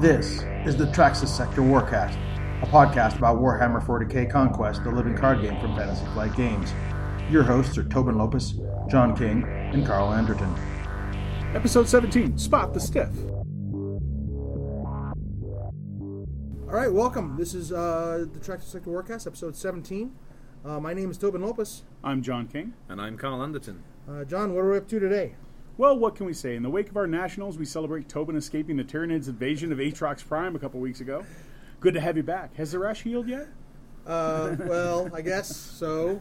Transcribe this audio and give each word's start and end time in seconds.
This 0.00 0.44
is 0.64 0.76
the 0.78 0.86
Traxis 0.86 1.28
Sector 1.28 1.60
Warcast, 1.60 2.16
a 2.62 2.66
podcast 2.66 3.18
about 3.18 3.36
Warhammer 3.36 3.84
40k 3.84 4.30
Conquest, 4.30 4.82
the 4.82 4.90
living 4.90 5.14
card 5.14 5.42
game 5.42 5.60
from 5.60 5.76
Fantasy 5.76 6.06
Flight 6.14 6.34
Games. 6.34 6.72
Your 7.30 7.42
hosts 7.42 7.76
are 7.76 7.84
Tobin 7.84 8.16
Lopez, 8.16 8.54
John 8.88 9.14
King, 9.14 9.44
and 9.44 9.86
Carl 9.86 10.14
Anderton. 10.14 10.54
Episode 11.54 11.86
17 11.86 12.38
Spot 12.38 12.72
the 12.72 12.80
Stiff. 12.80 13.10
All 16.64 16.76
right, 16.76 16.90
welcome. 16.90 17.36
This 17.36 17.52
is 17.52 17.70
uh, 17.70 18.24
the 18.32 18.40
Traxis 18.40 18.70
Sector 18.72 18.88
Warcast, 18.88 19.26
episode 19.26 19.54
17. 19.54 20.14
Uh, 20.64 20.80
my 20.80 20.94
name 20.94 21.10
is 21.10 21.18
Tobin 21.18 21.42
Lopez. 21.42 21.82
I'm 22.02 22.22
John 22.22 22.48
King. 22.48 22.72
And 22.88 23.02
I'm 23.02 23.18
Carl 23.18 23.42
Anderton. 23.42 23.82
Uh, 24.08 24.24
John, 24.24 24.54
what 24.54 24.64
are 24.64 24.70
we 24.70 24.78
up 24.78 24.88
to 24.88 24.98
today? 24.98 25.34
Well, 25.80 25.98
what 25.98 26.14
can 26.14 26.26
we 26.26 26.34
say? 26.34 26.56
In 26.56 26.62
the 26.62 26.68
wake 26.68 26.90
of 26.90 26.98
our 26.98 27.06
nationals, 27.06 27.56
we 27.56 27.64
celebrate 27.64 28.06
Tobin 28.06 28.36
escaping 28.36 28.76
the 28.76 28.84
Tyranids' 28.84 29.28
invasion 29.28 29.72
of 29.72 29.78
Aatrox 29.78 30.22
Prime 30.22 30.54
a 30.54 30.58
couple 30.58 30.78
weeks 30.78 31.00
ago. 31.00 31.24
Good 31.80 31.94
to 31.94 32.00
have 32.02 32.18
you 32.18 32.22
back. 32.22 32.54
Has 32.56 32.72
the 32.72 32.78
rash 32.78 33.00
healed 33.00 33.26
yet? 33.26 33.48
Uh, 34.06 34.56
well, 34.66 35.08
I 35.14 35.22
guess 35.22 35.56
so. 35.56 36.20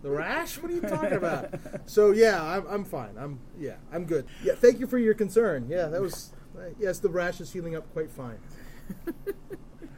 The 0.00 0.08
rash? 0.08 0.56
What 0.56 0.72
are 0.72 0.74
you 0.74 0.80
talking 0.80 1.12
about? 1.12 1.52
So 1.84 2.12
yeah, 2.12 2.42
I'm, 2.42 2.66
I'm 2.66 2.84
fine. 2.86 3.10
I'm 3.18 3.40
yeah, 3.58 3.74
I'm 3.92 4.06
good. 4.06 4.24
Yeah, 4.42 4.54
thank 4.54 4.80
you 4.80 4.86
for 4.86 4.96
your 4.96 5.12
concern. 5.12 5.66
Yeah, 5.68 5.88
that 5.88 6.00
was 6.00 6.32
uh, 6.56 6.70
yes, 6.78 6.98
the 6.98 7.10
rash 7.10 7.42
is 7.42 7.52
healing 7.52 7.76
up 7.76 7.92
quite 7.92 8.10
fine. 8.10 8.38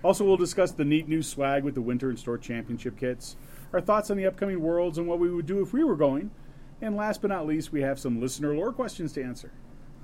Also, 0.02 0.24
we'll 0.24 0.36
discuss 0.36 0.72
the 0.72 0.84
neat 0.84 1.08
new 1.08 1.22
swag 1.22 1.62
with 1.62 1.76
the 1.76 1.80
Winter 1.80 2.08
and 2.08 2.18
Store 2.18 2.38
Championship 2.38 2.98
kits, 2.98 3.36
our 3.72 3.80
thoughts 3.80 4.10
on 4.10 4.16
the 4.16 4.26
upcoming 4.26 4.60
Worlds 4.60 4.98
and 4.98 5.06
what 5.06 5.20
we 5.20 5.30
would 5.30 5.46
do 5.46 5.62
if 5.62 5.72
we 5.72 5.84
were 5.84 5.96
going, 5.96 6.32
and 6.80 6.96
last 6.96 7.22
but 7.22 7.28
not 7.28 7.46
least, 7.46 7.72
we 7.72 7.80
have 7.82 7.98
some 7.98 8.20
listener 8.20 8.54
lore 8.54 8.72
questions 8.72 9.12
to 9.14 9.22
answer. 9.22 9.50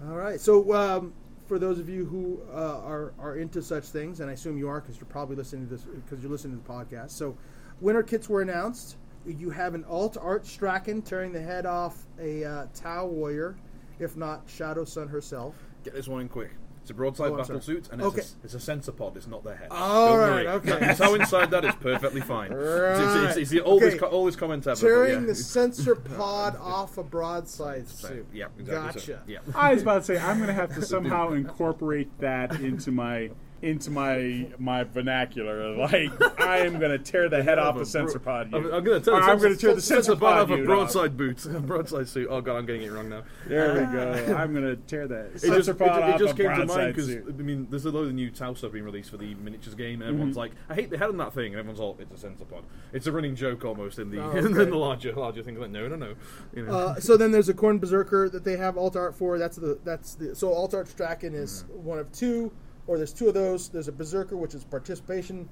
All 0.07 0.17
right. 0.17 0.41
So 0.41 0.75
um, 0.75 1.13
for 1.47 1.59
those 1.59 1.79
of 1.79 1.89
you 1.89 2.05
who 2.05 2.41
uh, 2.53 2.81
are 2.81 3.13
are 3.19 3.37
into 3.37 3.63
such 3.63 3.85
things, 3.85 4.21
and 4.21 4.31
I 4.31 4.33
assume 4.33 4.57
you 4.59 4.69
are 4.69 4.81
because 4.81 4.97
you're 4.97 5.07
probably 5.07 5.37
listening 5.37 5.69
to 5.69 5.77
this 5.77 5.85
because 5.85 6.23
you're 6.23 6.33
listening 6.33 6.61
to 6.61 6.67
the 6.67 6.73
podcast. 6.73 7.11
So 7.11 7.37
winter 7.81 8.03
kits 8.03 8.29
were 8.29 8.43
announced. 8.43 8.97
You 9.27 9.51
have 9.51 9.75
an 9.75 9.85
alt 9.85 10.17
art 10.21 10.45
Straken 10.45 11.05
tearing 11.05 11.33
the 11.33 11.41
head 11.41 11.67
off 11.67 12.07
a 12.19 12.45
uh, 12.45 12.67
Tau 12.75 13.07
warrior, 13.07 13.57
if 14.01 14.17
not 14.17 14.43
Shadow 14.47 14.85
Sun 14.85 15.09
herself. 15.09 15.55
Get 15.85 15.95
this 15.95 16.09
one 16.09 16.23
in 16.23 16.29
quick. 16.29 16.51
It's 16.83 16.91
a 16.91 16.95
broadside 16.95 17.29
Oh, 17.31 17.37
battle 17.37 17.61
sorry. 17.61 17.61
suit, 17.63 17.89
and 17.93 18.01
it's, 18.01 18.09
Okay. 18.09 18.21
a, 18.21 18.45
it's 18.45 18.55
a 18.55 18.61
sensor 18.61 18.91
pod. 18.91 19.17
It's 19.17 19.29
not 19.29 19.45
their 19.45 19.55
head. 19.55 19.69
All 19.71 20.17
Don't 20.17 20.19
right, 20.19 20.45
worry. 20.47 20.47
okay. 20.49 20.91
It's 20.91 20.99
how 20.99 21.15
inside 21.15 21.53
that 21.53 21.65
is 21.65 21.75
perfectly 21.77 22.21
fine. 22.21 22.51
It's, 22.53 23.01
it's, 23.01 23.25
it's, 23.25 23.37
it's 23.37 23.51
the 23.51 23.61
oldest, 23.61 23.97
Okay. 23.97 23.99
co- 24.01 24.11
oldest 24.11 24.37
comment 24.39 24.67
ever. 24.67 24.75
but 24.75 24.81
Tearing 24.81 25.21
yeah. 25.21 25.27
the 25.29 25.35
sensor 25.37 25.95
pod 25.95 26.57
off 26.61 26.99
a 26.99 27.05
broadside 27.05 27.89
suit. 27.89 28.27
Yeah, 28.35 28.47
exactly. 28.59 29.01
so. 29.01 29.13
Gotcha. 29.13 29.23
Yeah. 29.29 29.39
I 29.55 29.75
was 29.75 29.83
about 29.83 30.01
to 30.01 30.05
say 30.05 30.19
I'm 30.19 30.39
going 30.39 30.49
to 30.49 30.55
have 30.55 30.75
to 30.75 30.83
somehow 30.85 31.31
incorporate 31.33 32.11
that 32.19 32.61
into 32.61 32.91
my 32.91 33.31
into 33.63 33.91
my 33.91 34.47
my 34.59 34.85
vernacular. 34.85 35.77
Like 35.77 36.41
I 36.41 36.59
am 36.59 36.79
going 36.79 36.91
to 36.91 36.99
tear 36.99 37.29
the 37.29 37.43
head 37.45 37.59
off 37.59 37.79
the 37.79 37.87
sensor 37.87 38.19
pod. 38.19 38.53
I'm. 38.53 38.67
I'm 38.73 38.85
going 38.85 39.01
to 39.01 39.05
tell 39.05 39.15
Or 39.15 39.23
I'm 39.23 39.39
going 39.39 39.55
to 39.55 39.59
tear 39.59 39.75
the 39.75 39.81
sensor 39.81 40.05
sensor 40.05 40.21
pod 40.21 40.49
pod 40.49 40.51
off 40.51 40.59
a 40.59 40.63
broadside 40.65 41.17
boot, 41.17 41.45
a 41.47 41.49
broadside 41.61 42.09
suit. 42.09 42.29
Oh 42.31 42.41
god, 42.41 42.57
I'm 42.57 42.67
getting 42.67 42.83
it 42.83 42.93
wrong 42.93 43.09
now. 43.09 43.23
There 43.47 43.75
we 43.75 43.81
ah. 43.81 43.93
go. 43.93 44.37
I'm 44.37 44.53
going 44.53 44.65
to 44.65 44.77
tear 44.77 45.07
that 45.09 45.33
It 45.35 45.41
sensor 45.41 45.57
just, 45.57 45.69
it, 45.69 45.79
pod 45.79 45.99
it 45.99 46.15
off 46.15 46.19
just 46.19 46.35
a 46.35 46.37
came 46.37 46.57
to 46.57 46.67
mind 46.67 46.95
because. 46.95 47.11
I 47.11 47.43
mean, 47.43 47.67
there's 47.71 47.85
a 47.85 47.91
load 47.91 48.09
of 48.09 48.15
new 48.15 48.31
Tau 48.31 48.55
stuff 48.55 48.73
being 48.73 48.85
released 48.85 49.11
for 49.11 49.17
the 49.17 49.35
miniatures 49.35 49.75
game, 49.75 50.03
and 50.03 50.11
everyone's 50.11 50.33
mm-hmm. 50.33 50.41
like, 50.41 50.53
"I 50.69 50.75
hate 50.75 50.91
the 50.91 50.99
head 50.99 51.09
on 51.09 51.17
that 51.19 51.33
thing," 51.33 51.53
and 51.53 51.57
everyone's 51.57 51.81
all, 51.81 51.97
"It's 52.01 52.13
a 52.13 52.19
sensor 52.19 52.45
pod." 52.45 52.65
It's 52.93 53.07
a 53.07 53.13
running 53.13 53.37
joke 53.37 53.65
almost 53.65 53.99
in 53.99 54.11
the 54.11 54.23
Oh, 54.23 54.31
in 54.37 54.53
the 54.53 54.77
larger 54.77 55.13
larger 55.13 55.43
thing. 55.43 55.59
Like, 55.59 55.71
no, 55.71 55.89
no, 55.89 55.97
no. 55.97 56.15
You 56.55 56.67
know. 56.67 56.73
Uh, 56.73 57.01
so 57.01 57.17
then 57.17 57.33
there's 57.33 57.49
a 57.49 57.55
Khorne 57.55 57.81
Berserker 57.81 58.29
that 58.29 58.45
they 58.45 58.57
have 58.57 58.79
alt 58.79 58.97
art 58.97 59.15
for. 59.15 59.39
That's 59.39 59.57
the 59.57 59.79
that's 59.85 60.15
the 60.15 60.35
so 60.35 60.53
alt 60.53 60.75
art 60.75 60.87
Straken 60.87 61.35
is 61.35 61.65
mm-hmm. 61.65 61.85
one 61.85 61.99
of 61.99 62.11
two, 62.13 62.53
or 62.87 62.97
there's 62.97 63.13
two 63.13 63.29
of 63.29 63.35
those. 63.35 63.69
There's 63.69 63.89
a 63.89 63.93
Berserker 63.93 64.37
which 64.37 64.55
is 64.55 64.65
participation 64.65 65.49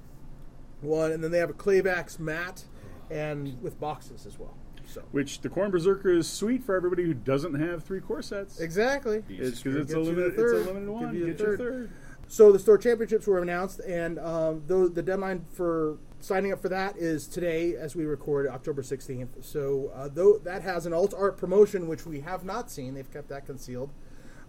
one, 0.81 1.13
and 1.13 1.23
then 1.23 1.31
they 1.31 1.39
have 1.39 1.51
a 1.51 1.55
Clavax 1.55 2.19
mat, 2.19 2.65
and 3.11 3.61
with 3.63 3.79
boxes 3.81 4.27
as 4.27 4.39
well. 4.39 4.55
So 4.87 5.03
Which 5.13 5.41
the 5.41 5.49
Khorne 5.49 5.71
Berserker 5.71 6.11
is 6.11 6.29
sweet 6.29 6.65
for 6.65 6.75
everybody 6.75 7.05
who 7.05 7.15
doesn't 7.15 7.55
have 7.55 7.85
three 7.85 8.01
core 8.01 8.23
sets. 8.23 8.59
exactly. 8.61 9.23
It's 9.29 9.63
because 9.63 9.77
it's, 9.83 9.93
Get 9.93 9.99
a 9.99 10.01
limited, 10.01 10.33
it's 10.33 10.41
a 10.41 10.45
limited 10.57 10.81
Give 10.81 10.89
one. 10.89 11.15
you 11.15 11.27
the 11.27 11.31
Get 11.33 11.39
your 11.41 11.57
third. 11.57 11.59
third. 11.59 11.91
So 12.27 12.51
the 12.53 12.59
store 12.59 12.79
championships 12.79 13.27
were 13.27 13.41
announced, 13.41 13.81
and 13.81 14.19
um, 14.19 14.63
those, 14.67 14.93
the 14.93 15.03
deadline 15.03 15.45
for 15.53 15.99
signing 16.21 16.53
up 16.53 16.61
for 16.61 16.69
that 16.69 16.97
is 16.97 17.27
today, 17.27 17.75
as 17.77 17.95
we 17.97 18.05
record, 18.05 18.47
October 18.49 18.83
16th. 18.83 19.45
So 19.45 19.91
uh, 19.95 20.09
though 20.13 20.39
that 20.39 20.63
has 20.63 20.87
an 20.87 20.93
alt 20.93 21.13
art 21.17 21.37
promotion, 21.37 21.87
which 21.89 22.07
we 22.07 22.21
have 22.21 22.45
not 22.45 22.71
seen, 22.71 22.95
they've 22.95 23.11
kept 23.13 23.29
that 23.29 23.47
concealed. 23.47 23.93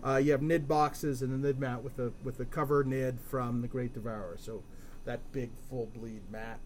Uh, 0.05 0.17
you 0.17 0.31
have 0.31 0.41
nid 0.41 0.67
boxes 0.67 1.21
and 1.21 1.31
the 1.31 1.47
nid 1.47 1.59
mat 1.59 1.83
with 1.83 1.95
the 1.95 2.11
with 2.23 2.37
the 2.37 2.45
cover 2.45 2.83
nid 2.83 3.19
from 3.19 3.61
the 3.61 3.67
Great 3.67 3.93
Devourer. 3.93 4.37
So 4.39 4.63
that 5.05 5.19
big 5.31 5.51
full 5.69 5.87
bleed 5.87 6.21
mat 6.31 6.59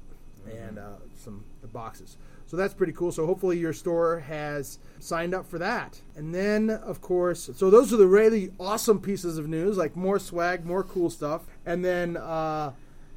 and 0.45 0.77
uh, 0.77 0.97
some 1.15 1.43
boxes. 1.73 2.17
So 2.45 2.55
that's 2.57 2.73
pretty 2.73 2.93
cool. 2.93 3.11
So 3.11 3.25
hopefully 3.25 3.57
your 3.57 3.73
store 3.73 4.19
has 4.19 4.77
signed 4.99 5.33
up 5.33 5.47
for 5.47 5.57
that. 5.57 5.99
And 6.15 6.33
then, 6.33 6.69
of 6.69 7.01
course, 7.01 7.49
so 7.55 7.69
those 7.69 7.91
are 7.91 7.97
the 7.97 8.07
really 8.07 8.51
awesome 8.59 9.01
pieces 9.01 9.37
of 9.37 9.47
news, 9.47 9.77
like 9.77 9.95
more 9.95 10.19
swag, 10.19 10.65
more 10.65 10.83
cool 10.83 11.09
stuff. 11.09 11.43
And 11.65 11.83
then 11.83 12.17
uh, 12.17 12.73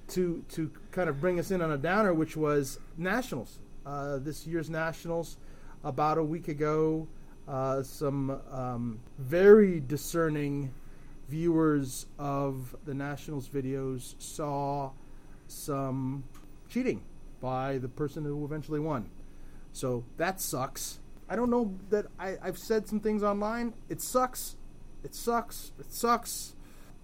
to 0.09 0.45
to 0.51 0.71
kind 0.91 1.09
of 1.09 1.21
bring 1.21 1.39
us 1.39 1.51
in 1.51 1.61
on 1.61 1.71
a 1.71 1.79
downer, 1.79 2.15
which 2.15 2.37
was 2.37 2.79
nationals. 2.97 3.59
Uh, 3.85 4.19
this 4.19 4.47
year's 4.47 4.69
nationals, 4.69 5.37
about 5.85 6.19
a 6.19 6.25
week 6.25 6.49
ago, 6.49 7.07
uh, 7.49 7.83
some 7.83 8.41
um, 8.53 9.01
very 9.19 9.81
discerning 9.81 10.73
viewers 11.29 12.07
of 12.19 12.77
the 12.85 12.95
nationals 12.95 13.49
videos 13.49 14.15
saw 14.19 14.91
some 15.47 16.25
cheating 16.69 17.03
by 17.41 17.79
the 17.79 17.89
person 17.89 18.25
who 18.25 18.45
eventually 18.45 18.81
won. 18.81 19.09
So 19.73 20.05
that 20.17 20.41
sucks. 20.41 21.01
I 21.29 21.37
don't 21.37 21.51
know 21.51 21.75
that 21.91 22.07
I, 22.19 22.37
I've 22.43 22.59
said 22.59 22.89
some 22.89 23.01
things 23.01 23.23
online. 23.23 23.75
It 23.89 24.01
sucks. 24.01 24.57
It 25.05 25.15
sucks. 25.15 25.73
It 25.79 25.93
sucks. 25.93 26.55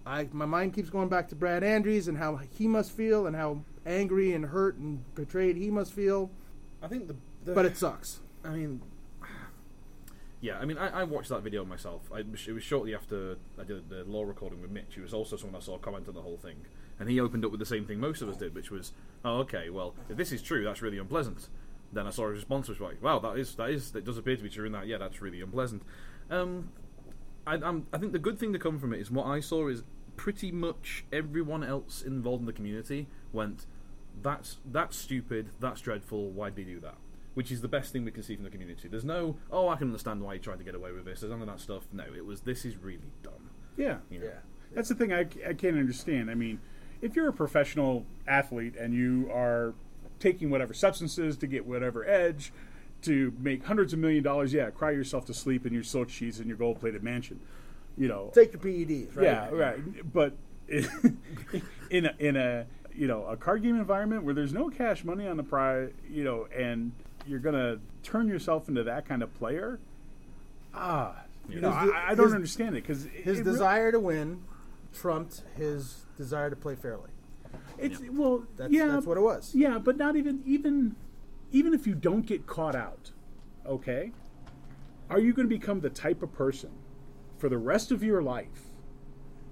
I 0.05 0.27
my 0.31 0.45
mind 0.45 0.73
keeps 0.73 0.89
going 0.89 1.09
back 1.09 1.27
to 1.29 1.35
Brad 1.35 1.63
Andres 1.63 2.07
and 2.07 2.17
how 2.17 2.35
he 2.35 2.67
must 2.67 2.91
feel 2.91 3.25
and 3.25 3.35
how 3.35 3.61
angry 3.85 4.33
and 4.33 4.45
hurt 4.45 4.75
and 4.77 5.03
betrayed 5.15 5.55
he 5.55 5.71
must 5.71 5.93
feel. 5.93 6.29
I 6.81 6.87
think 6.87 7.07
the, 7.07 7.15
the 7.43 7.53
But 7.53 7.65
it 7.65 7.77
sucks. 7.77 8.19
I 8.43 8.49
mean, 8.49 8.81
yeah, 10.41 10.57
I 10.59 10.65
mean, 10.65 10.77
I, 10.77 11.01
I 11.01 11.03
watched 11.03 11.29
that 11.29 11.41
video 11.41 11.65
myself. 11.65 12.09
I, 12.13 12.19
it 12.19 12.53
was 12.53 12.63
shortly 12.63 12.93
after 12.93 13.37
I 13.59 13.63
did 13.63 13.89
the 13.89 14.03
law 14.03 14.23
recording 14.23 14.61
with 14.61 14.71
Mitch. 14.71 14.95
He 14.95 15.01
was 15.01 15.13
also 15.13 15.37
someone 15.37 15.59
I 15.59 15.63
saw 15.63 15.77
comment 15.77 16.07
on 16.07 16.13
the 16.13 16.21
whole 16.21 16.37
thing, 16.37 16.57
and 16.99 17.09
he 17.09 17.19
opened 17.19 17.45
up 17.45 17.51
with 17.51 17.59
the 17.59 17.65
same 17.65 17.85
thing 17.85 17.99
most 17.99 18.21
of 18.21 18.29
us 18.29 18.37
did, 18.37 18.53
which 18.53 18.69
was, 18.69 18.91
"Oh, 19.23 19.39
okay, 19.39 19.69
well, 19.69 19.95
if 20.09 20.17
this 20.17 20.31
is 20.31 20.41
true, 20.41 20.63
that's 20.63 20.81
really 20.81 20.97
unpleasant." 20.97 21.49
Then 21.93 22.05
I 22.05 22.09
saw 22.09 22.27
his 22.27 22.37
response 22.37 22.67
was 22.67 22.79
like, 22.79 23.01
"Wow, 23.01 23.19
that 23.19 23.37
is 23.37 23.55
that 23.55 23.69
is 23.69 23.91
that 23.91 24.03
does 24.03 24.17
appear 24.17 24.35
to 24.35 24.43
be 24.43 24.49
true, 24.49 24.65
and 24.65 24.75
that 24.75 24.87
yeah, 24.87 24.97
that's 24.97 25.21
really 25.21 25.41
unpleasant." 25.41 25.83
Um, 26.29 26.71
I, 27.47 27.55
I'm, 27.55 27.87
I 27.93 27.97
think 27.97 28.11
the 28.11 28.19
good 28.19 28.37
thing 28.37 28.53
to 28.53 28.59
come 28.59 28.79
from 28.79 28.93
it 28.93 28.99
is 28.99 29.09
what 29.09 29.27
I 29.27 29.39
saw 29.39 29.67
is 29.67 29.83
pretty 30.17 30.51
much 30.51 31.05
everyone 31.11 31.63
else 31.63 32.01
involved 32.01 32.41
in 32.41 32.45
the 32.45 32.53
community 32.53 33.07
went, 33.31 33.65
"That's 34.21 34.57
that's 34.65 34.97
stupid. 34.97 35.51
That's 35.59 35.81
dreadful. 35.81 36.31
Why'd 36.31 36.55
they 36.55 36.63
do 36.63 36.79
that?" 36.81 36.95
Which 37.35 37.51
is 37.51 37.61
the 37.61 37.67
best 37.67 37.91
thing 37.93 38.03
we 38.05 38.11
can 38.11 38.23
see 38.23 38.35
from 38.35 38.45
the 38.45 38.49
community. 38.49 38.87
There's 38.87 39.05
no, 39.05 39.35
"Oh, 39.51 39.67
I 39.69 39.75
can 39.75 39.87
understand 39.87 40.21
why 40.23 40.33
you 40.33 40.39
tried 40.39 40.57
to 40.57 40.63
get 40.63 40.73
away 40.73 40.91
with 40.91 41.05
this." 41.05 41.19
There's 41.19 41.31
none 41.31 41.41
of 41.41 41.47
that 41.47 41.59
stuff. 41.59 41.83
No, 41.93 42.05
it 42.15 42.25
was, 42.25 42.41
"This 42.41 42.65
is 42.65 42.77
really 42.77 43.11
dumb." 43.23 43.49
Yeah. 43.77 43.97
You 44.09 44.19
know? 44.19 44.31
That's 44.73 44.89
the 44.89 44.95
thing 44.95 45.13
I, 45.13 45.27
I 45.47 45.53
can't 45.53 45.77
understand. 45.77 46.31
I 46.31 46.35
mean, 46.35 46.59
if 47.01 47.15
you're 47.15 47.29
a 47.29 47.33
professional 47.33 48.05
athlete 48.27 48.75
and 48.75 48.93
you 48.93 49.29
are 49.31 49.73
taking 50.19 50.49
whatever 50.49 50.73
substances 50.73 51.37
to 51.37 51.47
get 51.47 51.65
whatever 51.65 52.07
edge 52.07 52.51
to 53.03 53.33
make 53.39 53.65
hundreds 53.65 53.93
of 53.93 53.99
million 53.99 54.23
dollars, 54.23 54.53
yeah, 54.53 54.69
cry 54.69 54.91
yourself 54.91 55.25
to 55.25 55.33
sleep 55.33 55.65
in 55.65 55.73
your 55.73 55.83
silk 55.83 56.09
sheets 56.09 56.39
in 56.39 56.47
your 56.47 56.57
gold 56.57 56.79
plated 56.79 57.03
mansion. 57.03 57.39
You 57.97 58.07
know, 58.07 58.31
Take 58.33 58.53
your 58.53 58.61
PEDs, 58.61 59.15
right? 59.15 59.23
yeah, 59.23 59.49
right. 59.51 60.13
But 60.13 60.35
in 60.67 62.05
a, 62.05 62.13
in 62.19 62.35
a 62.35 62.65
you 62.93 63.07
know 63.07 63.25
a 63.25 63.37
card 63.37 63.61
game 63.63 63.75
environment 63.75 64.23
where 64.23 64.33
there's 64.33 64.53
no 64.53 64.69
cash 64.69 65.03
money 65.03 65.27
on 65.27 65.37
the 65.37 65.43
prize, 65.43 65.91
you 66.09 66.23
know, 66.23 66.47
and 66.55 66.91
you're 67.27 67.39
gonna 67.39 67.79
turn 68.03 68.27
yourself 68.27 68.67
into 68.69 68.83
that 68.83 69.05
kind 69.07 69.23
of 69.23 69.33
player. 69.33 69.79
Ah, 70.73 71.23
you 71.49 71.61
know, 71.61 71.71
His 71.71 71.91
I, 71.91 72.11
I 72.11 72.15
don't 72.15 72.25
his- 72.25 72.33
understand 72.33 72.75
it 72.75 72.83
because 72.83 73.05
His 73.05 73.41
desire 73.41 73.91
to 73.91 73.99
win 73.99 74.43
trumped 74.93 75.43
his 75.57 76.05
desire 76.17 76.49
to 76.49 76.55
play 76.55 76.75
fairly. 76.75 77.09
It's 77.77 77.99
well, 78.11 78.45
That's, 78.57 78.71
yeah, 78.71 78.87
that's 78.87 79.05
what 79.05 79.17
it 79.17 79.21
was. 79.21 79.53
Yeah, 79.53 79.77
but 79.77 79.97
not 79.97 80.15
even 80.15 80.41
even 80.45 80.95
even 81.51 81.73
if 81.73 81.85
you 81.85 81.95
don't 81.95 82.25
get 82.25 82.47
caught 82.47 82.75
out, 82.75 83.11
okay? 83.65 84.11
Are 85.09 85.19
you 85.19 85.33
going 85.33 85.47
to 85.47 85.55
become 85.55 85.81
the 85.81 85.89
type 85.89 86.23
of 86.23 86.33
person 86.33 86.71
for 87.37 87.47
the 87.49 87.57
rest 87.57 87.91
of 87.91 88.03
your 88.03 88.21
life 88.21 88.71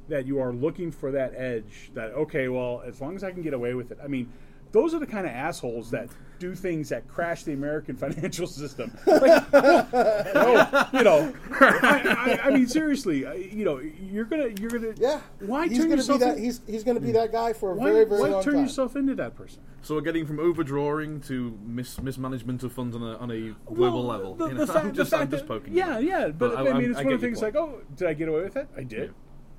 that 0.10 0.26
you 0.26 0.40
are 0.40 0.52
looking 0.52 0.92
for 0.92 1.12
that 1.12 1.34
edge 1.36 1.92
that 1.94 2.12
okay, 2.12 2.48
well, 2.48 2.82
as 2.86 3.00
long 3.00 3.16
as 3.16 3.24
I 3.24 3.32
can 3.32 3.42
get 3.42 3.54
away 3.54 3.74
with 3.74 3.92
it. 3.92 3.98
I 4.04 4.08
mean, 4.08 4.32
those 4.74 4.94
are 4.94 5.00
the 5.00 5.08
kind 5.08 5.26
of 5.26 5.32
assholes 5.32 5.90
that 5.92 6.10
do 6.40 6.54
things 6.56 6.90
that 6.90 7.08
crash 7.08 7.44
the 7.44 7.54
American 7.54 7.96
financial 8.04 8.48
system. 8.48 8.92
Like, 9.08 9.54
no, 9.54 10.88
you 10.94 11.04
know, 11.04 11.34
I, 11.62 12.40
I, 12.42 12.48
I 12.48 12.50
mean, 12.52 12.68
seriously, 12.68 13.26
uh, 13.26 13.34
you 13.34 13.64
know, 13.64 13.78
you're 13.80 14.26
gonna, 14.26 14.50
you're 14.60 14.70
gonna, 14.70 14.94
Yeah. 14.98 15.22
Why 15.40 15.68
he's 15.68 15.78
turn 15.78 15.88
gonna 15.88 15.98
yourself? 15.98 16.20
be 16.20 16.26
that? 16.26 16.38
in- 16.38 16.44
He's 16.44 16.62
he's 16.68 16.84
going 16.84 16.96
to 16.96 17.02
be 17.02 17.12
that 17.14 17.32
guy 17.32 17.54
for 17.54 17.72
a 17.72 17.76
why, 17.76 17.92
very 17.92 18.06
very 18.06 18.20
why 18.22 18.30
long 18.30 18.44
turn 18.44 18.54
time. 18.56 18.64
yourself 18.64 18.96
into 18.98 19.16
that 19.16 19.36
person? 19.36 19.62
So 19.84 19.96
we're 19.96 20.02
getting 20.02 20.26
from 20.26 20.40
overdrawing 20.40 21.22
to 21.22 21.58
mis- 21.66 22.02
mismanagement 22.02 22.64
of 22.64 22.74
funds 22.74 22.96
on 22.96 23.04
a, 23.04 23.18
on 23.18 23.32
a 23.32 23.54
global 23.74 24.06
Well, 24.08 24.18
level. 24.18 24.36
The, 24.36 24.48
you 24.48 24.54
the 24.56 24.66
know, 24.66 24.66
fact, 24.74 24.86
I'm 24.86 24.94
just, 24.94 25.12
the 25.12 25.16
I'm 25.18 25.22
fact 25.22 25.32
just 25.32 25.48
that- 25.48 25.60
poking. 25.62 25.74
Yeah, 25.74 26.00
you. 26.00 26.08
yeah, 26.10 26.28
but, 26.28 26.38
But 26.56 26.58
I- 26.68 26.72
I, 26.72 26.74
mean, 26.80 26.92
it's 26.92 27.00
I 27.00 27.04
one 27.04 27.14
of 27.14 27.22
the 27.22 27.28
things 27.28 27.40
point. 27.40 27.56
like, 27.56 27.64
oh, 27.64 27.82
did 27.96 28.08
I 28.08 28.14
get 28.14 28.28
away 28.28 28.42
with 28.44 28.58
it? 28.58 28.68
I 28.76 28.84
did. 28.84 29.00
Yeah. 29.10 29.14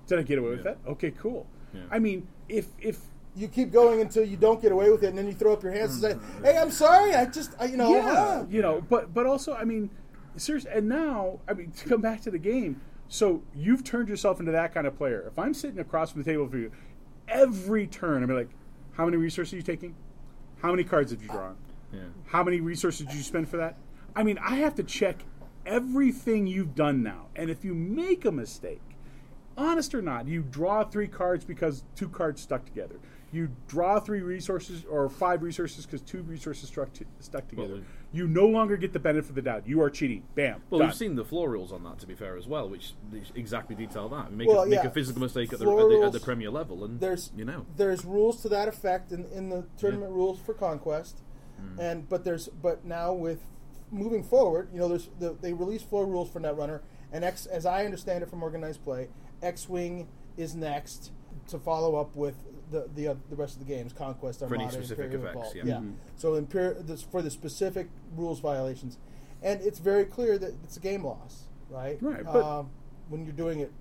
Did 0.08 0.18
I 0.18 0.22
get 0.22 0.38
away 0.38 0.50
with 0.50 0.58
Yeah. 0.66 0.72
that? 0.72 0.78
Okay, 0.90 1.12
cool. 1.12 1.46
Yeah. 1.72 1.80
I 1.90 1.98
mean, 1.98 2.26
if 2.48 2.66
if 2.78 3.00
you 3.36 3.48
keep 3.48 3.72
going 3.72 4.00
until 4.00 4.24
you 4.24 4.36
don't 4.36 4.62
get 4.62 4.72
away 4.72 4.90
with 4.90 5.02
it, 5.02 5.08
and 5.08 5.18
then 5.18 5.26
you 5.26 5.32
throw 5.32 5.52
up 5.52 5.62
your 5.62 5.72
hands 5.72 6.02
and 6.02 6.20
say, 6.20 6.28
"Hey, 6.42 6.58
I'm 6.58 6.70
sorry. 6.70 7.14
I 7.14 7.26
just, 7.26 7.52
I, 7.58 7.66
you 7.66 7.76
know, 7.76 7.94
yeah, 7.94 8.12
uh, 8.12 8.46
you 8.48 8.62
know, 8.62 8.84
but 8.88 9.12
but 9.12 9.26
also, 9.26 9.54
I 9.54 9.64
mean, 9.64 9.90
seriously, 10.36 10.70
and 10.72 10.88
now, 10.88 11.40
I 11.48 11.54
mean, 11.54 11.72
to 11.72 11.88
come 11.88 12.00
back 12.00 12.20
to 12.22 12.30
the 12.30 12.38
game, 12.38 12.80
so 13.08 13.42
you've 13.54 13.84
turned 13.84 14.08
yourself 14.08 14.40
into 14.40 14.52
that 14.52 14.72
kind 14.72 14.86
of 14.86 14.96
player. 14.96 15.24
If 15.26 15.38
I'm 15.38 15.54
sitting 15.54 15.78
across 15.78 16.12
from 16.12 16.22
the 16.22 16.30
table 16.30 16.48
for 16.48 16.58
you, 16.58 16.70
every 17.28 17.86
turn, 17.86 18.22
I'm 18.22 18.30
like, 18.30 18.50
how 18.92 19.04
many 19.04 19.16
resources 19.16 19.54
are 19.54 19.56
you 19.56 19.62
taking? 19.62 19.94
How 20.62 20.70
many 20.70 20.84
cards 20.84 21.10
have 21.10 21.22
you 21.22 21.28
draw? 21.28 21.52
Yeah. 21.92 22.00
How 22.26 22.42
many 22.42 22.60
resources 22.60 23.06
did 23.06 23.14
you 23.14 23.22
spend 23.22 23.48
for 23.48 23.56
that? 23.56 23.76
I 24.16 24.22
mean, 24.22 24.38
I 24.38 24.56
have 24.56 24.74
to 24.76 24.82
check 24.82 25.24
everything 25.66 26.46
you've 26.46 26.74
done 26.74 27.02
now, 27.02 27.26
and 27.34 27.50
if 27.50 27.64
you 27.64 27.74
make 27.74 28.24
a 28.24 28.32
mistake, 28.32 28.80
honest 29.56 29.94
or 29.94 30.02
not, 30.02 30.26
you 30.28 30.42
draw 30.42 30.84
three 30.84 31.08
cards 31.08 31.44
because 31.44 31.84
two 31.96 32.08
cards 32.08 32.40
stuck 32.40 32.64
together. 32.64 32.96
You 33.34 33.48
draw 33.66 33.98
three 33.98 34.20
resources 34.22 34.84
or 34.88 35.08
five 35.08 35.42
resources 35.42 35.84
because 35.84 36.02
two 36.02 36.22
resources 36.22 36.68
struck 36.68 36.92
t- 36.92 37.04
stuck 37.18 37.48
together. 37.48 37.74
Well, 37.74 37.82
you 38.12 38.28
no 38.28 38.46
longer 38.46 38.76
get 38.76 38.92
the 38.92 39.00
benefit 39.00 39.30
of 39.30 39.34
the 39.34 39.42
doubt. 39.42 39.66
You 39.66 39.82
are 39.82 39.90
cheating. 39.90 40.22
Bam. 40.36 40.62
Well, 40.70 40.78
done. 40.78 40.88
we've 40.88 40.96
seen 40.96 41.16
the 41.16 41.24
floor 41.24 41.50
rules 41.50 41.72
on 41.72 41.82
that, 41.82 41.98
to 41.98 42.06
be 42.06 42.14
fair, 42.14 42.36
as 42.36 42.46
well, 42.46 42.68
which 42.68 42.94
exactly 43.34 43.74
detail 43.74 44.08
that. 44.10 44.32
Make, 44.32 44.46
Well, 44.46 44.60
a, 44.62 44.66
make 44.66 44.84
yeah. 44.84 44.86
a 44.86 44.90
physical 44.90 45.20
mistake 45.20 45.52
at 45.52 45.58
the, 45.58 45.64
Floor 45.64 45.80
at, 45.92 46.00
the, 46.00 46.06
at 46.06 46.12
the 46.12 46.20
Premier 46.20 46.48
level, 46.48 46.84
and 46.84 47.00
there's 47.00 47.32
you 47.36 47.44
know. 47.44 47.66
there's 47.76 48.04
rules 48.04 48.40
to 48.42 48.48
that 48.50 48.68
effect 48.68 49.10
in, 49.10 49.24
in 49.32 49.48
the 49.48 49.66
tournament 49.78 50.12
rules 50.12 50.38
for 50.38 50.54
conquest, 50.54 51.20
Mm. 51.60 51.78
and 51.78 52.08
but 52.08 52.24
there's 52.24 52.48
but 52.48 52.84
now 52.84 53.12
with 53.12 53.40
moving 53.90 54.22
forward, 54.24 54.68
you 54.72 54.78
know, 54.80 54.88
there's 54.88 55.08
the, 55.20 55.36
they 55.40 55.52
release 55.52 55.82
floor 55.82 56.04
rules 56.04 56.28
for 56.30 56.40
Netrunner, 56.40 56.80
and 57.12 57.24
X 57.24 57.46
as 57.46 57.64
I 57.66 57.84
understand 57.84 58.22
it 58.24 58.30
from 58.30 58.42
organized 58.42 58.82
play, 58.84 59.08
X 59.42 59.68
Wing 59.68 60.08
is 60.36 60.54
next 60.56 61.12
to 61.48 61.58
follow 61.60 61.94
up 61.96 62.16
with 62.16 62.34
the 62.70 62.88
the, 62.94 63.08
uh, 63.08 63.14
the 63.30 63.36
rest 63.36 63.54
of 63.54 63.66
the 63.66 63.72
games, 63.72 63.92
conquest, 63.92 64.40
For 64.40 64.54
any 64.54 64.68
specific 64.70 65.06
Imperial 65.12 65.28
effects, 65.38 65.54
Revolt. 65.54 65.66
yeah. 65.66 65.80
Mhm. 65.80 65.94
So 66.16 66.40
Imper- 66.40 66.86
this, 66.86 67.02
for 67.02 67.22
the 67.22 67.30
specific 67.30 67.88
rules 68.16 68.40
violations, 68.40 68.98
and 69.42 69.60
it's 69.62 69.78
very 69.78 70.04
clear 70.04 70.38
that 70.38 70.52
it's 70.64 70.76
a 70.76 70.80
game 70.80 71.04
loss, 71.04 71.44
right? 71.70 72.02
Right, 72.02 72.24
but- 72.24 72.44
um, 72.44 72.70
when 73.08 73.24
you're 73.24 73.34
doing 73.34 73.60
it, 73.60 73.72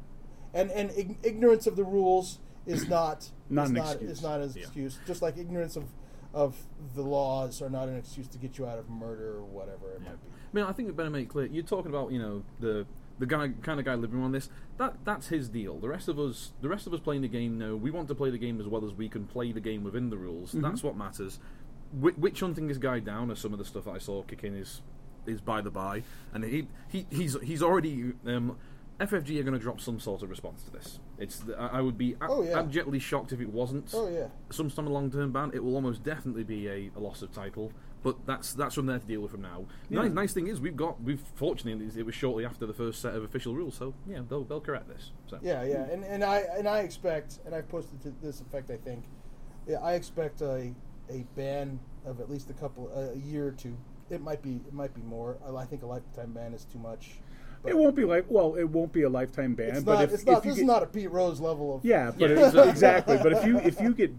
and 0.53 0.69
and 0.71 0.91
ig- 0.97 1.17
ignorance 1.23 1.65
of 1.67 1.75
the 1.75 1.83
rules 1.83 2.39
is 2.65 2.87
not 2.89 3.29
Not 3.49 3.65
is 3.65 3.69
an 3.69 3.75
not 3.75 3.91
excuse. 3.93 4.11
is 4.11 4.21
not 4.23 4.41
an 4.41 4.51
Yeah. 4.55 4.61
excuse. 4.63 4.99
Just 5.07 5.21
like 5.21 5.37
ignorance 5.37 5.75
of 5.75 5.85
of 6.33 6.55
the 6.95 7.03
laws 7.03 7.61
are 7.61 7.69
not 7.69 7.87
an 7.87 7.95
excuse 7.95 8.27
to 8.27 8.39
get 8.39 8.57
you 8.57 8.65
out 8.65 8.79
of 8.79 8.89
murder 8.89 9.37
or 9.37 9.43
whatever 9.45 9.91
it 9.91 9.99
Yeah. 10.01 10.09
might 10.09 10.21
be. 10.23 10.29
I 10.31 10.55
mean, 10.55 10.65
I 10.65 10.71
think 10.73 10.87
we 10.87 10.93
better 10.93 11.09
make 11.11 11.29
clear. 11.29 11.45
You're 11.45 11.63
talking 11.63 11.91
about, 11.91 12.11
you 12.11 12.17
know, 12.19 12.41
the 12.59 12.87
the 13.23 13.35
guy 13.35 13.49
kind 13.61 13.79
of 13.79 13.85
guy 13.85 13.95
living 13.95 14.21
on 14.21 14.31
this. 14.31 14.49
That 14.77 14.95
that's 15.05 15.27
his 15.27 15.49
deal. 15.49 15.79
The 15.79 15.87
rest 15.89 16.07
of 16.07 16.19
us, 16.19 16.51
the 16.61 16.67
rest 16.69 16.87
of 16.87 16.93
us 16.93 16.99
playing 16.99 17.21
the 17.21 17.27
game, 17.27 17.57
know 17.57 17.75
we 17.75 17.89
want 17.91 18.07
to 18.09 18.15
play 18.15 18.29
the 18.29 18.37
game 18.37 18.59
as 18.59 18.67
well 18.67 18.83
as 18.85 18.93
we 18.93 19.07
can 19.07 19.25
play 19.25 19.51
the 19.51 19.61
game 19.61 19.83
within 19.83 20.09
the 20.09 20.17
rules. 20.17 20.51
That's 20.51 20.83
what 20.83 20.97
matters. 20.97 21.39
Wh- 21.91 22.17
which 22.19 22.39
hunting 22.41 22.67
this 22.67 22.77
guy 22.77 22.99
down, 22.99 23.31
or 23.31 23.35
some 23.35 23.53
of 23.53 23.59
the 23.59 23.65
stuff 23.65 23.87
I 23.87 23.97
saw 23.99 24.23
kicking 24.23 24.55
is 24.55 24.81
is 25.25 25.39
by 25.39 25.61
the 25.61 25.71
by, 25.71 26.03
and 26.33 26.43
he, 26.43 26.67
he 26.89 27.05
he's 27.09 27.39
he's 27.41 27.63
already. 27.63 28.13
Um, 28.25 28.57
FFG 28.99 29.39
are 29.39 29.43
going 29.43 29.53
to 29.55 29.59
drop 29.59 29.81
some 29.81 29.99
sort 29.99 30.21
of 30.21 30.29
response 30.29 30.61
to 30.63 30.71
this. 30.71 30.99
It's 31.17 31.43
I 31.57 31.79
I 31.79 31.81
would 31.81 31.97
be 31.97 32.15
Oh, 32.21 32.43
yeah. 32.43 32.59
abjectly 32.59 32.99
shocked 32.99 33.31
if 33.33 33.41
it 33.41 33.49
wasn't 33.49 33.89
Oh 33.93 34.07
yeah. 34.07 34.27
some 34.51 34.69
sort 34.69 34.85
of 34.85 34.93
long 34.93 35.09
term 35.11 35.31
ban, 35.31 35.49
it 35.53 35.63
will 35.63 35.73
almost 35.75 36.03
definitely 36.03 36.43
be 36.43 36.67
a, 36.67 36.91
a 36.95 36.99
loss 36.99 37.21
of 37.23 37.31
title. 37.33 37.71
But 38.03 38.25
that's 38.25 38.53
that's 38.53 38.75
from 38.75 38.85
there 38.85 38.99
to 38.99 39.05
deal 39.05 39.21
with 39.21 39.31
from 39.31 39.41
now. 39.41 39.65
Yeah. 39.89 40.01
Nice, 40.03 40.11
nice 40.11 40.33
thing 40.33 40.47
is 40.47 40.59
we've 40.59 40.75
got 40.75 41.01
we've 41.01 41.21
fortunately 41.35 41.87
it 41.99 42.05
was 42.05 42.13
shortly 42.13 42.45
after 42.45 42.65
the 42.65 42.73
first 42.73 43.01
set 43.01 43.15
of 43.15 43.23
official 43.23 43.55
rules, 43.55 43.75
so 43.75 43.93
yeah 44.07 44.19
they'll 44.27 44.43
they'll 44.43 44.59
correct 44.61 44.89
this. 44.89 45.11
So 45.27 45.39
Yeah, 45.41 45.63
yeah, 45.63 45.85
and, 45.89 46.03
and 46.03 46.23
I 46.23 46.39
and 46.57 46.67
I 46.67 46.79
expect, 46.79 47.39
and 47.45 47.55
I've 47.55 47.69
posted 47.69 48.01
to 48.01 48.13
this 48.21 48.41
effect. 48.41 48.69
I 48.69 48.77
think, 48.77 49.05
yeah, 49.67 49.77
I 49.81 49.93
expect 49.93 50.41
a 50.41 50.73
a 51.09 51.25
ban 51.35 51.79
of 52.05 52.19
at 52.19 52.29
least 52.29 52.49
a 52.49 52.53
couple 52.53 52.89
a 52.93 53.17
year 53.17 53.47
or 53.47 53.51
two. 53.51 53.75
It 54.09 54.21
might 54.21 54.41
be 54.41 54.55
it 54.67 54.73
might 54.73 54.93
be 54.93 55.01
more. 55.01 55.37
I, 55.47 55.55
I 55.55 55.65
think 55.65 55.83
a 55.83 55.85
lifetime 55.87 56.33
ban 56.33 56.53
is 56.53 56.65
too 56.65 56.79
much. 56.79 57.11
but 57.63 57.71
it 57.71 57.77
won't 57.77 57.95
be 57.95 58.03
like 58.03 58.25
well, 58.27 58.55
it 58.55 58.65
won't 58.65 58.91
be 58.91 59.03
a 59.03 59.09
lifetime 59.09 59.55
ban. 59.55 59.75
It's 59.75 59.83
but 59.83 59.93
not. 59.95 60.03
if, 60.03 60.13
it's 60.13 60.25
not. 60.25 60.39
if 60.39 60.45
you 60.45 60.51
This 60.51 60.57
get, 60.57 60.61
is 60.63 60.67
not 60.67 60.83
a 60.83 60.87
Pete 60.87 61.09
Rose 61.09 61.39
level 61.39 61.73
of. 61.75 61.85
Yeah, 61.85 62.11
but 62.11 62.29
Yeah, 62.29 62.47
it- 62.49 62.55
uh, 62.55 62.63
exactly. 62.69 63.17
But 63.23 63.31
if 63.31 63.45
you 63.45 63.59
if 63.59 63.79
you 63.79 63.93
get 63.93 64.11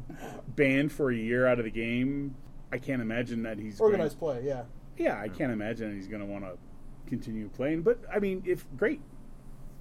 banned 0.56 0.90
for 0.90 1.10
a 1.10 1.14
year 1.16 1.46
out 1.46 1.58
of 1.58 1.66
the 1.66 1.70
game, 1.70 2.34
I 2.74 2.78
can't 2.78 3.00
imagine 3.00 3.44
that 3.44 3.56
he's 3.56 3.78
going- 3.78 3.92
organized 3.92 4.18
play. 4.18 4.42
Yeah. 4.44 4.64
yeah, 4.96 5.20
I 5.20 5.28
can't 5.28 5.52
imagine 5.52 5.90
that 5.90 5.94
he's 5.94 6.08
going 6.08 6.20
to 6.20 6.26
want 6.26 6.44
to 6.44 6.58
continue 7.06 7.48
playing. 7.48 7.82
But 7.82 8.00
I 8.12 8.18
mean, 8.18 8.42
if 8.44 8.66
great, 8.76 9.00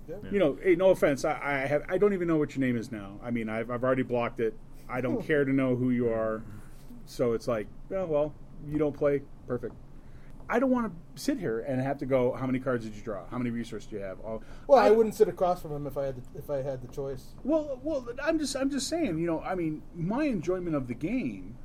Yeah. 0.07 0.17
you 0.31 0.37
know, 0.37 0.59
hey, 0.61 0.75
no 0.75 0.91
offense, 0.91 1.25
I, 1.25 1.39
I 1.41 1.53
have 1.65 1.83
I 1.89 1.97
don't 1.97 2.13
even 2.13 2.27
know 2.27 2.37
what 2.37 2.55
your 2.55 2.63
name 2.63 2.77
is 2.77 2.91
now. 2.91 3.19
I 3.23 3.31
mean, 3.31 3.49
I've 3.49 3.71
I've 3.71 3.83
already 3.83 4.03
blocked 4.03 4.39
it. 4.39 4.53
I 4.87 5.01
don't 5.01 5.25
care 5.25 5.43
to 5.43 5.51
know 5.51 5.75
who 5.75 5.89
you 5.89 6.09
are. 6.09 6.43
So 7.07 7.33
it's 7.33 7.47
like, 7.47 7.65
oh, 7.91 8.05
well, 8.05 8.33
you 8.67 8.77
don't 8.77 8.95
play, 8.95 9.23
perfect. 9.47 9.73
I 10.47 10.59
don't 10.59 10.69
want 10.69 10.93
to 11.15 11.21
sit 11.21 11.39
here 11.39 11.61
and 11.61 11.81
have 11.81 11.97
to 11.97 12.05
go. 12.05 12.33
How 12.33 12.45
many 12.45 12.59
cards 12.59 12.85
did 12.85 12.93
you 12.95 13.01
draw? 13.01 13.25
How 13.31 13.39
many 13.39 13.49
resources 13.49 13.89
do 13.89 13.95
you 13.95 14.03
have? 14.03 14.19
Oh, 14.23 14.41
Well, 14.67 14.77
I, 14.77 14.91
wouldn't 14.91 15.15
sit 15.15 15.27
across 15.29 15.61
from 15.63 15.71
him 15.71 15.87
if 15.87 15.97
I 15.97 16.05
had 16.05 16.17
the, 16.17 16.37
if 16.37 16.49
I 16.49 16.57
had 16.61 16.81
the 16.81 16.93
choice. 16.93 17.33
Well, 17.43 17.79
well, 17.81 18.07
I'm 18.21 18.37
just 18.37 18.55
I'm 18.55 18.69
just 18.69 18.87
saying, 18.87 19.17
you 19.17 19.25
know, 19.25 19.39
I 19.39 19.55
mean, 19.55 19.81
my 19.95 20.25
enjoyment 20.25 20.75
of 20.75 20.87
the 20.87 20.93
game 20.93 21.57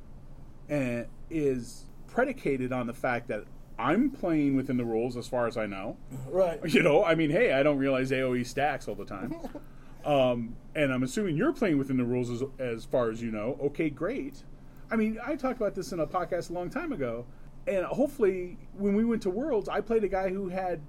uh, 0.71 1.03
is 1.29 1.85
predicated 2.07 2.71
on 2.71 2.87
the 2.87 2.93
fact 2.93 3.27
that 3.27 3.45
I'm 3.77 4.09
playing 4.09 4.55
within 4.55 4.77
the 4.77 4.83
rules 4.83 5.15
as 5.15 5.27
far 5.27 5.47
as 5.47 5.57
I 5.57 5.65
know. 5.65 5.97
Right. 6.29 6.59
You 6.73 6.83
know, 6.83 7.03
I 7.03 7.15
mean, 7.15 7.29
hey, 7.29 7.53
I 7.53 7.63
don't 7.63 7.77
realize 7.77 8.11
AOE 8.11 8.45
stacks 8.45 8.87
all 8.87 8.95
the 8.95 9.05
time. 9.05 9.35
um, 10.05 10.55
and 10.75 10.91
I'm 10.91 11.03
assuming 11.03 11.37
you're 11.37 11.53
playing 11.53 11.77
within 11.77 11.97
the 11.97 12.03
rules 12.03 12.29
as, 12.29 12.43
as 12.59 12.85
far 12.85 13.09
as 13.09 13.21
you 13.21 13.31
know. 13.31 13.57
Okay, 13.61 13.89
great. 13.89 14.43
I 14.91 14.95
mean, 14.95 15.17
I 15.25 15.35
talked 15.35 15.57
about 15.57 15.75
this 15.75 15.91
in 15.91 15.99
a 15.99 16.07
podcast 16.07 16.49
a 16.49 16.53
long 16.53 16.69
time 16.69 16.91
ago, 16.91 17.25
and 17.67 17.85
hopefully, 17.85 18.57
when 18.77 18.95
we 18.95 19.05
went 19.05 19.21
to 19.23 19.29
Worlds, 19.29 19.69
I 19.69 19.81
played 19.81 20.03
a 20.03 20.07
guy 20.07 20.29
who 20.29 20.49
had 20.49 20.81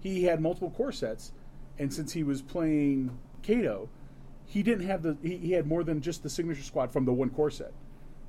he 0.00 0.24
had 0.24 0.40
multiple 0.40 0.70
core 0.70 0.92
sets, 0.92 1.32
and 1.78 1.92
since 1.92 2.12
he 2.12 2.22
was 2.22 2.40
playing 2.40 3.18
Cato, 3.42 3.88
he 4.46 4.62
didn't 4.62 4.86
have 4.86 5.02
the 5.02 5.16
he, 5.22 5.36
he 5.38 5.52
had 5.52 5.66
more 5.66 5.82
than 5.82 6.00
just 6.00 6.22
the 6.22 6.30
signature 6.30 6.62
squad 6.62 6.92
from 6.92 7.04
the 7.04 7.12
one 7.12 7.30
core 7.30 7.50
set. 7.50 7.72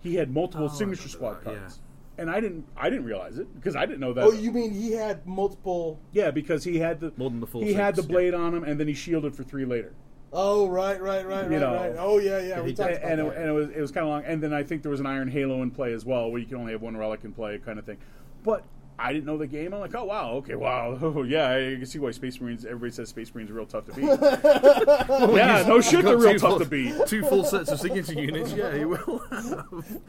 He 0.02 0.16
had 0.16 0.34
multiple 0.34 0.66
Oh, 0.72 0.76
signature 0.76 1.10
squad 1.10 1.44
that, 1.44 1.52
yeah. 1.54 1.60
cards. 1.60 1.80
And 2.18 2.30
I 2.30 2.42
didn't, 2.42 2.66
I 2.76 2.90
didn't 2.90 3.06
realize 3.06 3.38
it 3.38 3.54
because 3.56 3.76
I 3.78 3.86
didn't 3.86 4.02
know 4.02 4.12
that. 4.14 4.24
Oh, 4.26 4.32
you 4.34 4.52
mean 4.52 4.72
he 4.74 4.92
had 4.92 5.26
multiple? 5.26 6.00
yeah, 6.12 6.32
because 6.32 6.64
he 6.66 6.78
had 6.78 7.00
the 7.00 7.14
More 7.16 7.30
than 7.30 7.40
the 7.40 7.48
full 7.48 7.62
He 7.64 7.74
had 7.74 7.96
the 7.96 8.02
six, 8.02 8.10
yeah. 8.10 8.14
blade 8.14 8.34
on 8.34 8.54
him, 8.54 8.64
and 8.66 8.80
then 8.80 8.88
he 8.88 8.94
shielded 8.94 9.36
for 9.36 9.44
three 9.44 9.66
later. 9.66 9.94
Oh, 10.32 10.68
right, 10.68 11.02
right, 11.02 11.26
right, 11.26 11.46
You 11.46 11.52
right, 11.54 11.60
know. 11.60 11.76
right. 11.76 11.96
Oh, 11.98 12.20
yeah, 12.20 12.40
yeah. 12.40 12.62
We 12.62 12.74
talked 12.74 12.92
and, 12.92 13.00
about 13.00 13.12
and, 13.12 13.20
that. 13.20 13.28
it, 13.34 13.38
and 13.40 13.50
it 13.50 13.52
was 13.54 13.70
it 13.70 13.80
was 13.82 13.92
kind 13.92 14.04
of 14.06 14.10
long. 14.12 14.24
And 14.26 14.44
then 14.44 14.54
I 14.54 14.64
think 14.64 14.84
there 14.84 14.92
was 14.92 15.00
an 15.00 15.06
Iron 15.08 15.28
Halo 15.30 15.62
in 15.64 15.72
play 15.72 15.94
as 15.94 16.06
well, 16.06 16.30
where 16.30 16.40
you 16.40 16.46
can 16.46 16.58
only 16.58 16.72
have 16.74 16.82
one 16.82 16.96
relic 16.98 17.24
in 17.24 17.32
play, 17.32 17.58
kind 17.58 17.80
of 17.80 17.86
thing. 17.86 17.98
But 18.44 18.64
I 19.02 19.14
didn't 19.14 19.26
know 19.26 19.38
the 19.38 19.48
game. 19.48 19.74
I'm 19.74 19.80
like, 19.80 19.96
oh 19.96 20.04
wow, 20.04 20.32
okay, 20.34 20.56
wow, 20.56 20.98
oh, 21.02 21.24
yeah, 21.24 21.50
I 21.52 21.76
can 21.78 21.86
see 21.86 22.00
why 22.00 22.12
Space 22.12 22.40
Marines. 22.42 22.66
Everybody 22.66 22.92
says 22.92 23.10
Space 23.10 23.34
Marines 23.34 23.50
are 23.50 23.54
real 23.54 23.66
tough 23.66 23.86
to 23.86 23.94
beat. 23.94 24.04
yeah, 25.36 25.64
no 25.68 25.82
shit, 25.82 26.04
they're 26.06 26.18
real 26.18 26.34
tough 26.38 26.50
full- 26.52 26.60
to 26.60 26.66
beat. 26.66 26.94
Two 27.08 27.24
full 27.24 27.44
sets 27.44 27.72
of 27.72 27.80
signature 27.80 28.14
units, 28.14 28.52
yeah, 28.54 28.76
he 28.78 28.86
will. 28.86 29.22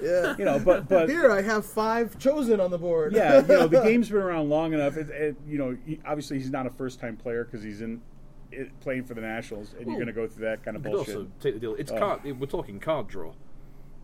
yeah. 0.03 0.35
You 0.39 0.45
know, 0.45 0.59
but 0.59 0.89
but 0.89 1.09
Here 1.09 1.31
I 1.31 1.43
have 1.43 1.65
five 1.65 2.19
chosen 2.19 2.61
on 2.61 2.71
the 2.71 2.79
board. 2.79 3.13
yeah, 3.15 3.41
you 3.43 3.47
know, 3.49 3.67
the 3.69 3.81
game's 3.83 4.09
been 4.09 4.19
around 4.23 4.49
long 4.51 4.73
enough. 4.73 4.97
It, 4.97 5.09
it, 5.11 5.37
you 5.47 5.59
know, 5.59 5.77
he, 5.87 6.01
obviously 6.05 6.39
he's 6.39 6.51
not 6.51 6.67
a 6.67 6.71
first 6.71 6.99
time 7.01 7.17
player 7.17 7.45
because 7.45 7.63
he's 7.63 7.81
in 7.81 8.01
it, 8.53 8.69
playing 8.81 9.05
for 9.05 9.15
the 9.15 9.21
Nationals, 9.21 9.75
and 9.79 9.87
you're 9.87 9.97
going 9.97 10.07
to 10.09 10.13
go 10.13 10.27
through 10.27 10.47
that 10.47 10.65
kind 10.65 10.77
of 10.77 10.85
You 10.85 10.91
could 10.91 10.97
bullshit. 10.97 11.17
also 11.17 11.29
take 11.41 11.55
the 11.55 11.61
deal. 11.61 11.75
It's 11.77 11.93
Oh. 11.93 11.99
card. 11.99 12.25
We're 12.41 12.47
talking 12.47 12.81
card 12.81 13.07
draw. 13.09 13.33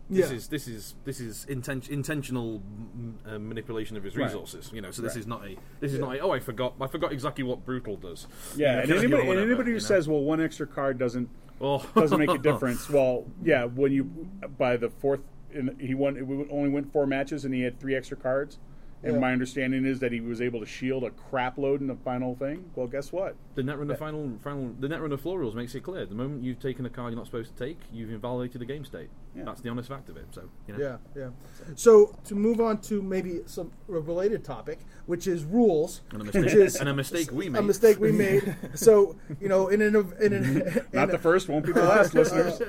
This 0.09 0.29
Yeah. 0.29 0.35
is 0.37 0.47
this 0.47 0.67
is 0.67 0.95
this 1.03 1.19
is 1.19 1.45
inten- 1.49 1.89
intentional 1.89 2.59
mm, 2.61 3.13
uh, 3.25 3.39
manipulation 3.39 3.97
of 3.97 4.03
his 4.03 4.15
Right. 4.15 4.25
resources. 4.25 4.71
You 4.73 4.81
know, 4.81 4.91
so 4.91 5.01
this 5.01 5.13
Right. 5.15 5.19
is 5.19 5.27
not 5.27 5.45
a 5.45 5.57
this 5.81 5.93
is 5.93 5.99
not 5.99 6.15
a 6.15 6.19
oh 6.19 6.31
I 6.31 6.39
forgot 6.39 6.75
I 6.79 6.87
forgot 6.87 7.11
exactly 7.11 7.43
what 7.43 7.65
brutal 7.65 7.97
does. 7.97 8.25
Yeah, 8.55 8.81
You 8.83 8.87
know, 8.87 8.95
and 8.95 9.03
anybody, 9.03 9.29
and 9.29 9.39
anybody 9.39 9.63
who 9.65 9.69
you 9.71 9.73
know. 9.75 9.79
says, 9.79 10.07
"Well, 10.07 10.21
one 10.23 10.39
extra 10.39 10.65
card 10.65 10.97
doesn't 10.97 11.29
oh 11.59 11.85
doesn't 11.93 12.17
make 12.19 12.29
a 12.29 12.37
difference," 12.49 12.89
well, 12.89 13.25
yeah, 13.43 13.65
when 13.65 13.91
you 13.91 14.05
by 14.57 14.77
the 14.77 14.89
fourth, 14.89 15.19
in, 15.51 15.75
he 15.79 15.93
won. 15.93 16.13
We 16.25 16.47
only 16.49 16.69
went 16.69 16.91
four 16.93 17.05
matches, 17.05 17.43
and 17.43 17.53
he 17.53 17.61
had 17.61 17.77
three 17.79 17.95
extra 17.95 18.15
cards. 18.15 18.59
And 19.03 19.13
Yeah. 19.13 19.19
my 19.19 19.31
understanding 19.31 19.85
is 19.85 19.99
that 19.99 20.11
he 20.11 20.19
was 20.19 20.41
able 20.41 20.59
to 20.59 20.65
shield 20.65 21.03
a 21.03 21.11
crap 21.11 21.59
load 21.59 21.81
in 21.81 21.87
the 21.87 21.95
final 21.97 22.35
thing. 22.35 22.71
Well, 22.75 22.87
guess 22.87 23.11
what? 23.11 23.35
The 23.53 23.61
Netrunner 23.61 23.95
final, 23.97 24.31
final, 24.39 24.73
the 24.79 24.87
Netrunner 24.87 25.19
floor 25.19 25.37
rules 25.39 25.53
makes 25.53 25.75
it 25.75 25.81
clear. 25.83 26.05
The 26.07 26.15
moment 26.15 26.43
you've 26.43 26.59
taken 26.59 26.83
a 26.85 26.89
card 26.89 27.11
you're 27.13 27.17
not 27.17 27.27
supposed 27.27 27.55
to 27.55 27.63
take, 27.63 27.77
you've 27.93 28.09
invalidated 28.09 28.59
the 28.59 28.65
game 28.65 28.83
state. 28.85 29.09
Yeah. 29.35 29.43
That's 29.45 29.61
the 29.61 29.69
honest 29.69 29.87
fact 29.89 30.09
of 30.09 30.17
it. 30.17 30.25
So, 30.31 30.49
you 30.67 30.73
know. 30.75 30.79
Yeah, 30.83 30.97
yeah. 31.15 31.29
So 31.75 32.17
to 32.25 32.33
move 32.33 32.59
on 32.59 32.79
to 32.81 33.03
maybe 33.03 33.41
some 33.45 33.71
related 33.87 34.43
topic, 34.43 34.79
which 35.05 35.27
is 35.27 35.43
rules, 35.43 36.01
And 36.11 36.23
a 36.23 36.25
which 36.25 36.33
mistake, 36.33 36.55
is 36.55 36.75
and 36.77 36.89
a 36.89 36.93
mistake 36.95 37.31
we 37.31 37.49
made. 37.49 37.59
a 37.59 37.63
mistake 37.63 37.99
we 37.99 38.11
made. 38.11 38.55
So 38.73 39.15
you 39.39 39.47
know, 39.47 39.67
in 39.67 39.81
an 39.83 39.95
in 40.19 40.33
an 40.33 40.55
Not 40.93 41.03
in 41.03 41.09
the 41.09 41.19
first, 41.19 41.49
won't 41.49 41.67
be 41.67 41.71
the 41.71 41.83
last, 41.83 42.15
listeners. 42.15 42.59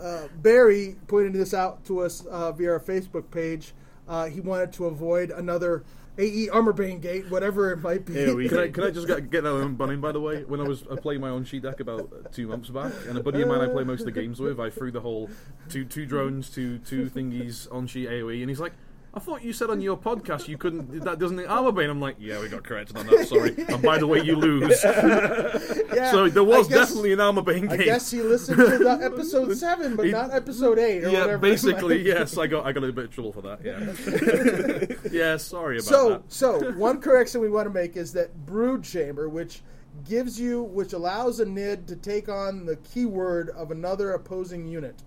uh, 0.00 0.26
Barry 0.42 0.96
pointed 1.06 1.34
this 1.34 1.54
out 1.54 1.84
to 1.84 2.00
us 2.00 2.26
uh, 2.26 2.50
via 2.50 2.72
our 2.72 2.80
Facebook 2.80 3.30
page. 3.30 3.74
Uh, 4.08 4.26
he 4.26 4.40
wanted 4.40 4.72
to 4.74 4.86
avoid 4.86 5.30
another 5.30 5.84
AE 6.18 6.48
Armorbane 6.48 7.00
gate, 7.00 7.30
whatever 7.30 7.70
it 7.70 7.76
might 7.76 8.04
be. 8.04 8.14
Yeah, 8.14 8.32
we- 8.34 8.48
Can 8.48 8.58
I, 8.58 8.68
can 8.70 8.84
I 8.84 8.90
just 8.90 9.06
get, 9.06 9.30
get 9.30 9.44
that 9.44 9.52
on 9.52 9.74
bunning, 9.76 10.00
by 10.00 10.10
the 10.12 10.20
way? 10.20 10.42
When 10.44 10.60
I 10.60 10.64
was 10.64 10.82
uh, 10.90 10.96
playing 10.96 11.20
my 11.20 11.28
own 11.28 11.44
sheet 11.44 11.62
deck 11.62 11.78
about 11.80 12.32
two 12.32 12.48
months 12.48 12.70
back, 12.70 12.92
and 13.08 13.16
a 13.18 13.22
buddy 13.22 13.42
of 13.42 13.48
mine 13.48 13.60
I 13.60 13.68
play 13.68 13.84
most 13.84 14.00
of 14.00 14.06
the 14.06 14.12
games 14.12 14.40
with, 14.40 14.58
I 14.58 14.70
threw 14.70 14.90
the 14.90 15.00
whole 15.00 15.30
two 15.68 15.84
two 15.84 16.06
drones, 16.06 16.50
two 16.50 16.78
two 16.78 17.08
thingies 17.10 17.72
on 17.72 17.86
sheet 17.86 18.08
AoE, 18.08 18.40
and 18.40 18.48
he's 18.50 18.58
like, 18.60 18.72
I 19.14 19.20
thought 19.20 19.42
you 19.42 19.52
said 19.54 19.70
on 19.70 19.80
your 19.80 19.96
podcast 19.96 20.48
you 20.48 20.58
couldn't, 20.58 21.00
that 21.04 21.18
doesn't 21.18 21.44
armor 21.46 21.72
bane. 21.72 21.88
I'm 21.90 22.00
like, 22.00 22.16
yeah, 22.18 22.40
we 22.40 22.48
got 22.48 22.62
corrected 22.62 22.96
on 22.98 23.06
that, 23.06 23.26
sorry. 23.26 23.54
And 23.68 23.82
by 23.82 23.98
the 23.98 24.06
way, 24.06 24.20
you 24.20 24.36
lose. 24.36 24.84
Yeah, 25.94 26.10
so 26.12 26.28
there 26.28 26.44
was 26.44 26.68
guess- 26.68 26.78
definitely 26.88 27.12
an 27.14 27.20
armor 27.20 27.42
bane 27.42 27.68
I 27.70 27.76
guess 27.78 28.10
he 28.10 28.20
listened 28.22 28.58
to 28.58 28.78
the 28.78 29.00
episode 29.02 29.52
seven, 29.56 29.96
but 29.96 30.06
He- 30.06 30.12
not 30.12 30.32
episode 30.32 30.78
eight 30.78 31.04
or 31.04 31.08
yeah, 31.08 31.20
whatever. 31.22 31.38
basically, 31.38 32.02
yes. 32.06 32.36
I 32.38 32.46
got 32.46 32.66
I 32.66 32.72
got 32.72 32.84
a 32.84 32.92
bit 32.92 33.06
of 33.06 33.10
trouble 33.12 33.32
for 33.32 33.40
that. 33.42 33.64
Yeah, 33.64 35.10
yeah. 35.10 35.36
Sorry 35.38 35.78
about 35.78 35.84
So, 35.88 36.08
that. 36.10 36.22
so 36.32 36.72
one 36.72 37.00
correction 37.00 37.40
we 37.40 37.48
want 37.48 37.66
to 37.66 37.72
make 37.72 37.96
is 37.96 38.12
that 38.12 38.46
brood 38.46 38.84
chamber, 38.84 39.28
which 39.28 39.62
gives 40.08 40.38
you, 40.38 40.62
which 40.64 40.92
allows 40.92 41.40
a 41.40 41.46
nid 41.46 41.88
to 41.88 41.96
take 41.96 42.28
on 42.28 42.66
the 42.66 42.76
keyword 42.76 43.50
of 43.50 43.70
another 43.70 44.12
opposing 44.12 44.66
unit. 44.66 45.02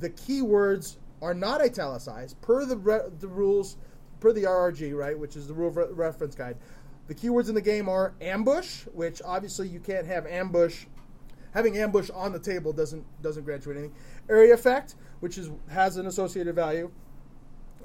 The 0.00 0.10
keywords 0.10 0.96
are 1.22 1.34
not 1.34 1.60
italicized 1.60 2.40
per 2.42 2.64
the 2.64 2.76
re- 2.76 3.08
the 3.18 3.28
rules, 3.28 3.76
per 4.20 4.32
the 4.32 4.44
RRG, 4.44 4.96
right, 4.96 5.18
which 5.18 5.36
is 5.36 5.46
the 5.46 5.54
rule 5.54 5.70
re- 5.70 5.86
reference 5.90 6.34
guide. 6.34 6.56
The 7.06 7.14
keywords 7.14 7.48
in 7.48 7.54
the 7.54 7.62
game 7.62 7.88
are 7.88 8.14
ambush, 8.20 8.82
which 8.92 9.22
obviously 9.24 9.68
you 9.68 9.80
can't 9.80 10.06
have 10.06 10.26
ambush. 10.26 10.86
Having 11.52 11.78
ambush 11.78 12.10
on 12.10 12.32
the 12.32 12.38
table 12.38 12.72
doesn't 12.72 13.04
doesn't 13.22 13.44
grant 13.44 13.64
you 13.64 13.72
anything. 13.72 13.94
Area 14.28 14.54
effect, 14.54 14.96
which 15.20 15.38
is 15.38 15.50
has 15.70 15.96
an 15.96 16.06
associated 16.06 16.54
value. 16.54 16.90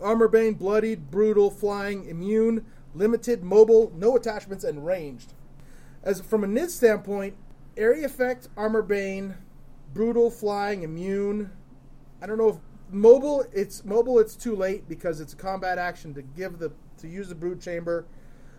Armor 0.02 0.28
Bane, 0.28 0.56
bloodied, 0.56 1.12
brutal, 1.12 1.52
flying, 1.52 2.06
immune, 2.06 2.66
limited, 2.96 3.44
mobile, 3.44 3.92
no 3.96 4.16
attachments, 4.16 4.64
and 4.64 4.86
ranged. 4.86 5.34
As 6.04 6.20
from 6.20 6.44
a 6.44 6.48
NID 6.48 6.72
standpoint, 6.72 7.36
area 7.78 8.06
effect, 8.06 8.50
Armor 8.58 8.82
Bane, 8.82 9.36
brutal, 9.94 10.32
flying, 10.32 10.82
immune. 10.82 11.52
I 12.22 12.26
don't 12.26 12.40
know 12.40 12.50
if 12.50 12.58
mobile. 12.92 13.46
It's 13.54 13.84
mobile. 13.86 14.20
It's 14.20 14.36
too 14.36 14.56
late 14.56 14.88
because 14.88 15.20
it's 15.20 15.34
a 15.34 15.38
combat 15.38 15.78
action 15.78 16.14
to 16.14 16.22
give 16.22 16.60
the 16.60 16.72
to 17.00 17.08
use 17.08 17.30
the 17.30 17.36
brood 17.36 17.60
chamber, 17.62 18.06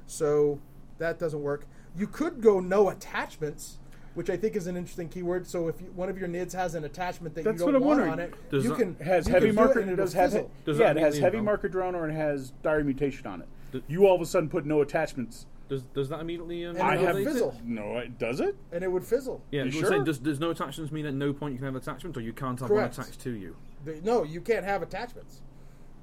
so 0.07 0.59
that 0.99 1.19
doesn't 1.19 1.43
work. 1.43 1.67
You 1.97 2.07
could 2.07 2.41
go 2.41 2.61
no 2.61 2.89
attachments. 2.89 3.79
Which 4.15 4.29
I 4.29 4.37
think 4.37 4.57
is 4.57 4.67
an 4.67 4.77
interesting 4.77 5.09
keyword. 5.09 5.47
So 5.47 5.69
if 5.69 5.81
you, 5.81 5.87
one 5.97 6.11
of 6.11 6.19
your 6.19 6.29
nids 6.29 6.53
has 6.53 6.75
an 6.75 6.85
attachment 6.85 7.35
that 7.35 7.45
That's 7.45 7.61
you 7.63 7.73
don't 7.73 7.81
want 7.83 7.99
wondering. 8.01 8.11
on 8.13 8.19
it, 8.21 8.35
Does 8.51 8.63
you 8.63 8.75
can 8.75 8.95
has 8.97 9.27
you 9.27 9.33
heavy 9.33 9.47
can 9.47 9.55
do 9.55 9.61
marker. 9.63 9.79
it 9.79 9.83
and 9.85 9.93
It 9.93 9.97
does 9.97 10.13
have 10.13 10.33
fizzle. 10.33 10.51
Does 10.67 10.79
yeah, 10.79 10.91
it 10.91 10.99
has 10.99 11.17
heavy 11.19 11.39
know- 11.39 11.45
marker 11.45 11.67
drone 11.71 11.95
or 11.95 12.07
it 12.11 12.13
has 12.13 12.51
dire 12.63 12.85
mutation 12.85 13.27
on 13.27 13.41
it. 13.41 13.49
D- 13.73 13.83
you 13.89 14.07
all 14.07 14.15
of 14.15 14.21
a 14.21 14.27
sudden 14.27 14.51
put 14.51 14.67
no 14.67 14.83
attachments. 14.83 15.47
Does 15.71 15.85
does 15.95 16.11
that 16.11 16.21
immediately? 16.21 16.67
Um, 16.67 16.77
And 16.77 16.83
I 16.83 16.93
it'll 16.97 17.07
have 17.07 17.17
invalidate 17.17 17.27
it? 17.31 17.33
fizzle. 17.33 17.61
No, 17.65 17.97
it 17.97 18.19
does 18.19 18.41
it? 18.41 18.55
and 18.71 18.85
it 18.85 18.93
would 18.93 19.03
fizzle. 19.03 19.41
Yeah, 19.51 19.61
You 19.61 19.71
you 19.71 19.81
sure? 19.81 19.89
saying 19.89 20.05
does, 20.05 20.19
does 20.19 20.39
no 20.39 20.51
attachments 20.51 20.93
mean 20.93 21.07
at 21.07 21.15
no 21.15 21.33
point 21.33 21.53
you 21.55 21.59
can 21.59 21.65
have 21.73 21.77
attachments, 21.77 22.19
or 22.19 22.21
you 22.21 22.35
can't 22.35 22.61
have 22.61 22.69
Correct. 22.69 22.99
one 22.99 23.07
attached 23.07 23.21
to 23.21 23.31
you? 23.31 23.57
The- 23.85 24.01
No, 24.03 24.23
you 24.25 24.41
can't 24.41 24.65
have 24.65 24.83
attachments, 24.83 25.43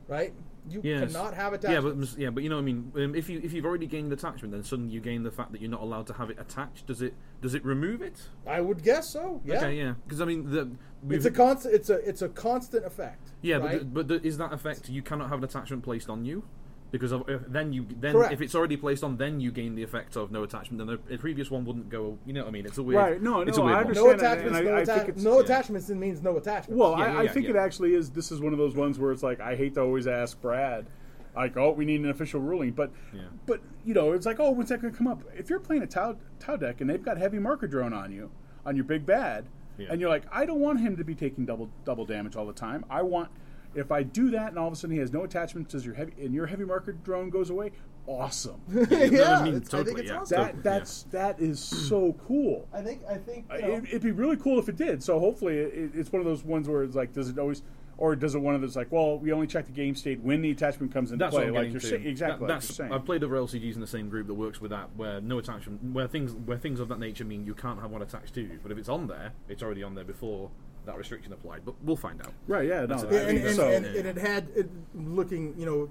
right? 0.07 0.33
You 0.69 0.81
Yes. 0.83 1.11
cannot 1.13 1.33
have 1.33 1.53
attachments. 1.53 2.13
Yeah, 2.13 2.15
but 2.15 2.19
yeah, 2.19 2.29
but 2.29 2.43
you 2.43 2.49
know, 2.49 2.57
what 2.57 2.61
I 2.61 2.65
mean, 2.65 2.91
um, 2.95 3.15
if 3.15 3.29
you 3.29 3.39
if 3.43 3.53
you've 3.53 3.65
already 3.65 3.87
gained 3.87 4.11
attachment, 4.13 4.51
then 4.51 4.63
suddenly 4.63 4.91
you 4.91 4.99
gain 4.99 5.23
the 5.23 5.31
fact 5.31 5.51
that 5.53 5.61
you're 5.61 5.71
not 5.71 5.81
allowed 5.81 6.05
to 6.07 6.13
have 6.13 6.29
it 6.29 6.37
attached. 6.39 6.85
Does 6.87 7.01
it 7.01 7.13
does 7.41 7.53
it 7.55 7.63
remove 7.65 8.01
it? 8.01 8.27
I 8.45 8.61
would 8.61 8.83
guess 8.83 9.09
so. 9.11 9.41
Yeah, 9.45 9.57
Okay, 9.57 9.77
yeah, 9.77 9.93
because 10.05 10.21
I 10.21 10.25
mean, 10.25 10.51
the, 10.51 10.69
it's 11.09 11.25
a 11.25 11.31
constant. 11.31 11.73
It's 11.73 11.89
a 11.89 12.07
it's 12.07 12.21
a 12.21 12.29
constant 12.29 12.85
effect. 12.85 13.31
yeah, 13.41 13.55
right? 13.55 13.71
but 13.71 13.79
the, 13.79 13.85
but 13.85 14.21
the, 14.23 14.27
is 14.27 14.37
that 14.37 14.51
effect 14.53 14.89
you 14.89 15.01
cannot 15.01 15.29
have 15.29 15.39
an 15.39 15.45
attachment 15.45 15.83
placed 15.83 16.09
on 16.09 16.25
you? 16.25 16.43
Because 16.91 17.11
if, 17.11 17.21
then 17.47 17.71
you 17.71 17.85
then 17.99 18.13
Correct. 18.13 18.33
if 18.33 18.41
it's 18.41 18.55
already 18.55 18.75
placed 18.75 19.03
on, 19.03 19.17
then 19.17 19.39
you 19.39 19.51
gain 19.51 19.75
the 19.75 19.83
effect 19.83 20.15
of 20.15 20.31
no 20.31 20.41
attachment. 20.43 20.79
Then 20.79 20.87
the, 20.87 20.99
the 21.07 21.17
previous 21.19 21.51
one 21.51 21.63
wouldn't 21.63 21.89
go. 21.89 22.17
You 22.25 22.33
know 22.33 22.41
what 22.41 22.47
I 22.49 22.51
mean? 22.51 22.65
It's 22.65 22.79
a 22.79 22.83
weird. 22.83 22.97
Right, 22.99 23.21
no, 23.21 23.41
it's 23.41 23.57
no, 23.57 23.63
a 23.63 23.65
weird 23.67 23.77
I 23.77 23.81
one. 23.83 23.87
understand. 23.87 24.05
no 24.07 24.11
and 24.11 24.21
I- 24.21 24.31
attachments. 24.33 24.63
no 24.63 24.71
I- 24.73 24.77
I 24.77 24.81
atta- 24.81 24.93
think 24.95 25.09
it's- 25.09 25.23
no 25.23 25.33
yeah. 25.35 25.43
attachments. 25.43 25.89
Means 25.89 26.21
no 26.23 26.37
attachments. 26.37 26.79
Well, 26.79 26.95
Yeah, 26.97 27.03
I, 27.05 27.11
yeah, 27.11 27.19
I 27.19 27.27
think 27.27 27.45
yeah. 27.45 27.51
it 27.51 27.57
actually 27.57 27.93
is. 27.93 28.09
This 28.09 28.31
is 28.31 28.39
one 28.41 28.53
of 28.53 28.57
those 28.59 28.75
ones 28.75 28.97
where 28.97 29.11
it's 29.11 29.21
like 29.21 29.39
I 29.39 29.55
hate 29.55 29.75
to 29.75 29.81
always 29.81 30.07
ask 30.07 30.41
Brad, 30.41 30.87
like, 31.35 31.55
oh, 31.57 31.71
we 31.71 31.85
need 31.85 32.01
an 32.01 32.09
official 32.09 32.41
ruling, 32.41 32.71
but, 32.71 32.91
Yeah. 33.13 33.21
but 33.45 33.61
you 33.85 33.93
know, 33.93 34.13
it's 34.13 34.25
like, 34.25 34.39
oh, 34.39 34.49
when's 34.51 34.69
that 34.69 34.81
going 34.81 34.91
to 34.91 34.97
come 34.97 35.07
up? 35.07 35.21
If 35.37 35.49
you're 35.49 35.59
playing 35.59 35.83
a 35.83 35.87
Tau, 35.87 36.15
Tau 36.39 36.55
deck 36.55 36.81
and 36.81 36.89
they've 36.89 37.03
got 37.03 37.17
heavy 37.17 37.37
marker 37.37 37.67
drone 37.67 37.93
on 37.93 38.11
you, 38.11 38.31
on 38.65 38.75
your 38.75 38.83
big 38.85 39.05
bad, 39.05 39.45
Yeah. 39.77 39.89
and 39.91 40.01
you're 40.01 40.09
like, 40.09 40.23
I 40.31 40.45
don't 40.45 40.59
want 40.59 40.79
him 40.79 40.97
to 40.97 41.03
be 41.03 41.13
taking 41.13 41.45
double 41.45 41.69
double 41.85 42.05
damage 42.05 42.35
all 42.35 42.47
the 42.47 42.51
time. 42.53 42.83
I 42.89 43.03
want. 43.03 43.29
If 43.75 43.91
I 43.91 44.03
do 44.03 44.31
that 44.31 44.49
and 44.49 44.57
all 44.57 44.67
of 44.67 44.73
a 44.73 44.75
sudden 44.75 44.95
he 44.95 44.99
has 44.99 45.13
no 45.13 45.23
attachments, 45.23 45.71
does 45.73 45.85
your 45.85 45.93
heavy 45.95 46.13
and 46.19 46.33
your 46.33 46.47
heavy 46.47 46.65
marker 46.65 46.93
drone 46.93 47.29
goes 47.29 47.49
away? 47.49 47.71
Awesome. 48.07 48.59
yeah, 48.69 49.39
I 49.39 49.43
mean, 49.43 49.55
it's- 49.57 49.73
I 49.73 49.83
think 49.83 49.99
it's 49.99 50.09
yeah. 50.09 50.17
awesome. 50.17 50.37
that 50.41 50.63
that's 50.63 51.03
that 51.11 51.39
is 51.39 51.59
so 51.59 52.13
cool. 52.27 52.67
I 52.73 52.81
think 52.81 53.01
I 53.07 53.17
think 53.17 53.45
Uh, 53.51 53.55
you 53.57 53.61
know, 53.61 53.73
It, 53.75 53.83
it'd 53.85 54.01
be 54.01 54.11
really 54.11 54.37
cool 54.37 54.57
if 54.59 54.67
it 54.69 54.77
did. 54.77 55.03
So 55.03 55.19
hopefully, 55.19 55.57
it, 55.59 55.91
it's 55.93 56.11
one 56.11 56.19
of 56.19 56.25
those 56.25 56.43
ones 56.43 56.67
where 56.67 56.81
it's 56.83 56.95
like, 56.95 57.13
does 57.13 57.29
it 57.29 57.37
always, 57.37 57.61
or 57.97 58.15
does 58.15 58.33
it 58.33 58.39
one 58.39 58.55
of 58.55 58.61
those 58.61 58.75
like, 58.75 58.91
well, 58.91 59.19
we 59.19 59.31
only 59.31 59.45
check 59.45 59.65
the 59.67 59.71
game 59.71 59.93
state 59.93 60.21
when 60.21 60.41
the 60.41 60.49
attachment 60.49 60.91
comes 60.91 61.11
into 61.11 61.23
That's 61.23 61.35
play, 61.35 61.51
what 61.51 61.59
I'm 61.59 61.65
like 61.65 61.71
you're 61.71 61.81
saying, 61.81 62.07
exactly. 62.07 62.47
That- 62.47 62.53
like 62.53 62.61
that's, 62.63 62.79
you're. 62.79 62.91
I've 62.91 63.05
played 63.05 63.23
other 63.23 63.35
LCGs 63.35 63.75
in 63.75 63.81
the 63.81 63.85
same 63.85 64.09
group 64.09 64.25
that 64.25 64.33
works 64.33 64.59
with 64.59 64.71
that, 64.71 64.89
where 64.95 65.21
no 65.21 65.37
attachment, 65.37 65.83
where 65.93 66.07
things 66.07 66.33
where 66.33 66.57
things 66.57 66.79
of 66.79 66.87
that 66.87 66.97
nature 66.99 67.25
mean 67.25 67.45
you 67.45 67.53
can't 67.53 67.79
have 67.79 67.91
one 67.91 68.01
attached 68.01 68.33
to 68.33 68.41
you. 68.41 68.59
But 68.63 68.71
if 68.71 68.79
it's 68.79 68.89
on 68.89 69.05
there, 69.05 69.33
it's 69.47 69.61
already 69.61 69.83
on 69.83 69.93
there 69.93 70.05
before 70.05 70.49
that 70.89 70.97
restriction 70.97 71.31
applied. 71.33 71.61
But 71.65 71.75
we'll 71.83 71.95
find 71.95 72.21
out. 72.21 72.33
right? 72.47 72.67
Yeah. 72.67 72.81
No. 72.81 72.87
That's 72.87 73.03
I 73.03 73.07
it. 73.07 73.13
Yeah, 73.13 73.27
mean, 73.27 73.35
and, 73.37 73.45
and, 73.47 73.55
so 73.55 73.67
and, 73.69 73.85
and 73.85 74.07
it 74.07 74.17
had 74.17 74.47
it, 74.55 74.69
looking, 74.95 75.53
you 75.57 75.65
know, 75.65 75.89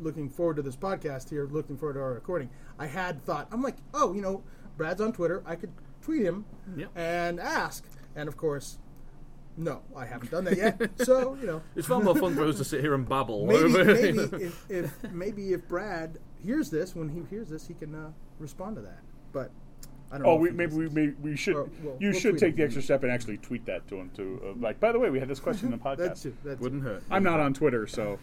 looking 0.00 0.28
forward 0.30 0.56
to 0.56 0.62
this 0.62 0.76
podcast 0.76 1.28
here, 1.28 1.46
looking 1.50 1.76
forward 1.76 1.94
to 1.94 2.00
our 2.00 2.14
recording. 2.14 2.48
I 2.78 2.86
had 2.86 3.22
thought, 3.24 3.48
I'm 3.50 3.62
like, 3.62 3.76
oh, 3.94 4.14
you 4.14 4.22
know, 4.22 4.42
Brad's 4.76 5.00
on 5.00 5.12
Twitter. 5.12 5.42
I 5.44 5.56
could 5.56 5.72
tweet 6.02 6.22
him 6.22 6.44
Yep. 6.76 6.90
and 6.96 7.40
ask, 7.40 7.84
and 8.14 8.28
of 8.28 8.36
course, 8.36 8.78
no, 9.56 9.82
I 9.96 10.06
haven't 10.06 10.30
done 10.30 10.44
that 10.44 10.56
yet. 10.56 10.80
so 11.04 11.36
you 11.40 11.46
know, 11.46 11.62
It's 11.74 11.88
far 11.88 12.00
more 12.00 12.14
fun 12.14 12.36
for 12.36 12.44
us 12.44 12.58
to 12.58 12.64
sit 12.64 12.80
here 12.80 12.94
and 12.94 13.08
babble. 13.08 13.44
maybe 13.46 13.64
over- 13.64 13.84
maybe 13.92 14.18
if, 14.44 14.70
if 14.70 15.12
maybe 15.12 15.52
if 15.52 15.66
Brad 15.66 16.18
hears 16.44 16.70
this, 16.70 16.94
when 16.94 17.08
he 17.08 17.22
hears 17.28 17.48
this, 17.48 17.66
he 17.66 17.74
can 17.74 17.92
uh, 17.92 18.12
respond 18.38 18.76
to 18.76 18.82
that. 18.82 19.00
But 19.32 19.50
I 20.10 20.16
don't 20.18 20.22
know. 20.26 20.30
Oh, 20.32 20.36
if 20.36 20.40
we, 20.42 20.50
maybe 20.50 20.74
we, 20.74 20.88
may, 20.88 21.08
we 21.20 21.36
should. 21.36 21.56
Or, 21.56 21.64
well, 21.82 21.96
you 22.00 22.10
we'll 22.10 22.18
should 22.20 22.38
take 22.38 22.50
him. 22.52 22.56
the 22.56 22.64
extra 22.64 22.82
step 22.82 23.02
and 23.02 23.12
actually 23.12 23.36
tweet 23.38 23.66
that 23.66 23.86
to 23.88 23.96
him 23.96 24.10
too. 24.16 24.40
Uh, 24.42 24.52
like, 24.58 24.80
by 24.80 24.90
the 24.92 24.98
way, 24.98 25.10
we 25.10 25.18
had 25.18 25.28
this 25.28 25.40
question 25.40 25.66
in 25.72 25.78
the 25.78 25.84
podcast. 25.84 25.96
That's 25.98 26.26
it. 26.26 26.34
That's 26.44 26.60
Wouldn't 26.60 26.82
hurt. 26.82 27.02
I'm 27.10 27.22
not 27.22 27.40
on 27.40 27.52
Twitter, 27.54 27.86
so 27.86 28.18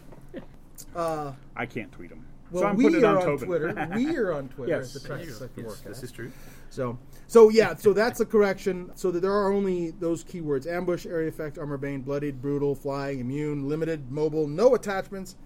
Uh, 0.94 1.32
I 1.54 1.64
can't 1.66 1.90
tweet 1.92 2.10
him. 2.10 2.24
well, 2.50 2.62
so 2.64 2.68
I'm 2.68 2.76
we 2.76 2.84
putting 2.84 2.98
it 3.00 3.04
are 3.04 3.16
on, 3.16 3.16
on 3.18 3.22
Tobin. 3.24 3.46
Twitter. 3.48 3.88
we 3.94 4.16
are 4.16 4.32
on 4.32 4.48
Twitter. 4.48 4.76
Yes. 4.78 4.96
at 4.96 5.02
the 5.02 5.08
Traxis 5.08 5.38
Sector 5.38 5.62
Yes, 5.62 5.80
this 5.82 6.02
is 6.02 6.12
true. 6.12 6.30
So, 6.70 6.98
so 7.28 7.48
yeah, 7.48 7.74
so 7.76 7.92
that's 7.92 8.20
a 8.20 8.26
correction. 8.26 8.90
So 8.96 9.10
that 9.12 9.20
there 9.20 9.32
are 9.32 9.52
only 9.52 9.92
those 9.92 10.24
keywords: 10.24 10.66
ambush, 10.66 11.06
area 11.06 11.28
effect, 11.28 11.56
armor 11.58 11.76
bane, 11.78 12.02
bloodied, 12.02 12.42
brutal, 12.42 12.74
flying, 12.74 13.20
immune, 13.20 13.68
limited, 13.68 14.10
mobile, 14.10 14.46
no 14.48 14.74
attachments, 14.74 15.36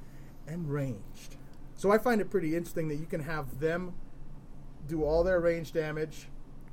and 0.49 0.71
ranged. 0.71 1.37
So 1.77 1.91
I 1.91 1.99
find 1.99 2.21
it 2.21 2.31
pretty 2.31 2.57
interesting 2.57 2.89
that 2.89 2.97
you 2.97 3.07
can 3.07 3.21
have 3.21 3.61
them 3.61 3.93
do 4.91 5.05
all 5.05 5.23
their 5.25 5.41
range 5.41 5.73
damage, 5.73 6.29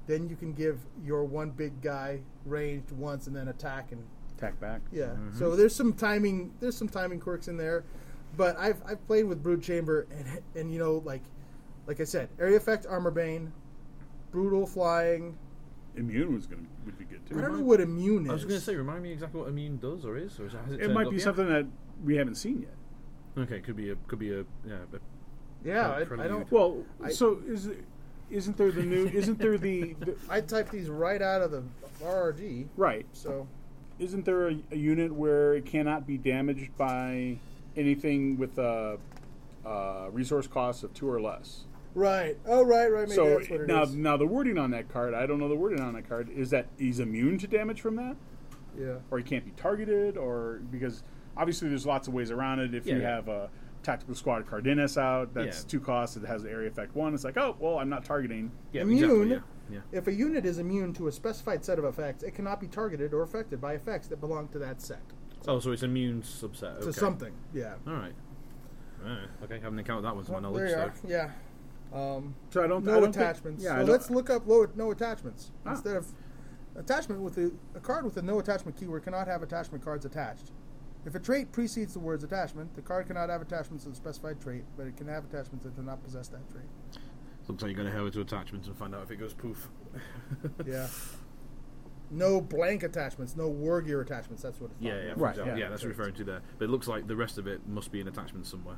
then 0.07 0.27
you 0.27 0.35
can 0.35 0.53
give 0.53 0.79
your 1.03 1.23
one 1.23 1.51
big 1.51 1.81
guy 1.81 2.19
ranged 2.45 2.91
once 2.91 3.27
and 3.27 3.35
then 3.35 3.47
attack 3.49 3.91
and 3.91 4.03
Attack 4.37 4.59
back. 4.59 4.81
yeah. 4.91 5.05
Mm-hmm. 5.05 5.37
So 5.39 5.55
there's 5.55 5.73
some 5.75 5.93
timing. 5.93 6.51
There's 6.59 6.77
some 6.77 6.87
timing 6.89 7.19
quirks 7.19 7.47
in 7.47 7.57
there, 7.57 7.83
but 8.35 8.55
I've 8.59 8.81
I've 8.85 9.05
played 9.07 9.23
with 9.25 9.41
Brood 9.41 9.63
Chamber 9.63 10.05
and 10.15 10.41
and 10.55 10.71
you 10.71 10.77
know 10.77 11.01
like 11.05 11.23
like 11.87 11.99
I 11.99 12.03
said, 12.03 12.29
area 12.39 12.55
effect, 12.57 12.85
armor 12.87 13.09
bane, 13.09 13.51
brutal 14.31 14.67
flying. 14.67 15.35
Immune 15.95 16.35
was 16.35 16.45
gonna 16.45 16.61
would 16.85 16.99
be 16.99 17.05
good 17.05 17.25
too. 17.27 17.35
I 17.39 17.41
don't 17.41 17.57
know 17.57 17.63
what 17.63 17.81
immune 17.81 18.25
is. 18.25 18.29
I 18.29 18.33
was 18.33 18.43
going 18.45 18.59
to 18.59 18.63
say, 18.63 18.75
remind 18.75 19.01
me 19.01 19.11
exactly 19.11 19.39
what 19.41 19.49
immune 19.49 19.77
does 19.77 20.05
or 20.05 20.17
is, 20.17 20.39
or 20.39 20.45
is 20.45 20.53
it, 20.53 20.59
has 20.65 20.73
it, 20.75 20.81
It 20.81 20.91
might 20.91 21.05
up 21.07 21.11
be 21.11 21.17
yet? 21.17 21.23
something 21.23 21.47
that 21.49 21.65
we 22.05 22.15
haven't 22.15 22.35
seen 22.35 22.61
yet. 22.61 23.43
Okay, 23.43 23.59
could 23.59 23.75
be 23.75 23.89
a 23.89 23.95
could 24.07 24.19
be 24.19 24.31
a 24.31 24.45
yeah. 24.67 24.77
But 24.91 25.01
yeah, 25.65 25.89
I, 25.89 26.01
I 26.23 26.27
don't. 26.27 26.49
Well, 26.51 26.83
I- 27.03 27.09
so 27.09 27.39
is 27.47 27.65
it, 27.65 27.83
isn't 28.29 28.57
there 28.57 28.71
the 28.71 28.83
new? 28.83 29.07
Isn't 29.07 29.39
there 29.39 29.57
the, 29.57 29.93
the 29.99 30.15
I 30.29 30.41
typed 30.41 30.71
these 30.71 30.89
right 30.89 31.21
out 31.21 31.41
of 31.41 31.51
the 31.51 31.63
RRG. 32.03 32.67
right? 32.75 33.05
So 33.13 33.47
Isn't 33.99 34.25
there 34.25 34.49
a, 34.49 34.57
a 34.71 34.75
unit 34.77 35.13
where 35.13 35.53
it 35.55 35.65
cannot 35.65 36.05
be 36.05 36.17
damaged 36.17 36.75
by 36.77 37.37
anything 37.75 38.37
with 38.37 38.57
a, 38.57 38.97
uh, 39.65 40.07
resource 40.11 40.47
cost 40.47 40.83
of 40.83 40.93
two 40.93 41.09
or 41.09 41.19
less. 41.21 41.65
Right. 41.93 42.37
Oh, 42.45 42.63
right, 42.63 42.87
right. 42.91 43.03
Maybe 43.07 43.15
so 43.15 43.37
that's 43.37 43.49
what 43.49 43.61
it 43.61 43.67
now, 43.67 43.83
is. 43.83 43.95
now 43.95 44.15
the 44.17 44.25
wording 44.27 44.57
on 44.57 44.71
that 44.71 44.87
card, 44.87 45.13
I 45.13 45.25
don't 45.25 45.39
know 45.39 45.49
the 45.49 45.55
wording 45.55 45.81
on 45.81 45.93
that 45.93 46.07
card. 46.07 46.29
Is 46.29 46.51
that 46.51 46.67
he's 46.77 46.99
immune 46.99 47.37
to 47.39 47.47
damage 47.47 47.81
from 47.81 47.95
that, 47.95 48.15
Yeah. 48.79 48.95
or 49.11 49.17
he 49.17 49.23
can't 49.23 49.43
be 49.43 49.51
targeted, 49.51 50.15
or 50.15 50.61
because 50.71 51.03
obviously 51.35 51.69
there's 51.69 51.85
lots 51.85 52.07
of 52.07 52.13
ways 52.13 52.31
around 52.31 52.59
it. 52.59 52.73
If 52.75 52.85
Yeah, 52.85 52.95
you 52.95 53.01
yeah. 53.01 53.15
have 53.15 53.27
a 53.27 53.49
tactical 53.87 54.15
squad 54.15 54.45
Cardenas 54.45 54.97
out, 54.97 55.33
that's 55.33 55.63
Yeah. 55.63 55.69
two 55.69 55.79
costs. 55.79 56.17
It 56.17 56.25
has 56.25 56.43
area 56.43 56.67
effect 56.67 56.93
one. 56.93 57.13
It's 57.13 57.23
like, 57.23 57.37
oh 57.37 57.55
well, 57.59 57.79
I'm 57.79 57.87
not 57.89 58.03
targeting. 58.03 58.51
Yeah, 58.73 58.81
Immune. 58.81 59.31
exactly, 59.31 59.41
yeah, 59.69 59.79
yeah. 59.93 59.97
If 59.97 60.07
a 60.07 60.13
unit 60.13 60.45
is 60.45 60.59
immune 60.59 60.93
to 60.95 61.07
a 61.07 61.11
specified 61.11 61.63
set 61.63 61.79
of 61.79 61.85
effects, 61.85 62.21
it 62.21 62.35
cannot 62.35 62.59
be 62.59 62.67
targeted 62.67 63.13
or 63.13 63.21
affected 63.23 63.61
by 63.61 63.73
effects 63.73 64.07
that 64.09 64.19
belong 64.19 64.49
to 64.49 64.59
that 64.59 64.81
set. 64.81 64.99
Oh, 65.47 65.59
so 65.59 65.71
it's 65.71 65.83
immune 65.83 66.21
subset. 66.21 66.79
To 66.81 66.87
okay. 66.89 66.91
something. 66.91 67.33
Yeah. 67.53 67.75
All 67.87 67.93
right. 67.93 68.13
All 69.05 69.09
right. 69.09 69.29
Okay, 69.45 69.59
haven't 69.59 69.79
encountered 69.79 70.03
that 70.03 70.15
one 70.15 70.25
to 70.25 70.31
my 70.31 70.35
Well, 70.39 70.51
knowledge. 70.51 70.69
there 70.71 70.85
you 70.85 70.91
so. 71.07 71.07
are. 71.07 71.29
Yeah. 71.93 72.17
Um, 72.17 72.35
So 72.49 72.61
I 72.63 72.67
don't. 72.67 72.83
I 72.85 72.91
no 72.91 72.99
don't 72.99 73.03
think- 73.13 73.15
attachments. 73.15 73.63
yeah, 73.63 73.69
I 73.71 73.73
so 73.75 73.79
don't- 73.85 73.89
let's 73.89 74.09
look 74.09 74.29
up 74.29 74.45
low, 74.45 74.67
no 74.75 74.91
attachments 74.91 75.51
Ah. 75.65 75.71
instead 75.71 75.95
of 75.95 76.11
attachment 76.75 77.21
with 77.21 77.35
the 77.35 77.53
a 77.73 77.79
card 77.79 78.03
with 78.03 78.17
a 78.17 78.21
no 78.21 78.37
attachment 78.39 78.75
keyword 78.75 79.03
cannot 79.03 79.27
have 79.27 79.41
attachment 79.43 79.81
cards 79.83 80.03
attached. 80.05 80.51
If 81.07 81.15
a 81.15 81.19
trait 81.19 81.53
precedes 81.53 81.93
the 81.93 81.99
words 81.99 82.25
attachment, 82.25 82.75
the 82.75 82.81
card 82.81 83.07
cannot 83.07 83.29
have 83.29 83.41
attachments 83.41 83.85
to 83.85 83.89
the 83.91 83.95
specified 83.95 84.41
trait, 84.41 84.65
but 84.75 84.87
it 84.87 84.97
can 84.97 85.07
have 85.07 85.23
attachments 85.23 85.63
that 85.63 85.73
do 85.73 85.81
not 85.81 86.03
possess 86.03 86.27
that 86.27 86.47
trait. 86.51 86.65
Looks 87.47 87.63
like 87.63 87.71
you're 87.71 87.81
going 87.81 87.89
to 87.89 87.97
go 87.97 88.09
to 88.09 88.19
attachments 88.19 88.67
and 88.67 88.75
find 88.75 88.93
out 88.93 89.03
if 89.03 89.11
it 89.11 89.15
goes 89.15 89.33
poof. 89.33 89.69
Yeah. 90.65 90.87
No 92.09 92.39
blank 92.41 92.83
attachments, 92.83 93.35
no 93.35 93.47
war 93.49 93.81
gear 93.81 93.99
attachments. 94.01 94.43
That's 94.43 94.59
what 94.61 94.71
it's 94.71 94.81
Yeah, 94.81 95.01
yeah, 95.01 95.13
for 95.13 95.19
Right, 95.19 95.29
example. 95.31 95.57
yeah. 95.57 95.63
yeah, 95.63 95.69
that's 95.69 95.81
what 95.81 95.89
referring 95.89 96.13
to 96.15 96.23
there. 96.25 96.41
But 96.57 96.65
it 96.65 96.71
looks 96.71 96.87
like 96.87 97.07
the 97.07 97.15
rest 97.15 97.37
of 97.37 97.47
it 97.47 97.65
must 97.67 97.91
be 97.91 97.99
an 98.01 98.07
attachment 98.09 98.45
somewhere. 98.45 98.77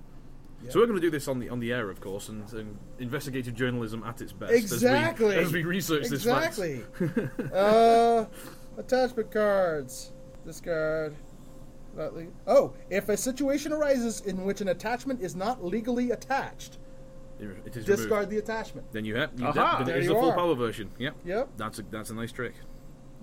Yeah. 0.64 0.72
So 0.72 0.80
we're 0.80 0.88
going 0.88 0.98
to 1.00 1.02
do 1.02 1.12
this 1.12 1.28
on 1.28 1.40
the 1.40 1.50
on 1.50 1.60
the 1.60 1.72
air, 1.72 1.90
of 1.92 2.02
course, 2.02 2.30
and, 2.30 2.52
and 2.54 2.78
investigative 3.00 3.54
journalism 3.56 4.04
at 4.04 4.20
its 4.22 4.34
best. 4.34 4.52
Exactly. 4.54 5.36
As 5.36 5.38
we, 5.38 5.46
as 5.46 5.54
we 5.54 5.64
research 5.64 6.04
this. 6.10 6.26
Exactly. 6.26 6.84
uh, 7.54 8.26
attachment 8.78 9.32
cards. 9.32 10.12
Discard. 10.46 11.16
Not 11.96 12.14
le- 12.16 12.26
oh, 12.48 12.74
if 12.90 13.10
a 13.10 13.18
situation 13.18 13.74
arises 13.74 14.22
in 14.22 14.44
which 14.46 14.62
an 14.62 14.68
attachment 14.70 15.22
is 15.22 15.36
not 15.36 15.64
legally 15.64 16.12
attached, 16.12 16.78
It 17.40 17.76
is 17.76 17.86
discard 17.86 18.12
removed. 18.12 18.32
the 18.32 18.38
attachment. 18.38 18.92
Then 18.92 19.06
you 19.06 19.16
have 19.16 19.32
you 19.38 19.46
Aha! 19.48 19.78
then 19.80 19.88
There 19.88 19.96
it 19.98 20.00
is 20.02 20.06
you 20.08 20.14
the 20.14 20.20
full 20.20 20.32
are. 20.32 20.36
power 20.36 20.56
version. 20.56 20.92
Yep. 20.98 21.16
Yep. 21.26 21.50
That's 21.58 21.80
a 21.80 21.84
that's 21.84 22.10
a 22.10 22.14
nice 22.16 22.32
trick. 22.32 22.54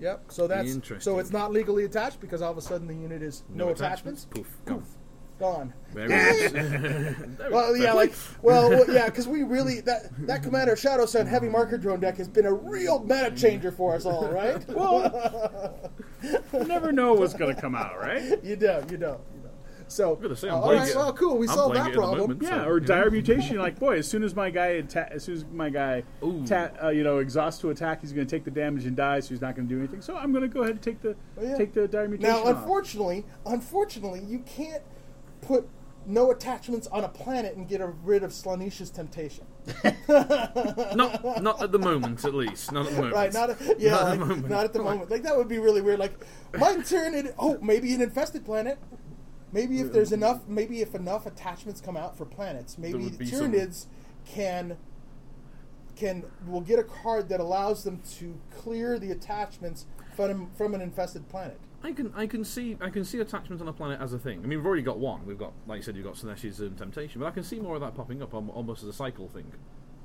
Yep. 0.00 0.25
So 0.28 0.46
that's 0.46 0.76
so 0.99 1.18
it's 1.18 1.30
not 1.30 1.52
legally 1.52 1.85
attached 1.85 2.20
because 2.20 2.42
all 2.42 2.50
of 2.52 2.58
a 2.58 2.62
sudden 2.62 2.87
the 2.87 2.94
unit 2.94 3.23
is 3.23 3.44
no, 3.49 3.68
attachments. 3.70 4.26
Poof. 4.26 4.56
Gone. 4.64 4.85
Gone. 5.38 5.72
Well, 7.50 7.76
yeah, 7.76 7.92
like, 7.92 8.12
well, 8.42 8.68
well 8.70 8.84
yeah, 8.92 9.06
because 9.06 9.26
we 9.28 9.42
really 9.42 9.80
that 9.82 10.10
that 10.26 10.42
Commander 10.42 10.76
Shadow 10.76 11.06
Sun 11.06 11.26
heavy 11.26 11.48
marker 11.48 11.78
drone 11.78 12.00
deck 12.00 12.16
has 12.18 12.28
been 12.28 12.46
a 12.46 12.52
real 12.52 13.00
meta 13.02 13.30
changer 13.34 13.70
for 13.72 13.94
us 13.94 14.04
all, 14.06 14.28
right? 14.28 14.64
Well, 14.76 15.90
you 16.52 16.64
never 16.64 16.92
know 16.92 17.12
what's 17.14 17.34
going 17.34 17.54
to 17.54 17.60
come 17.60 17.74
out, 17.74 17.98
right? 17.98 18.42
you 18.44 18.56
don't, 18.56 18.90
you 18.90 18.96
don't, 18.96 19.20
you 19.34 19.40
don't. 19.42 19.52
So, 19.88 20.16
gonna 20.16 20.34
say, 20.34 20.48
I'm 20.48 20.54
uh, 20.54 20.60
all 20.60 20.70
it- 20.72 20.96
well, 20.96 21.12
cool. 21.12 21.38
We 21.38 21.46
I'm 21.48 21.54
solved 21.54 21.76
that 21.76 21.86
it 21.86 21.88
at 21.90 21.92
the 21.92 21.98
problem. 21.98 22.18
moment. 22.20 22.42
Yeah, 22.42 22.48
So, 22.62 22.68
or 22.68 22.80
yeah. 22.80 22.86
dire 22.86 23.10
mutation. 23.10 23.56
Like, 23.58 23.78
boy, 23.78 23.98
as 23.98 24.08
soon 24.08 24.24
as 24.24 24.34
my 24.34 24.50
guy 24.50 24.78
atta- 24.78 25.12
as 25.12 25.22
soon 25.24 25.36
as 25.36 25.44
my 25.52 25.70
guy 25.70 26.02
ta- 26.46 26.70
uh, 26.82 26.88
you 26.88 27.04
know 27.04 27.18
exhausts 27.18 27.60
to 27.60 27.70
attack, 27.70 28.00
he's 28.00 28.12
going 28.12 28.26
to 28.26 28.30
take 28.36 28.44
the 28.44 28.50
damage 28.50 28.84
and 28.86 28.96
die, 28.96 29.20
so 29.20 29.28
he's 29.30 29.40
not 29.40 29.54
going 29.54 29.68
to 29.68 29.74
do 29.74 29.78
anything. 29.78 30.00
So 30.02 30.16
I'm 30.16 30.32
going 30.32 30.42
to 30.42 30.48
go 30.48 30.62
ahead 30.62 30.72
and 30.74 30.82
take 30.82 31.00
the 31.02 31.14
Oh, 31.38 31.42
yeah. 31.42 31.56
take 31.56 31.72
the 31.72 31.86
dire 31.86 32.08
mutation. 32.08 32.32
Now, 32.34 32.42
off. 32.42 32.56
unfortunately, 32.58 33.24
unfortunately, 33.44 34.22
you 34.26 34.40
can't 34.40 34.82
put 35.46 35.68
no 36.06 36.30
attachments 36.30 36.86
on 36.88 37.04
a 37.04 37.08
planet 37.08 37.56
and 37.56 37.68
get 37.68 37.80
rid 38.04 38.22
of 38.22 38.30
Slaanesh's 38.30 38.90
temptation. 38.90 39.44
Not 40.08 41.42
not 41.42 41.60
at 41.60 41.72
the 41.72 41.78
moment, 41.80 42.24
at 42.24 42.32
least. 42.34 42.70
Not 42.70 42.86
at 42.86 42.92
the 42.92 42.96
moment. 42.96 43.14
Right? 43.14 43.32
Not 43.32 43.50
a, 43.50 43.76
yeah, 43.78 43.90
Not 43.90 44.02
at 44.06 44.10
the 44.12 44.24
moment. 44.24 44.48
not 44.48 44.64
at 44.64 44.72
the 44.72 44.82
moment. 44.82 45.10
Like 45.10 45.22
that 45.24 45.36
would 45.36 45.48
be 45.48 45.58
really 45.58 45.80
weird. 45.80 45.98
Like 45.98 46.24
my 46.56 46.76
Tyranid. 46.76 47.34
Oh, 47.38 47.58
maybe 47.60 47.92
an 47.92 48.00
infested 48.00 48.44
planet. 48.44 48.78
Maybe 49.52 49.80
if 49.80 49.92
there's 49.92 50.12
enough, 50.12 50.46
maybe 50.46 50.80
if 50.82 50.94
enough 50.94 51.26
attachments 51.26 51.80
come 51.80 51.96
out 51.96 52.16
for 52.16 52.24
planets, 52.24 52.78
maybe 52.78 53.08
be 53.10 53.26
Tyranids 53.26 53.86
can 54.24 54.76
can 55.96 56.24
will 56.46 56.60
get 56.60 56.78
a 56.78 56.84
card 56.84 57.28
that 57.30 57.40
allows 57.40 57.82
them 57.82 58.00
to 58.18 58.38
clear 58.50 58.98
the 58.98 59.10
attachments 59.10 59.86
from 60.14 60.50
from 60.50 60.74
an 60.74 60.80
infested 60.80 61.28
planet. 61.28 61.58
I 61.86 61.92
can 61.92 62.12
I 62.16 62.26
can 62.26 62.42
see 62.44 62.76
I 62.80 62.90
can 62.90 63.04
see 63.04 63.20
attachment 63.20 63.60
on 63.62 63.68
a 63.68 63.72
planet 63.72 64.00
as 64.00 64.12
a 64.12 64.18
thing. 64.18 64.38
I 64.42 64.46
mean, 64.49 64.58
we've 64.58 64.66
already 64.66 64.82
got 64.82 64.99
one. 64.99 65.25
We've 65.25 65.38
got, 65.38 65.52
like 65.68 65.76
you 65.78 65.82
said, 65.84 65.94
you've 65.94 66.04
got 66.04 66.14
Slaanesh's 66.16 66.60
um, 66.60 66.75
temptation, 66.75 67.20
but 67.20 67.28
I 67.28 67.30
can 67.30 67.44
see 67.44 67.60
more 67.60 67.76
of 67.76 67.80
that 67.80 67.94
popping 67.94 68.20
up 68.22 68.34
al- 68.34 68.50
almost 68.54 68.82
as 68.82 68.88
a 68.88 68.92
cycle 68.92 69.28
thing. 69.28 69.52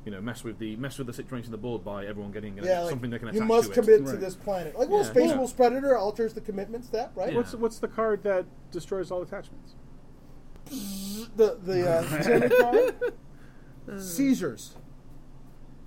You 0.06 0.12
know, 0.12 0.22
mess 0.22 0.44
with 0.44 0.60
the 0.60 0.76
mess 0.76 1.00
with 1.00 1.08
the 1.08 1.14
situation 1.14 1.48
of 1.48 1.52
the 1.52 1.58
board 1.58 1.84
by 1.84 2.06
everyone 2.06 2.32
getting 2.32 2.60
uh, 2.60 2.64
Yeah, 2.64 2.82
like, 2.82 2.90
something 2.92 3.10
they 3.10 3.18
can 3.18 3.30
attach 3.30 3.38
to. 3.40 3.44
you 3.44 3.48
must 3.48 3.70
to 3.74 3.82
commit 3.82 4.02
it. 4.02 4.06
to 4.06 4.12
Right. 4.12 4.20
this 4.20 4.36
planet. 4.36 4.78
Like, 4.78 4.90
well, 4.90 5.00
Yeah. 5.04 5.10
Space 5.10 5.30
Yeah. 5.30 5.38
Wolf's 5.38 5.54
Predator 5.54 5.98
alters 5.98 6.34
the 6.36 6.42
commitment 6.42 6.86
step, 6.86 7.12
right? 7.16 7.32
Yeah. 7.32 7.38
what's 7.38 7.56
what's 7.56 7.80
the 7.80 7.88
card 7.88 8.22
that 8.24 8.46
destroys 8.72 9.10
all 9.10 9.24
attachments? 9.24 9.74
The 11.36 11.58
the 11.64 11.90
uh, 11.90 12.52
card, 13.88 14.02
seizures, 14.02 14.76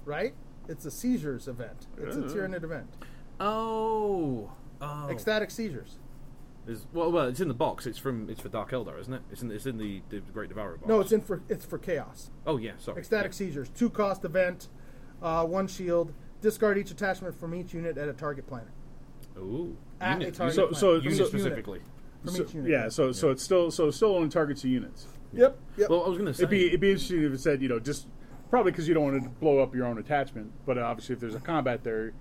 right? 0.05 0.35
It's 0.69 0.85
a 0.87 0.91
seizures 0.91 1.47
event. 1.47 1.87
It's 1.99 2.17
a 2.17 2.21
Oh. 2.25 2.29
Tyranid 2.29 2.65
event. 2.65 2.89
Oh, 3.41 4.51
oh. 4.85 5.09
Ecstatic 5.11 5.51
seizures. 5.51 5.99
Is- 6.67 6.87
well, 6.93 7.13
well, 7.13 7.27
it's 7.29 7.41
in 7.41 7.49
the 7.49 7.55
box. 7.55 7.87
It's 7.87 7.99
from 7.99 8.29
it's 8.31 8.41
for 8.41 8.49
Dark 8.49 8.71
Eldar, 8.71 8.99
isn't 9.01 9.13
it? 9.13 9.23
It's 9.31 9.43
in 9.43 9.51
it's 9.51 9.67
in 9.67 9.77
the, 9.79 10.01
the 10.09 10.21
Great 10.21 10.49
Devourer 10.49 10.77
box. 10.79 10.89
No, 10.89 11.01
it's 11.01 11.13
in 11.13 11.21
for 11.21 11.43
it's 11.49 11.65
for 11.65 11.79
chaos. 11.79 12.31
Oh 12.47 12.57
yeah, 12.57 12.73
sorry. 12.79 12.99
Ecstatic 13.01 13.33
Yeah. 13.33 13.37
seizures, 13.37 13.69
two 13.71 13.91
cost 13.91 14.25
event, 14.25 14.69
uh, 15.23 15.45
one 15.45 15.67
shield. 15.67 16.13
Discard 16.41 16.79
each 16.79 16.91
attachment 16.91 17.39
from 17.39 17.55
each 17.55 17.73
unit 17.75 17.97
at 17.99 18.09
a 18.09 18.13
target 18.13 18.47
planet. 18.47 18.69
Ooh, 19.39 19.77
At 20.01 20.21
unit, 20.21 20.35
a 20.35 20.37
target 20.39 20.55
So- 20.55 20.63
planet. 20.69 20.77
so- 20.79 20.95
unit 20.97 21.17
so- 21.19 21.25
specifically. 21.27 21.81
From 22.25 22.35
So- 22.35 22.43
each 22.45 22.55
unit. 22.55 22.71
yeah, 22.71 22.89
so 22.89 23.13
so 23.13 23.31
it's 23.31 23.43
still 23.43 23.71
so 23.71 23.89
it's 23.89 23.97
still 23.99 24.15
only 24.15 24.29
targets 24.31 24.65
of 24.65 24.71
units. 24.71 25.07
Yep. 25.35 25.59
Yep. 25.77 25.91
Well, 25.91 26.05
I 26.05 26.09
was 26.09 26.17
going 26.17 26.27
to 26.29 26.35
say. 26.35 26.45
It'd 26.45 26.51
be 26.51 26.67
it'd 26.69 26.81
be 26.81 26.91
interesting 26.93 27.23
if 27.25 27.33
it 27.33 27.41
said 27.41 27.61
you 27.61 27.69
know 27.69 27.79
just 27.81 28.07
probably 28.49 28.73
because 28.73 28.87
you 28.89 28.95
don't 28.95 29.05
want 29.05 29.23
to 29.23 29.29
blow 29.29 29.59
up 29.59 29.75
your 29.75 29.85
own 29.87 29.99
attachment, 29.99 30.53
but 30.65 30.79
obviously 30.79 31.15
if 31.15 31.21
there's 31.21 31.35
a 31.35 31.41
combat 31.41 31.83
there, 31.85 32.13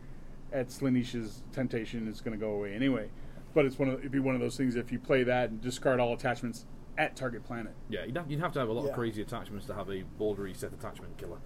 at 0.53 0.67
Slaanesh's 0.69 1.43
temptation 1.51 2.07
it's 2.07 2.21
going 2.21 2.37
to 2.37 2.43
go 2.43 2.51
away 2.53 2.73
anyway. 2.73 3.09
But 3.53 3.65
it's 3.65 3.77
one 3.77 3.89
of 3.89 3.99
it'd 3.99 4.11
be 4.11 4.19
one 4.19 4.35
of 4.35 4.41
those 4.41 4.55
things 4.57 4.75
if 4.75 4.91
you 4.91 4.99
play 4.99 5.23
that 5.23 5.49
and 5.49 5.61
discard 5.61 5.99
all 5.99 6.13
attachments 6.13 6.65
at 6.97 7.15
target 7.15 7.43
planet. 7.43 7.73
yeah, 7.89 8.05
you'd 8.05 8.15
have, 8.17 8.29
you'd 8.29 8.39
have 8.39 8.53
to 8.53 8.59
have 8.59 8.69
a 8.69 8.71
lot 8.71 8.83
Yeah. 8.83 8.89
of 8.89 8.95
crazy 8.95 9.21
attachments 9.21 9.65
to 9.67 9.73
have 9.73 9.89
a 9.89 10.03
bordery 10.19 10.55
set 10.55 10.73
attachment 10.73 11.17
killer. 11.17 11.37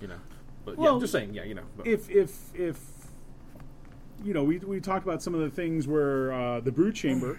You 0.00 0.08
know, 0.08 0.16
but 0.64 0.76
Well, 0.76 0.94
yeah, 0.94 1.00
just 1.00 1.12
saying. 1.12 1.34
Yeah, 1.34 1.44
you 1.44 1.54
know. 1.54 1.62
But, 1.76 1.86
If 1.86 2.10
if 2.10 2.54
if 2.54 2.78
you 4.22 4.34
know 4.34 4.44
we 4.44 4.58
we 4.58 4.80
talked 4.80 5.04
about 5.06 5.22
some 5.22 5.34
of 5.34 5.40
the 5.40 5.50
things 5.50 5.86
where 5.88 6.32
uh, 6.32 6.60
the 6.60 6.72
brood 6.72 6.94
chamber. 6.94 7.38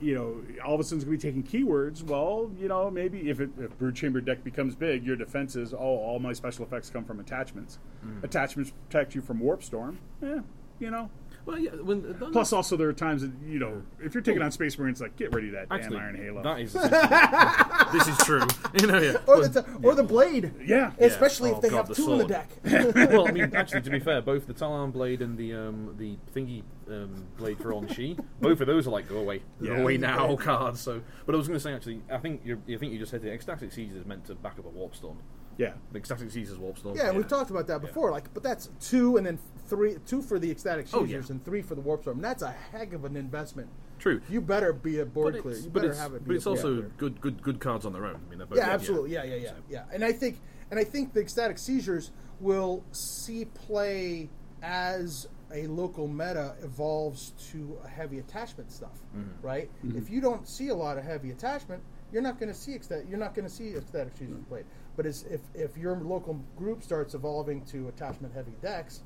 You 0.00 0.14
know, 0.14 0.42
all 0.64 0.74
of 0.74 0.80
a 0.80 0.84
sudden 0.84 0.98
it's 0.98 1.04
going 1.04 1.18
to 1.18 1.26
be 1.26 1.42
taking 1.42 1.42
keywords. 1.42 2.02
Well, 2.02 2.50
you 2.58 2.68
know, 2.68 2.90
maybe 2.90 3.30
if, 3.30 3.40
it, 3.40 3.50
if 3.58 3.76
brood 3.78 3.94
chamber 3.94 4.20
deck 4.20 4.44
becomes 4.44 4.74
big, 4.74 5.04
your 5.04 5.16
defense 5.16 5.56
is, 5.56 5.72
oh, 5.72 5.78
all 5.78 6.18
my 6.18 6.32
special 6.32 6.64
effects 6.64 6.90
come 6.90 7.04
from 7.04 7.18
attachments. 7.18 7.78
Mm. 8.04 8.22
Attachments 8.22 8.72
protect 8.88 9.14
you 9.14 9.22
from 9.22 9.40
warp 9.40 9.62
storm. 9.62 9.98
Yeah, 10.22 10.40
you 10.78 10.90
know. 10.90 11.10
Well, 11.46 11.58
yeah. 11.58 11.70
When, 11.70 12.12
Plus, 12.32 12.52
also 12.52 12.76
there 12.76 12.88
are 12.88 12.92
times 12.92 13.22
that 13.22 13.30
you 13.46 13.58
know 13.60 13.82
if 14.00 14.12
you're 14.14 14.22
taking 14.22 14.42
on 14.42 14.50
Space 14.50 14.76
Marines, 14.78 15.00
like 15.00 15.16
get 15.16 15.32
ready 15.32 15.46
of 15.48 15.52
that 15.54 15.66
actually, 15.70 15.96
damn 15.96 16.04
Iron 16.06 16.16
Halo. 16.16 16.42
that 16.42 16.60
is. 16.60 16.74
essentially- 16.74 17.92
this 17.98 18.08
is 18.08 18.18
true. 18.26 18.42
You 18.80 18.86
know, 18.88 18.98
yeah. 19.00 19.16
or 19.26 19.46
the 19.48 19.64
or 19.82 19.94
the 19.94 20.02
blade, 20.02 20.52
yeah, 20.66 20.92
especially 20.98 21.50
Oh, 21.52 21.56
if 21.56 21.62
they 21.62 21.70
God, 21.70 21.76
have 21.76 21.88
the 21.88 21.94
two 21.94 22.12
in 22.12 22.18
the 22.18 22.28
sword. 22.64 22.94
deck. 22.94 23.10
well, 23.12 23.26
I 23.28 23.30
mean, 23.30 23.54
actually, 23.54 23.80
to 23.82 23.90
be 23.90 24.00
fair, 24.00 24.20
both 24.20 24.46
the 24.46 24.52
Talon 24.52 24.90
blade 24.90 25.22
and 25.22 25.38
the 25.38 25.54
um, 25.54 25.94
the 25.96 26.18
thingy 26.34 26.62
um, 26.90 27.24
blade 27.38 27.58
for 27.58 27.72
Aun'shi, 27.72 28.18
both 28.40 28.60
of 28.60 28.66
those 28.66 28.86
are 28.86 28.90
like 28.90 29.08
go 29.08 29.16
away, 29.18 29.42
Yeah. 29.60 29.76
go 29.76 29.82
away 29.82 29.96
now 29.96 30.36
cards. 30.36 30.80
So, 30.80 31.00
but 31.24 31.34
I 31.34 31.38
was 31.38 31.46
going 31.48 31.56
to 31.58 31.62
say 31.62 31.72
actually, 31.72 32.02
I 32.10 32.18
think 32.18 32.42
you're, 32.44 32.58
I 32.68 32.76
think 32.76 32.92
you 32.92 32.98
just 32.98 33.10
said 33.12 33.22
the 33.22 33.32
ecstatic 33.32 33.72
siege 33.72 33.92
is 33.92 34.04
meant 34.04 34.26
to 34.26 34.34
back 34.34 34.58
up 34.58 34.66
a 34.66 34.68
warp 34.68 34.94
storm. 34.94 35.18
Yeah. 35.58 35.72
The 35.92 35.98
ecstatic 35.98 36.30
seizures 36.30 36.52
is 36.54 36.58
warp 36.58 36.78
storm. 36.78 36.96
Yeah, 36.96 37.08
and 37.08 37.16
we've 37.16 37.28
talked 37.28 37.50
about 37.50 37.66
that 37.68 37.80
before. 37.80 38.10
Like, 38.10 38.32
but 38.34 38.42
that's 38.42 38.68
two, 38.80 39.16
and 39.16 39.26
then 39.26 39.38
three, 39.68 39.96
two 40.06 40.22
for 40.22 40.38
the 40.38 40.50
ecstatic 40.50 40.86
Oh, 40.92 41.04
seizures, 41.04 41.26
yeah. 41.26 41.32
and 41.32 41.44
three 41.44 41.62
for 41.62 41.74
the 41.74 41.80
warp 41.80 42.02
storm. 42.02 42.20
That's 42.20 42.42
a 42.42 42.50
heck 42.72 42.92
of 42.92 43.04
an 43.04 43.16
investment. 43.16 43.68
True. 43.98 44.20
You 44.28 44.40
better 44.42 44.72
be 44.72 44.98
a 45.00 45.06
board 45.06 45.34
But 45.34 45.42
clear. 45.42 45.56
You 45.56 45.70
better 45.70 45.94
have 45.94 46.12
it. 46.14 46.22
Be 46.24 46.28
but 46.28 46.36
it's 46.36 46.44
board 46.44 46.58
also 46.58 46.74
clear. 46.76 46.90
good, 46.98 47.20
good, 47.20 47.42
good 47.42 47.60
cards 47.60 47.86
on 47.86 47.92
their 47.94 48.04
own. 48.06 48.16
I 48.26 48.28
mean, 48.30 48.38
they're 48.38 48.46
both 48.46 48.58
yeah, 48.58 48.66
good, 48.66 48.72
absolutely. 48.74 49.12
Yeah, 49.12 49.24
yeah, 49.24 49.36
yeah, 49.36 49.50
yeah. 49.70 49.82
And 49.92 50.04
I 50.04 50.12
think, 50.12 50.38
and 50.70 50.78
I 50.78 50.84
think 50.84 51.14
the 51.14 51.20
ecstatic 51.20 51.58
seizures 51.58 52.10
will 52.40 52.84
see 52.92 53.46
play 53.46 54.28
as 54.62 55.28
a 55.54 55.66
local 55.68 56.08
meta 56.08 56.54
evolves 56.62 57.32
to 57.52 57.78
a 57.84 57.88
heavy 57.88 58.18
attachment 58.18 58.70
stuff, 58.70 58.98
Mm-hmm. 59.16 59.46
right? 59.46 59.70
If 59.94 60.10
you 60.10 60.20
don't 60.20 60.46
see 60.46 60.68
a 60.68 60.74
lot 60.74 60.98
of 60.98 61.04
heavy 61.04 61.30
attachment, 61.30 61.82
you're 62.12 62.22
not 62.22 62.38
going 62.38 62.48
to 62.52 62.54
see 62.58 62.74
ecstatic. 62.74 63.06
You're 63.08 63.18
not 63.18 63.34
going 63.34 63.46
to 63.48 63.52
see 63.52 63.74
ecstatic 63.74 64.16
seizures 64.18 64.42
played. 64.48 64.64
But 64.96 65.06
as, 65.06 65.24
if 65.24 65.40
if 65.54 65.76
your 65.76 65.96
local 65.96 66.40
group 66.56 66.82
starts 66.82 67.14
evolving 67.14 67.64
to 67.66 67.88
attachment 67.88 68.34
heavy 68.34 68.54
decks, 68.62 69.02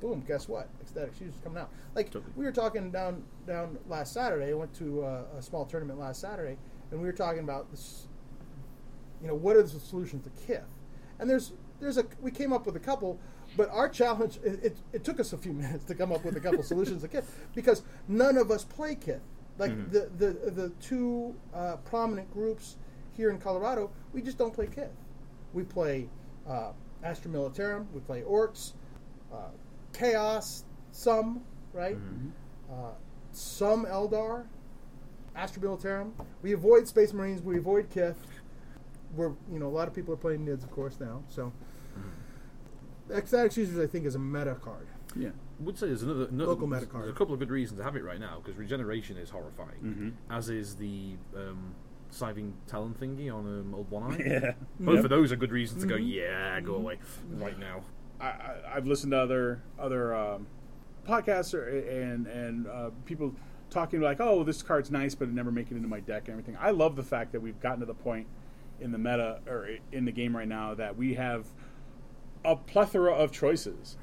boom, 0.00 0.24
guess 0.26 0.48
what? 0.48 0.68
Ecstatic 0.80 1.14
seizures 1.14 1.34
coming 1.42 1.58
out. 1.58 1.70
Like 1.94 2.06
Totally. 2.06 2.32
we 2.36 2.44
were 2.44 2.52
talking 2.52 2.90
down 2.90 3.24
down 3.46 3.78
last 3.88 4.12
Saturday. 4.12 4.50
I 4.50 4.54
went 4.54 4.74
to 4.74 5.04
uh, 5.04 5.24
a 5.38 5.42
small 5.42 5.64
tournament 5.64 5.98
last 5.98 6.20
Saturday, 6.20 6.58
and 6.90 7.00
we 7.00 7.06
were 7.06 7.12
talking 7.12 7.42
about 7.42 7.70
this 7.70 8.06
you 9.22 9.28
know, 9.28 9.34
what 9.34 9.56
are 9.56 9.62
the 9.62 9.68
solutions 9.80 10.24
to 10.24 10.46
Kith? 10.46 10.64
And 11.18 11.30
there's 11.30 11.52
there's 11.80 11.96
a 11.96 12.04
we 12.20 12.30
came 12.30 12.52
up 12.52 12.66
with 12.66 12.76
a 12.76 12.80
couple, 12.80 13.18
but 13.56 13.70
our 13.70 13.88
challenge 13.88 14.38
it, 14.44 14.64
it, 14.64 14.76
it 14.92 15.04
took 15.04 15.20
us 15.20 15.32
a 15.32 15.38
few 15.38 15.52
minutes 15.64 15.84
to 15.84 15.94
come 15.94 16.12
up 16.12 16.24
with 16.24 16.36
a 16.36 16.40
couple 16.40 16.62
solutions 16.62 17.02
to 17.02 17.08
Kith 17.08 17.46
because 17.54 17.82
none 18.08 18.36
of 18.36 18.50
us 18.50 18.64
play 18.64 18.94
Kith. 18.94 19.22
Like 19.58 19.92
the, 19.92 20.10
the 20.18 20.50
the 20.50 20.68
two 20.80 21.34
uh, 21.54 21.76
prominent 21.84 22.32
groups 22.32 22.76
here 23.16 23.30
in 23.30 23.38
Colorado, 23.38 23.90
we 24.12 24.22
just 24.22 24.38
don't 24.38 24.52
play 24.52 24.66
Kith. 24.66 24.90
We 25.52 25.62
play 25.64 26.08
uh, 26.48 26.72
Astra 27.02 27.30
Militarum, 27.30 27.86
we 27.92 28.00
play 28.00 28.22
Orcs, 28.22 28.72
uh, 29.32 29.36
Chaos, 29.92 30.64
some 30.92 31.42
right, 31.72 31.96
uh, 32.70 32.92
some 33.32 33.84
Eldar, 33.86 34.44
Astra 35.36 35.62
Militarum. 35.62 36.12
We 36.42 36.52
avoid 36.52 36.86
Space 36.88 37.12
Marines, 37.12 37.42
we 37.42 37.58
avoid 37.58 37.90
Kith. 37.90 38.16
We're 39.14 39.32
you 39.52 39.58
know 39.58 39.66
a 39.66 39.74
lot 39.76 39.88
of 39.88 39.94
people 39.94 40.14
are 40.14 40.18
playing 40.18 40.46
Nids, 40.46 40.62
of 40.64 40.70
course, 40.70 40.98
now. 41.00 41.22
So 41.28 41.52
Ecstatic 43.12 43.52
Seizures, 43.52 43.78
I 43.78 43.86
think, 43.86 44.06
is 44.06 44.14
a 44.14 44.18
meta 44.18 44.54
card. 44.54 44.86
Yeah. 45.16 45.28
I 45.28 45.64
would 45.64 45.78
say 45.78 45.86
there's 45.88 46.02
another, 46.02 46.26
another 46.26 46.52
Local 46.52 46.66
meta 46.66 46.86
card. 46.86 47.04
there's 47.04 47.14
a 47.14 47.18
couple 47.18 47.34
of 47.34 47.40
good 47.40 47.50
reasons 47.50 47.78
to 47.78 47.84
have 47.84 47.94
it 47.94 48.02
right 48.04 48.18
now 48.18 48.40
because 48.42 48.56
regeneration 48.58 49.16
is 49.18 49.28
horrifying, 49.30 49.78
Mm-hmm. 49.82 50.08
as 50.32 50.48
is 50.48 50.76
the 50.76 51.16
um, 51.36 51.74
Siving 52.12 52.52
Talon 52.66 52.94
thingy 52.94 53.32
on 53.34 53.46
um, 53.46 53.74
Old 53.74 53.90
One 53.90 54.12
Eye. 54.12 54.16
Yeah. 54.26 54.52
Both 54.78 54.96
Yep. 54.96 55.04
of 55.04 55.10
those 55.10 55.32
are 55.32 55.36
good 55.36 55.50
reasons 55.50 55.82
to 55.82 55.88
go. 55.88 55.96
Mm-hmm. 55.96 56.06
Yeah, 56.08 56.60
go 56.60 56.74
away 56.74 56.98
right 57.36 57.58
now. 57.58 57.82
I, 58.20 58.26
I, 58.26 58.54
I've 58.74 58.86
listened 58.86 59.12
to 59.12 59.18
other 59.18 59.62
other 59.78 60.14
um, 60.14 60.46
podcasts 61.08 61.54
or, 61.54 61.66
and 61.68 62.26
and 62.26 62.66
uh, 62.66 62.90
people 63.06 63.34
talking 63.70 64.00
like, 64.02 64.20
oh, 64.20 64.44
this 64.44 64.62
card's 64.62 64.90
nice, 64.90 65.14
but 65.14 65.28
it 65.28 65.34
never 65.34 65.50
make 65.50 65.70
it 65.70 65.76
into 65.76 65.88
my 65.88 66.00
deck 66.00 66.28
and 66.28 66.32
everything. 66.38 66.56
I 66.60 66.70
love 66.72 66.94
the 66.96 67.02
fact 67.02 67.32
that 67.32 67.40
we've 67.40 67.58
gotten 67.60 67.80
to 67.80 67.86
the 67.86 67.94
point 67.94 68.26
in 68.80 68.92
the 68.92 68.98
meta 68.98 69.40
or 69.48 69.68
in 69.92 70.04
the 70.04 70.12
game 70.12 70.36
right 70.36 70.46
now 70.48 70.74
that 70.74 70.96
we 70.96 71.14
have 71.14 71.46
a 72.44 72.54
plethora 72.56 73.14
of 73.14 73.32
choices. 73.32 73.96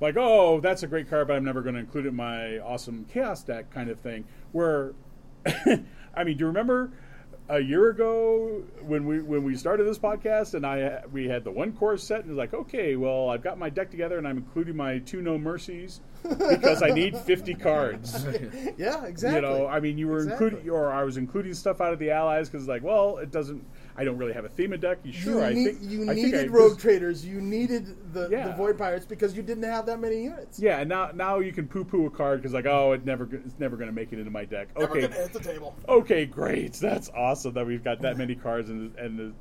Like, 0.00 0.16
oh, 0.18 0.60
that's 0.60 0.82
a 0.82 0.86
great 0.86 1.08
card, 1.08 1.28
but 1.28 1.36
I'm 1.36 1.44
never 1.44 1.62
going 1.62 1.74
to 1.76 1.80
include 1.80 2.04
it 2.04 2.08
in 2.08 2.16
my 2.16 2.58
awesome 2.58 3.06
chaos 3.08 3.42
deck 3.44 3.70
kind 3.70 3.88
of 3.88 3.98
thing. 4.00 4.24
Where, 4.52 4.92
I 5.46 6.24
mean, 6.24 6.36
do 6.36 6.40
you 6.42 6.46
remember 6.46 6.90
a 7.48 7.60
year 7.60 7.90
ago 7.90 8.62
when 8.82 9.04
we 9.04 9.20
when 9.20 9.44
we 9.44 9.54
started 9.54 9.84
this 9.86 9.98
podcast 9.98 10.54
and 10.54 10.64
I 10.66 11.02
we 11.12 11.28
had 11.28 11.44
the 11.44 11.50
one 11.50 11.72
course 11.72 12.02
set 12.02 12.20
and 12.20 12.26
it 12.26 12.30
was 12.30 12.38
like, 12.38 12.54
okay, 12.54 12.96
well, 12.96 13.28
I've 13.28 13.42
got 13.42 13.58
my 13.58 13.68
deck 13.68 13.90
together 13.90 14.16
and 14.16 14.26
I'm 14.26 14.38
including 14.38 14.76
my 14.76 14.98
two 15.00 15.20
no 15.20 15.36
mercies 15.36 16.00
because 16.22 16.82
I 16.82 16.88
need 16.88 17.16
50 17.26 17.54
cards. 17.54 18.26
Yeah, 18.78 19.04
exactly. 19.04 19.36
You 19.36 19.42
know, 19.58 19.66
I 19.66 19.80
mean, 19.80 19.98
you 19.98 20.08
were 20.08 20.22
Exactly. 20.22 20.46
including, 20.48 20.70
or 20.70 20.90
I 20.90 21.04
was 21.04 21.18
including 21.18 21.52
stuff 21.52 21.82
out 21.82 21.92
of 21.92 21.98
the 21.98 22.10
allies 22.12 22.48
because, 22.48 22.62
it's 22.64 22.68
like, 22.68 22.82
well, 22.82 23.18
it 23.18 23.30
doesn't. 23.30 23.62
I 23.96 24.02
don't 24.04 24.16
really 24.16 24.32
have 24.32 24.44
a 24.44 24.48
theme 24.48 24.72
of 24.72 24.80
deck. 24.80 24.98
You 25.04 25.12
sure? 25.12 25.34
you, 25.34 25.42
I 25.42 25.52
need, 25.52 25.64
think 25.64 25.78
you 25.82 26.02
I 26.02 26.14
think 26.14 26.26
needed 26.26 26.44
I- 26.46 26.52
rogue 26.52 26.78
traders. 26.78 27.24
You 27.24 27.40
needed 27.40 28.12
the, 28.12 28.28
the 28.28 28.54
void 28.56 28.76
pirates 28.76 29.06
because 29.06 29.36
you 29.36 29.42
didn't 29.42 29.62
have 29.64 29.86
that 29.86 30.00
many 30.00 30.24
units. 30.24 30.58
Yeah, 30.58 30.80
and 30.80 30.88
now 30.88 31.10
now 31.14 31.38
you 31.38 31.52
can 31.52 31.68
poo 31.68 31.84
poo 31.84 32.06
a 32.06 32.10
card 32.10 32.40
because 32.40 32.52
like, 32.52 32.66
oh, 32.66 32.92
it 32.92 33.04
never 33.04 33.28
it's 33.32 33.58
never 33.58 33.76
going 33.76 33.88
to 33.88 33.94
make 33.94 34.12
it 34.12 34.18
into 34.18 34.30
my 34.30 34.44
deck. 34.44 34.68
Okay, 34.76 35.02
gonna 35.02 35.14
hit 35.14 35.32
the 35.32 35.40
table. 35.40 35.76
okay, 35.88 36.26
great. 36.26 36.72
That's 36.84 37.08
awesome 37.10 37.54
that 37.54 37.66
we've 37.66 37.84
got 37.84 38.00
that 38.02 38.16
many 38.16 38.34
cards 38.34 38.70
and 38.70 38.94
and 38.96 39.18
the, 39.18 39.32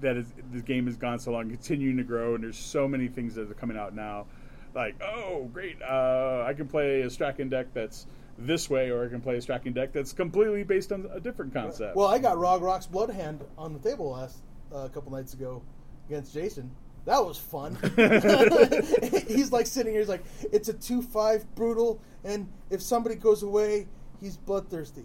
that 0.00 0.16
is 0.16 0.26
the 0.52 0.60
game 0.60 0.86
has 0.86 0.96
gone 0.96 1.18
so 1.18 1.32
long, 1.32 1.48
continuing 1.50 1.96
to 1.96 2.04
grow, 2.04 2.34
and 2.34 2.44
there's 2.44 2.58
so 2.58 2.86
many 2.86 3.08
things 3.08 3.34
that 3.34 3.50
are 3.50 3.54
coming 3.54 3.76
out 3.76 3.94
now. 3.94 4.26
Like, 4.74 4.94
oh, 5.02 5.48
great! 5.52 5.80
Uh, 5.82 6.44
I 6.46 6.52
can 6.52 6.68
play 6.68 7.00
a 7.00 7.06
Straken 7.06 7.48
deck 7.48 7.68
that's 7.72 8.06
this 8.38 8.68
way, 8.68 8.90
or 8.90 9.04
I 9.04 9.08
can 9.08 9.20
play 9.20 9.36
a 9.36 9.40
tracking 9.42 9.72
deck 9.72 9.92
that's 9.92 10.12
completely 10.12 10.62
based 10.62 10.92
on 10.92 11.08
a 11.12 11.20
different 11.20 11.52
concept. 11.52 11.96
Well, 11.96 12.08
I 12.08 12.18
got 12.18 12.38
Rog 12.38 12.62
Rock's 12.62 12.86
Bloodhand 12.86 13.44
on 13.56 13.72
the 13.72 13.78
table 13.78 14.10
last 14.10 14.38
uh, 14.72 14.78
a 14.78 14.88
couple 14.88 15.12
nights 15.12 15.34
ago 15.34 15.62
against 16.08 16.32
Jason. 16.34 16.70
That 17.04 17.24
was 17.24 17.38
fun. 17.38 17.78
he's 19.28 19.52
like 19.52 19.66
sitting 19.66 19.92
here. 19.92 20.00
He's 20.00 20.08
like, 20.08 20.24
"It's 20.52 20.68
a 20.68 20.72
two-five 20.72 21.54
brutal, 21.54 22.00
and 22.24 22.48
if 22.68 22.82
somebody 22.82 23.14
goes 23.14 23.42
away, 23.42 23.86
he's 24.20 24.36
bloodthirsty." 24.36 25.04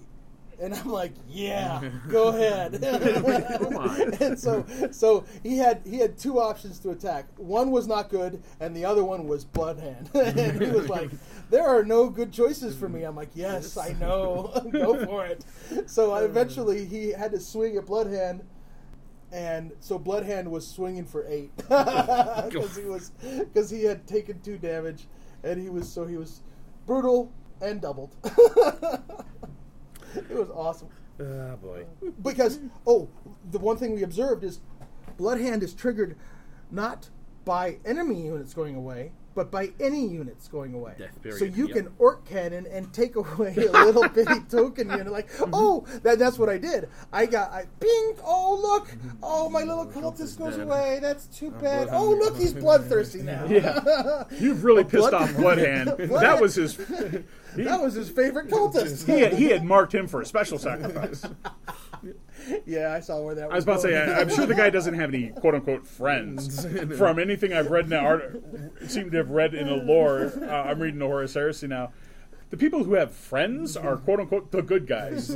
And 0.62 0.76
I'm 0.76 0.90
like, 0.90 1.14
"Yeah, 1.28 1.90
go 2.08 2.28
ahead." 2.28 2.76
and 4.22 4.40
so, 4.40 4.66
so 4.92 5.26
he 5.42 5.58
had 5.58 5.82
he 5.86 5.98
had 5.98 6.18
two 6.18 6.40
options 6.40 6.80
to 6.80 6.92
attack. 6.92 7.26
One 7.38 7.72
was 7.72 7.88
not 7.88 8.10
good, 8.10 8.44
and 8.60 8.76
the 8.76 8.86
other 8.86 9.04
one 9.04 9.28
was 9.28 9.44
Bloodhand. 9.44 10.10
and 10.14 10.62
he 10.62 10.70
was 10.70 10.88
like, 10.88 11.10
"There 11.50 11.68
are 11.68 11.84
no 11.84 12.10
good 12.10 12.32
choices 12.32 12.76
for 12.76 12.88
me." 12.88 13.04
I'm 13.04 13.16
like, 13.16 13.32
"Yes, 13.34 13.76
I 13.76 13.94
know. 13.94 14.52
go 14.72 15.04
for 15.06 15.26
it." 15.26 15.44
So 15.88 16.12
I, 16.12 16.24
eventually, 16.24 16.86
he 16.86 17.10
had 17.10 17.32
to 17.32 17.40
swing 17.40 17.76
at 17.78 17.88
Bloodhand 17.88 18.44
and 19.32 19.72
so 19.80 19.98
Bloodhand 19.98 20.52
was 20.52 20.68
swinging 20.68 21.06
for 21.06 21.26
eight 21.28 21.56
because 21.56 22.76
he 22.76 22.84
was 22.84 23.12
because 23.22 23.70
he 23.70 23.84
had 23.84 24.06
taken 24.06 24.40
two 24.42 24.58
damage, 24.58 25.08
and 25.44 25.62
he 25.62 25.70
was 25.70 25.92
so 25.92 26.06
he 26.06 26.18
was 26.18 26.42
brutal 26.86 27.32
and 27.62 27.82
doubled. 27.82 28.16
It 30.16 30.30
was 30.32 30.50
awesome 30.54 30.88
Ah, 31.20 31.56
boy. 31.56 31.86
because 32.24 32.60
oh, 32.88 33.08
the 33.52 33.60
one 33.60 33.78
thing 33.78 33.94
we 33.94 34.02
observed 34.04 34.44
is 34.44 34.60
Bloodhand 35.18 35.62
is 35.62 35.74
triggered 35.74 36.16
not 36.72 37.10
by 37.46 37.78
enemy 37.86 38.22
units 38.22 38.54
going 38.54 38.76
away, 38.76 39.12
but 39.34 39.50
by 39.50 39.72
any 39.80 40.08
units 40.08 40.48
going 40.48 40.74
away. 40.74 40.94
Period, 41.22 41.40
so 41.40 41.46
you 41.46 41.68
yep. 41.68 41.78
can 41.78 41.94
orc 42.00 42.26
cannon 42.26 42.68
and 42.72 42.92
take 42.94 43.16
away 43.16 43.56
a 43.56 43.72
little 43.86 44.08
bitty 44.14 44.42
token 44.50 44.90
unit. 44.90 45.12
Like, 45.12 45.32
mm-hmm. 45.34 45.52
oh, 45.54 45.86
that, 46.04 46.20
that's 46.20 46.38
what 46.38 46.50
I 46.50 46.58
did. 46.58 46.90
I 47.14 47.26
got, 47.26 47.52
I 47.52 47.66
bing. 47.80 48.16
Oh 48.24 48.60
look, 48.62 48.90
mm-hmm. 48.90 49.10
oh 49.24 49.50
my 49.50 49.64
little 49.64 49.86
cultist 49.86 50.38
goes 50.38 50.58
dead. 50.58 50.68
away. 50.68 51.00
That's 51.02 51.28
too 51.28 51.52
bad. 51.52 51.90
Oh 51.92 52.12
look, 52.12 52.38
he's 52.38 52.54
bloodthirsty 52.54 53.22
now. 53.24 53.46
Yeah. 53.46 54.24
You've 54.32 54.64
really 54.64 54.84
pissed 54.84 55.10
Blood- 55.10 55.14
off 55.14 55.36
Bloodhand. 55.36 55.90
that 55.98 56.40
was 56.40 56.56
his. 56.56 56.76
He, 57.56 57.64
That 57.64 57.82
was 57.82 57.96
his 57.96 58.10
favorite 58.10 58.48
cultist. 58.48 59.06
he 59.06 59.20
had, 59.20 59.34
he 59.34 59.46
had 59.46 59.66
marked 59.66 59.94
him 59.94 60.08
for 60.08 60.22
a 60.22 60.26
special 60.26 60.58
sacrifice. 60.58 61.26
yeah, 62.66 62.94
I 62.94 63.00
saw 63.00 63.22
where 63.22 63.36
that 63.36 63.48
was. 63.48 63.52
I 63.52 63.56
was 63.56 63.64
about 63.64 63.76
to 63.76 63.82
say. 63.82 63.98
I, 63.98 64.22
I'm 64.22 64.30
sure 64.30 64.46
the 64.46 64.56
guy 64.56 64.70
doesn't 64.70 64.94
have 64.94 65.14
any 65.14 65.30
quote 65.30 65.56
unquote 65.56 65.88
friends. 66.00 66.66
From 66.98 67.20
anything 67.20 67.54
I've 67.54 67.72
read 67.72 67.86
in 67.86 67.90
the 67.92 68.00
art, 68.00 68.42
seem 68.88 69.12
to 69.12 69.18
have 69.18 69.30
read 69.30 69.54
in 69.54 69.68
the 69.68 69.76
lore, 69.76 70.32
uh, 70.42 70.46
I'm 70.46 70.80
reading 70.80 71.00
the 71.00 71.08
Horus 71.08 71.34
Heresy 71.34 71.68
now. 71.68 71.92
The 72.50 72.58
people 72.58 72.84
who 72.84 72.96
have 72.96 73.14
friends 73.14 73.78
are 73.78 73.96
quote 73.98 74.20
unquote 74.20 74.52
the 74.52 74.62
good 74.62 74.88
guys. 74.88 75.36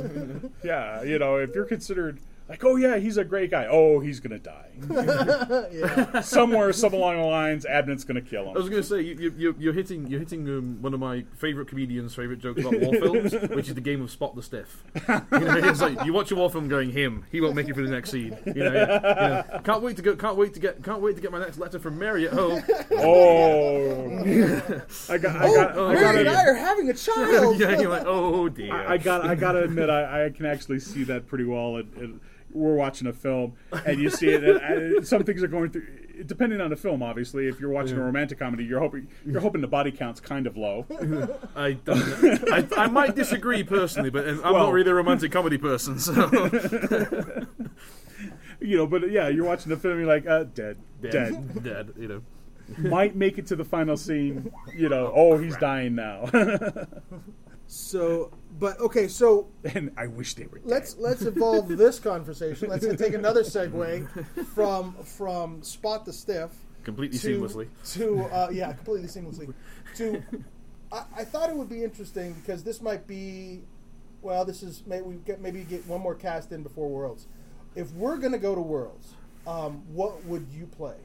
yeah, 0.62 1.02
you 1.02 1.18
know, 1.18 1.36
if 1.36 1.54
you're 1.54 1.64
considered 1.64 2.20
like, 2.48 2.64
oh 2.64 2.76
yeah, 2.76 2.98
he's 2.98 3.16
a 3.16 3.24
great 3.24 3.50
guy. 3.50 3.66
Oh, 3.68 4.00
he's 4.00 4.20
gonna 4.20 4.38
die 4.38 4.70
yeah. 5.72 6.20
somewhere, 6.20 6.72
some 6.72 6.94
along 6.94 7.16
the 7.16 7.24
lines. 7.24 7.64
Abnett's 7.64 8.04
gonna 8.04 8.20
kill 8.20 8.44
him. 8.44 8.50
I 8.50 8.58
was 8.58 8.68
going 8.68 8.82
to 8.82 8.88
say 8.88 9.00
you, 9.00 9.34
you, 9.36 9.54
you're 9.58 9.72
hitting 9.72 10.06
you're 10.06 10.20
hitting 10.20 10.46
um, 10.48 10.82
one 10.82 10.94
of 10.94 11.00
my 11.00 11.24
favourite 11.36 11.68
comedians' 11.68 12.14
favourite 12.14 12.40
jokes 12.40 12.60
about 12.60 12.78
war 12.80 12.92
films, 12.92 13.32
which 13.50 13.68
is 13.68 13.74
the 13.74 13.80
game 13.80 14.02
of 14.02 14.10
spot 14.10 14.36
the 14.36 14.42
stiff. 14.42 14.84
You 14.94 15.40
know, 15.40 15.56
it's 15.56 15.80
like 15.80 16.04
you 16.04 16.12
watch 16.12 16.30
a 16.30 16.36
war 16.36 16.50
film 16.50 16.68
going 16.68 16.90
him, 16.90 17.24
he 17.32 17.40
won't 17.40 17.54
make 17.56 17.68
it 17.68 17.74
through 17.74 17.86
the 17.86 17.92
next 17.92 18.10
scene. 18.10 18.36
You 18.46 18.54
know, 18.54 18.64
you 18.64 18.72
know, 18.72 19.60
can't 19.64 19.82
wait 19.82 19.96
to 19.96 20.02
go, 20.02 20.14
can't 20.14 20.36
wait 20.36 20.54
to 20.54 20.60
get, 20.60 20.82
can't 20.84 21.00
wait 21.00 21.16
to 21.16 21.22
get 21.22 21.32
my 21.32 21.38
next 21.38 21.58
letter 21.58 21.78
from 21.78 21.98
Mary 21.98 22.26
at 22.26 22.32
home. 22.32 22.62
Oh, 22.92 24.18
I 25.08 25.18
got, 25.18 25.36
I 25.36 25.48
Oh, 25.48 25.54
got, 25.54 25.78
I 25.78 25.94
Mary 25.94 26.00
got 26.00 26.16
and 26.16 26.28
I 26.28 26.44
are 26.46 26.54
having 26.54 26.90
a 26.90 26.94
child. 26.94 27.58
yeah, 27.60 27.80
you're 27.80 27.90
like, 27.90 28.04
oh 28.06 28.48
dear. 28.48 28.72
I, 28.72 28.94
I 28.94 28.98
got 28.98 29.24
I 29.24 29.34
gotta 29.34 29.64
admit 29.64 29.90
I, 29.90 30.26
I 30.26 30.30
can 30.30 30.46
actually 30.46 30.80
see 30.80 31.04
that 31.04 31.26
pretty 31.26 31.44
well. 31.44 31.76
It, 31.78 31.86
it, 31.96 32.10
we're 32.56 32.74
watching 32.74 33.06
a 33.06 33.12
film 33.12 33.54
and 33.84 34.00
you 34.00 34.10
see 34.10 34.28
it. 34.28 34.42
And, 34.42 34.98
uh, 34.98 35.02
some 35.04 35.22
things 35.24 35.42
are 35.42 35.48
going 35.48 35.70
through. 35.70 35.86
Depending 36.24 36.62
on 36.62 36.70
the 36.70 36.76
film, 36.76 37.02
obviously, 37.02 37.46
if 37.46 37.60
you're 37.60 37.70
watching 37.70 37.98
a 37.98 38.02
romantic 38.02 38.38
comedy, 38.38 38.64
you're 38.64 38.80
hoping 38.80 39.06
you're 39.26 39.40
hoping 39.40 39.60
the 39.60 39.66
body 39.66 39.92
count's 39.92 40.18
kind 40.18 40.46
of 40.46 40.56
low. 40.56 40.86
I, 41.54 41.72
don't, 41.74 42.50
I, 42.50 42.66
I 42.84 42.86
might 42.86 43.14
disagree 43.14 43.62
personally, 43.62 44.08
but 44.08 44.26
I'm 44.26 44.40
Well- 44.40 44.54
not 44.54 44.72
really 44.72 44.90
a 44.90 44.94
romantic 44.94 45.30
comedy 45.30 45.58
person. 45.58 45.98
So 45.98 46.12
you 48.60 48.76
know, 48.78 48.86
but 48.86 49.10
yeah, 49.10 49.28
you're 49.28 49.44
watching 49.44 49.68
the 49.70 49.76
film, 49.76 49.98
you're 49.98 50.06
like, 50.06 50.26
uh, 50.26 50.44
dead, 50.44 50.78
dead. 51.02 51.62
dead. 51.62 51.92
You 51.98 52.08
know. 52.08 52.22
Might 52.78 53.14
make 53.14 53.38
it 53.38 53.46
to 53.48 53.56
the 53.56 53.64
final 53.64 53.96
scene. 53.96 54.50
You 54.74 54.88
know, 54.88 55.12
oh, 55.14 55.36
he's 55.38 55.56
dying 55.56 55.94
now, 55.94 56.28
So, 57.68 58.30
but 58.58 58.80
okay, 58.80 59.08
so 59.08 59.48
and 59.74 59.90
I 59.96 60.06
wish 60.06 60.34
they 60.34 60.46
were. 60.46 60.58
Dead. 60.58 60.68
let's 60.68 60.96
let's 60.96 61.22
evolve 61.22 61.68
this 61.76 61.98
conversation. 61.98 62.68
Let's 62.68 62.86
take 62.96 63.14
another 63.14 63.42
segue 63.42 64.08
from 64.54 64.94
from 65.04 65.62
spot 65.62 66.04
the 66.04 66.12
stiff 66.12 66.50
Completely 66.84 67.18
to, 67.18 67.40
seamlessly. 67.40 67.68
to 67.94 68.20
uh, 68.32 68.48
yeah, 68.52 68.72
completely 68.72 69.08
seamlessly 69.08 69.52
to. 69.96 70.22
I, 70.92 71.02
I 71.16 71.24
thought 71.24 71.50
it 71.50 71.56
would 71.56 71.68
be 71.68 71.82
interesting 71.82 72.32
because 72.34 72.62
this 72.62 72.80
might 72.80 73.08
be, 73.08 73.62
well, 74.22 74.44
this 74.44 74.62
is 74.62 74.84
maybe 74.86 75.02
we 75.02 75.14
get 75.16 75.40
maybe 75.40 75.64
get 75.64 75.86
one 75.86 76.00
more 76.00 76.14
cast 76.14 76.52
in 76.52 76.62
before 76.62 76.88
Worlds. 76.88 77.26
If 77.74 77.90
we're 77.92 78.16
gonna 78.16 78.38
go 78.38 78.54
to 78.54 78.60
Worlds, 78.60 79.14
um, 79.46 79.82
what 79.92 80.24
would 80.24 80.46
you 80.52 80.66
play? 80.66 80.96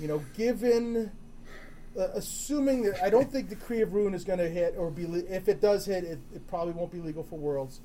You 0.00 0.08
know, 0.08 0.24
given. 0.34 1.12
Uh, 1.98 2.08
assuming 2.14 2.82
that 2.82 3.02
I 3.02 3.10
don't 3.10 3.30
think 3.30 3.50
Decree 3.50 3.82
of 3.82 3.92
Ruin 3.92 4.14
is 4.14 4.24
going 4.24 4.38
to 4.38 4.48
hit, 4.48 4.74
or 4.78 4.90
be 4.90 5.06
le- 5.06 5.18
if 5.18 5.46
it 5.46 5.60
does 5.60 5.84
hit, 5.84 6.04
it, 6.04 6.18
it 6.34 6.46
probably 6.46 6.72
won't 6.72 6.90
be 6.90 7.00
legal 7.00 7.22
for 7.22 7.38
Worlds. 7.38 7.80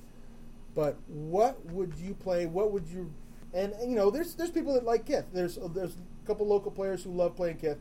But 0.74 0.96
what 1.08 1.66
would 1.72 1.94
you 1.96 2.14
play? 2.14 2.46
What 2.46 2.72
would 2.72 2.88
you? 2.88 3.12
And 3.54 3.74
you 3.82 3.96
know, 3.96 4.10
there's 4.10 4.36
there's 4.36 4.52
people 4.52 4.74
that 4.76 4.86
like 4.86 5.06
Kith. 5.06 5.26
There's 5.34 5.60
there's 5.74 5.96
a 5.96 6.28
couple 6.28 6.48
local 6.48 6.72
players 6.72 7.04
who 7.04 7.12
love 7.12 7.36
playing 7.36 7.58
Kith. 7.58 7.80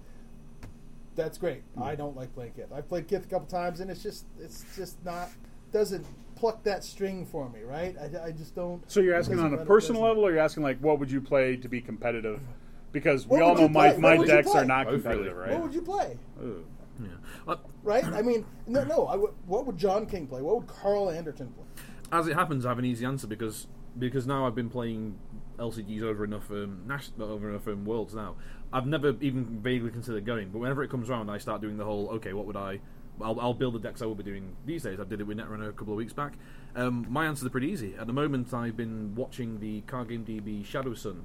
That's 1.15 1.39
great. 1.39 1.63
I 1.81 1.95
don't 1.95 2.17
like 2.17 2.35
playing 2.35 2.53
Kith. 2.53 2.73
I've 2.75 2.89
played 2.89 3.07
Kith 3.07 3.25
a 3.25 3.29
couple 3.29 3.47
times, 3.47 3.81
and 3.81 3.91
it's 3.91 4.03
just 4.03 4.25
it's 4.41 4.65
just 4.75 5.03
not 5.05 5.31
doesn't 5.73 6.05
pluck 6.37 6.63
that 6.65 6.85
string 6.85 7.27
for 7.27 7.49
me, 7.49 7.63
right? 7.63 7.97
I, 7.99 8.27
I 8.27 8.31
just 8.31 8.55
don't. 8.55 8.89
So 8.91 9.01
you're 9.01 9.15
asking 9.15 9.41
on 9.41 9.55
a 9.55 9.65
personal 9.65 10.03
level, 10.03 10.27
or 10.27 10.31
you're 10.31 10.41
asking 10.41 10.63
like, 10.63 10.79
what 10.81 10.99
would 10.99 11.11
you 11.11 11.21
play 11.21 11.57
to 11.57 11.69
be 11.69 11.81
competitive? 11.81 12.41
Because 12.93 13.27
What 13.27 13.39
we 13.39 13.43
all 13.43 13.55
know 13.55 13.69
my, 13.69 13.97
my 13.97 14.11
What 14.11 14.19
would 14.19 14.29
you 14.29 14.35
decks 14.35 14.55
are 14.55 14.65
not 14.65 14.87
Both 14.87 15.03
competitive, 15.03 15.37
really. 15.37 15.49
right? 15.51 15.53
What 15.53 15.63
would 15.63 15.75
you 15.75 15.83
play? 15.83 16.17
Yeah. 16.41 17.09
Uh, 17.47 17.57
Right? 17.83 18.05
I 18.05 18.23
mean, 18.23 18.45
no, 18.67 18.83
no. 18.83 19.07
I 19.07 19.15
would, 19.15 19.31
what 19.47 19.65
would 19.67 19.77
John 19.77 20.07
King 20.07 20.27
play? 20.27 20.43
What 20.43 20.57
would 20.57 20.67
Carl 20.67 21.09
Anderton 21.11 21.49
play? 21.49 21.65
as 22.13 22.27
it 22.29 22.35
happens, 22.35 22.65
I 22.65 22.71
have 22.71 22.79
an 22.79 22.85
easy 22.85 23.05
answer 23.05 23.27
because 23.27 23.67
because 23.99 24.27
now 24.27 24.47
I've 24.47 24.55
been 24.55 24.69
playing 24.69 25.19
LCGs 25.59 26.03
over 26.03 26.25
enough 26.25 26.51
um, 26.51 26.83
Nash, 26.87 27.09
over 27.19 27.49
enough 27.49 27.67
um, 27.67 27.85
worlds 27.85 28.15
now. 28.15 28.37
I've 28.73 28.87
never 28.87 29.17
even 29.21 29.61
vaguely 29.61 29.91
considered 29.91 30.27
going, 30.27 30.51
but 30.51 30.59
whenever 30.59 30.83
it 30.83 30.91
comes 30.91 31.09
around, 31.09 31.31
I 31.31 31.39
start 31.39 31.61
doing 31.61 31.77
the 31.77 31.85
whole 31.85 32.09
okay, 32.11 32.33
what 32.33 32.47
would 32.47 32.57
I? 32.57 32.81
I'll, 33.21 33.41
I'll 33.41 33.55
build 33.55 33.75
the 33.75 33.79
decks 33.79 34.03
I 34.03 34.07
will 34.07 34.15
be 34.15 34.23
doing 34.25 34.55
these 34.67 34.83
days. 34.83 35.01
I 35.01 35.05
did 35.05 35.21
it 35.21 35.27
with 35.27 35.39
Netrunner 35.39 35.71
a 35.71 35.73
couple 35.73 35.95
of 35.95 35.97
weeks 35.97 36.13
back. 36.13 36.35
Um, 36.75 37.07
my 37.09 37.25
answers 37.25 37.47
are 37.47 37.51
pretty 37.51 37.69
easy. 37.69 37.95
At 37.99 38.07
the 38.07 38.13
moment, 38.13 38.53
I've 38.53 38.77
been 38.77 39.15
watching 39.15 39.59
the 39.61 39.81
Card 39.83 40.09
Game 40.11 40.25
DB 40.25 40.65
Shadow 40.67 40.93
Sun 40.93 41.25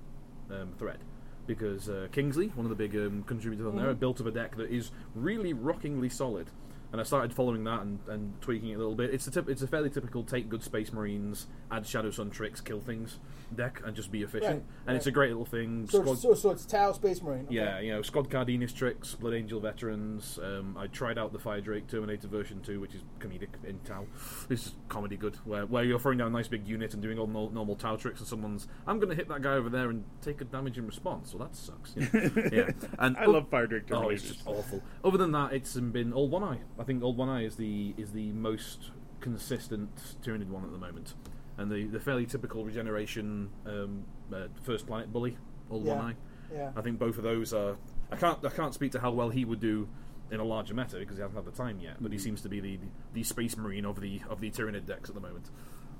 um, 0.49 0.73
thread 0.77 0.99
because 1.47 1.89
uh, 1.89 2.07
Kingsley, 2.11 2.47
one 2.49 2.65
of 2.65 2.69
the 2.69 2.75
big 2.75 2.95
um, 2.95 3.23
contributors 3.23 3.65
on 3.65 3.75
there, 3.75 3.93
built 3.93 4.21
up 4.21 4.27
a 4.27 4.31
deck 4.31 4.55
that 4.57 4.69
is 4.69 4.91
really 5.15 5.53
rockingly 5.53 6.09
solid. 6.09 6.49
And 6.91 6.99
I 6.99 7.03
started 7.03 7.33
following 7.33 7.63
that 7.63 7.81
and, 7.81 7.99
and 8.07 8.41
tweaking 8.41 8.69
it 8.69 8.75
a 8.75 8.77
little 8.77 8.95
bit. 8.95 9.13
It's 9.13 9.25
a 9.27 9.31
tip, 9.31 9.49
it's 9.49 9.61
a 9.61 9.67
fairly 9.67 9.89
typical 9.89 10.23
take 10.23 10.49
good 10.49 10.61
Space 10.63 10.91
Marines, 10.91 11.47
add 11.71 11.85
Shadow 11.85 12.11
Sun 12.11 12.31
tricks, 12.31 12.59
kill 12.59 12.81
things 12.81 13.19
deck, 13.55 13.81
and 13.85 13.95
just 13.95 14.11
be 14.11 14.23
efficient. 14.23 14.55
Right, 14.55 14.87
and 14.87 14.97
it's 14.97 15.07
a 15.07 15.11
great 15.11 15.29
little 15.29 15.45
thing. 15.45 15.87
So, 15.89 16.01
Squad- 16.01 16.17
so, 16.19 16.33
so 16.33 16.51
it's 16.51 16.65
Tau 16.65 16.91
Space 16.93 17.21
Marine. 17.21 17.45
okay. 17.45 17.55
yeah, 17.55 17.79
you 17.79 17.91
know, 17.91 18.01
Squad 18.01 18.29
Cardenas 18.29 18.73
tricks, 18.73 19.15
Blood 19.15 19.33
Angel 19.33 19.59
veterans. 19.59 20.39
Um, 20.41 20.77
I 20.77 20.87
tried 20.87 21.17
out 21.17 21.33
the 21.33 21.39
Fire 21.39 21.61
Drake 21.61 21.87
Terminator 21.87 22.27
version 22.27 22.61
2, 22.61 22.79
which 22.79 22.95
is 22.95 23.01
comedic 23.19 23.49
in 23.67 23.79
Tau. 23.79 24.05
It's 24.49 24.63
just 24.63 24.75
comedy 24.89 25.17
good, 25.17 25.35
where, 25.45 25.65
where 25.65 25.83
you're 25.83 25.99
throwing 25.99 26.17
down 26.17 26.27
a 26.27 26.31
nice 26.31 26.47
big 26.47 26.67
unit 26.67 26.93
and 26.93 27.01
doing 27.01 27.19
all 27.19 27.27
no, 27.27 27.49
normal 27.49 27.75
Tau 27.75 27.95
tricks, 27.95 28.19
and 28.19 28.27
someone's, 28.27 28.67
I'm 28.87 28.97
going 28.99 29.09
to 29.09 29.15
hit 29.15 29.27
that 29.29 29.41
guy 29.41 29.53
over 29.53 29.69
there 29.69 29.89
and 29.89 30.03
take 30.21 30.41
a 30.41 30.45
damage 30.45 30.77
in 30.77 30.85
response. 30.85 31.33
Well, 31.33 31.47
that 31.47 31.55
sucks. 31.55 31.93
Yeah. 31.95 32.29
yeah. 32.51 32.71
And 32.99 33.17
I 33.17 33.25
love 33.25 33.49
Fire 33.49 33.67
Drake 33.67 33.83
Oh, 33.91 34.09
it's 34.09 34.23
just 34.23 34.41
awful. 34.45 34.81
Other 35.03 35.17
than 35.17 35.31
that, 35.33 35.53
it's 35.53 35.75
been 35.75 36.13
all 36.13 36.29
One 36.29 36.43
Eye. 36.43 36.59
I 36.81 36.83
think 36.83 37.03
Old 37.03 37.15
One 37.17 37.29
Eye 37.29 37.43
is 37.43 37.55
the 37.55 37.93
is 37.97 38.11
the 38.11 38.31
most 38.31 38.89
consistent 39.19 39.89
Tyranid 40.23 40.47
one 40.47 40.63
at 40.63 40.71
the 40.71 40.77
moment, 40.79 41.13
and 41.57 41.71
the, 41.71 41.85
the 41.85 41.99
fairly 41.99 42.25
typical 42.25 42.65
regeneration 42.65 43.49
um, 43.67 44.03
uh, 44.33 44.47
first 44.63 44.87
planet 44.87 45.13
bully 45.13 45.37
Old 45.69 45.85
Yeah. 45.85 45.95
One 45.95 46.05
Eye. 46.05 46.15
Yeah. 46.53 46.71
I 46.75 46.81
think 46.81 46.99
both 46.99 47.17
of 47.17 47.23
those 47.23 47.53
are. 47.53 47.77
I 48.11 48.17
can't 48.17 48.43
I 48.43 48.49
can't 48.49 48.73
speak 48.73 48.91
to 48.93 48.99
how 48.99 49.11
well 49.11 49.29
he 49.29 49.45
would 49.45 49.59
do 49.61 49.87
in 50.31 50.39
a 50.39 50.43
larger 50.43 50.73
meta 50.73 50.97
because 50.97 51.17
he 51.17 51.21
hasn't 51.21 51.37
had 51.37 51.45
the 51.45 51.55
time 51.57 51.79
yet. 51.79 51.97
But 52.01 52.11
he 52.11 52.17
Mm-hmm. 52.17 52.23
seems 52.23 52.41
to 52.41 52.49
be 52.49 52.59
the, 52.59 52.79
the 53.13 53.23
space 53.23 53.55
marine 53.57 53.85
of 53.85 54.01
the 54.01 54.21
of 54.29 54.41
the 54.41 54.49
Tyranid 54.49 54.85
decks 54.85 55.07
at 55.09 55.15
the 55.15 55.21
moment. 55.21 55.49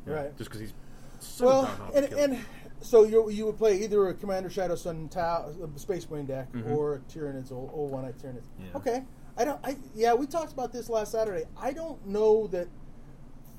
Yeah, 0.08 0.14
Right. 0.14 0.38
Just 0.38 0.50
because 0.50 0.62
he's 0.62 0.74
so 1.20 1.46
Well, 1.46 1.92
and, 1.96 2.06
and 2.14 2.38
so 2.82 3.04
you 3.04 3.30
you 3.30 3.46
would 3.46 3.58
play 3.58 3.84
either 3.84 4.08
a 4.08 4.14
Commander 4.16 4.50
Shadow 4.50 4.76
Sun 4.76 5.10
Tau, 5.10 5.54
uh, 5.64 5.78
Space 5.78 6.10
Marine 6.10 6.26
deck 6.26 6.48
or 6.70 6.96
a 6.96 7.00
Tyranids 7.02 7.52
or, 7.52 7.70
or 7.72 7.88
one 7.88 8.04
Eye 8.04 8.12
Tyranids. 8.14 8.48
Mm-hmm. 8.60 8.64
Yeah. 8.66 8.78
Okay, 8.78 9.04
I 9.38 9.46
don't. 9.46 9.60
I 9.64 9.78
yeah, 9.96 10.14
we 10.14 10.28
talked 10.28 10.54
about 10.54 10.72
this 10.74 10.90
last 10.90 11.12
Saturday. 11.12 11.46
I 11.58 11.72
don't 11.72 12.06
know 12.06 12.48
that 12.48 12.68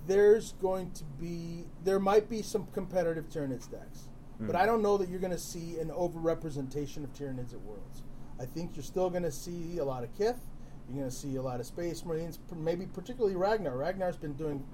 there's 0.07 0.53
going 0.61 0.91
to 0.93 1.05
be 1.21 1.65
there 1.85 1.99
might 2.01 2.29
be 2.29 2.43
some 2.43 2.67
competitive 2.73 3.29
Tyranids 3.29 3.71
decks, 3.71 4.09
Hmm. 4.39 4.47
but 4.47 4.57
I 4.57 4.67
don't 4.67 4.83
know 4.83 4.97
that 4.99 5.09
you're 5.09 5.21
going 5.21 5.33
to 5.33 5.39
see 5.39 5.79
an 5.79 5.89
overrepresentation 5.91 7.05
of 7.05 7.13
Tyranids 7.13 7.53
at 7.53 7.61
Worlds. 7.61 8.03
I 8.41 8.45
think 8.45 8.77
you're 8.77 8.83
still 8.83 9.11
going 9.11 9.23
to 9.23 9.31
see 9.33 9.79
a 9.79 9.85
lot 9.85 10.03
of 10.05 10.13
Kith. 10.17 10.41
You're 10.89 10.99
going 10.99 11.11
to 11.11 11.15
see 11.17 11.37
a 11.37 11.43
lot 11.43 11.61
of 11.61 11.67
Space 11.67 12.05
Marines, 12.05 12.39
maybe 12.55 12.87
particularly 12.87 13.37
Ragnar. 13.37 13.77
Ragnar's 13.77 14.17
been 14.17 14.33
doing 14.35 14.65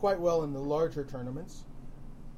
quite 0.00 0.18
well 0.18 0.42
in 0.42 0.52
the 0.52 0.58
larger 0.60 1.04
tournaments. 1.04 1.64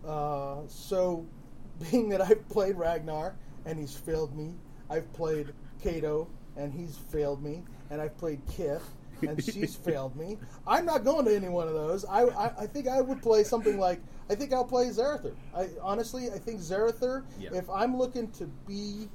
Uh, 0.07 0.59
so, 0.69 1.27
being 1.91 2.09
that 2.11 2.21
I've 2.21 2.47
played 2.49 2.77
Ragnar 2.77 3.37
and 3.65 3.79
he's 3.79 3.97
failed 3.97 4.37
me, 4.37 4.55
I've 4.91 5.11
played 5.15 5.53
Cato 5.83 6.29
and 6.57 6.73
he's 6.73 6.97
failed 6.97 7.43
me, 7.43 7.63
and 7.91 8.01
I've 8.01 8.17
played 8.17 8.41
Kith 8.51 8.89
and 9.23 9.43
she's 9.43 9.75
failed 9.85 10.17
me. 10.17 10.39
I'm 10.67 10.85
not 10.85 11.05
going 11.05 11.25
to 11.27 11.35
any 11.35 11.49
one 11.49 11.69
of 11.69 11.75
those. 11.75 12.05
I, 12.05 12.23
I, 12.23 12.63
I 12.63 12.67
think 12.67 12.89
I 12.89 13.01
would 13.01 13.23
play 13.23 13.45
something 13.45 13.79
like 13.79 14.01
I 14.29 14.35
think 14.35 14.53
I'll 14.53 14.65
play 14.65 14.87
Zarathur. 14.87 15.35
I 15.55 15.69
honestly 15.81 16.31
I 16.31 16.39
think 16.39 16.61
Zarathur. 16.61 17.25
Yeah. 17.39 17.51
If 17.53 17.69
I'm 17.71 17.97
looking 17.97 18.31
to 18.33 18.47
be 18.67 19.09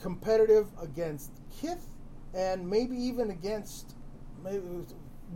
competitive 0.00 0.68
against 0.80 1.30
Kith 1.60 1.88
and 2.34 2.68
maybe 2.68 2.96
even 2.96 3.30
against 3.30 3.94
maybe 4.42 4.62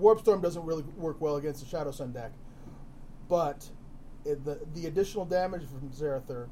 Warpstorm 0.01 0.43
doesn't 0.43 0.65
really 0.65 0.83
work 0.97 1.21
well 1.21 1.37
against 1.37 1.61
the 1.61 1.67
Shadow 1.67 1.91
Sun 1.91 2.13
deck, 2.13 2.33
but 3.29 3.69
the 4.25 4.61
the 4.75 4.87
additional 4.87 5.25
damage 5.25 5.63
from 5.69 5.89
Zarathur 5.91 6.49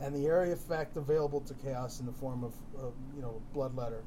and 0.00 0.14
the 0.14 0.26
area 0.26 0.52
effect 0.52 0.96
available 0.96 1.40
to 1.40 1.54
Chaos 1.54 2.00
in 2.00 2.06
the 2.06 2.12
form 2.12 2.44
of, 2.44 2.52
of 2.78 2.92
you 3.14 3.22
know 3.22 3.40
Bloodletter 3.54 4.02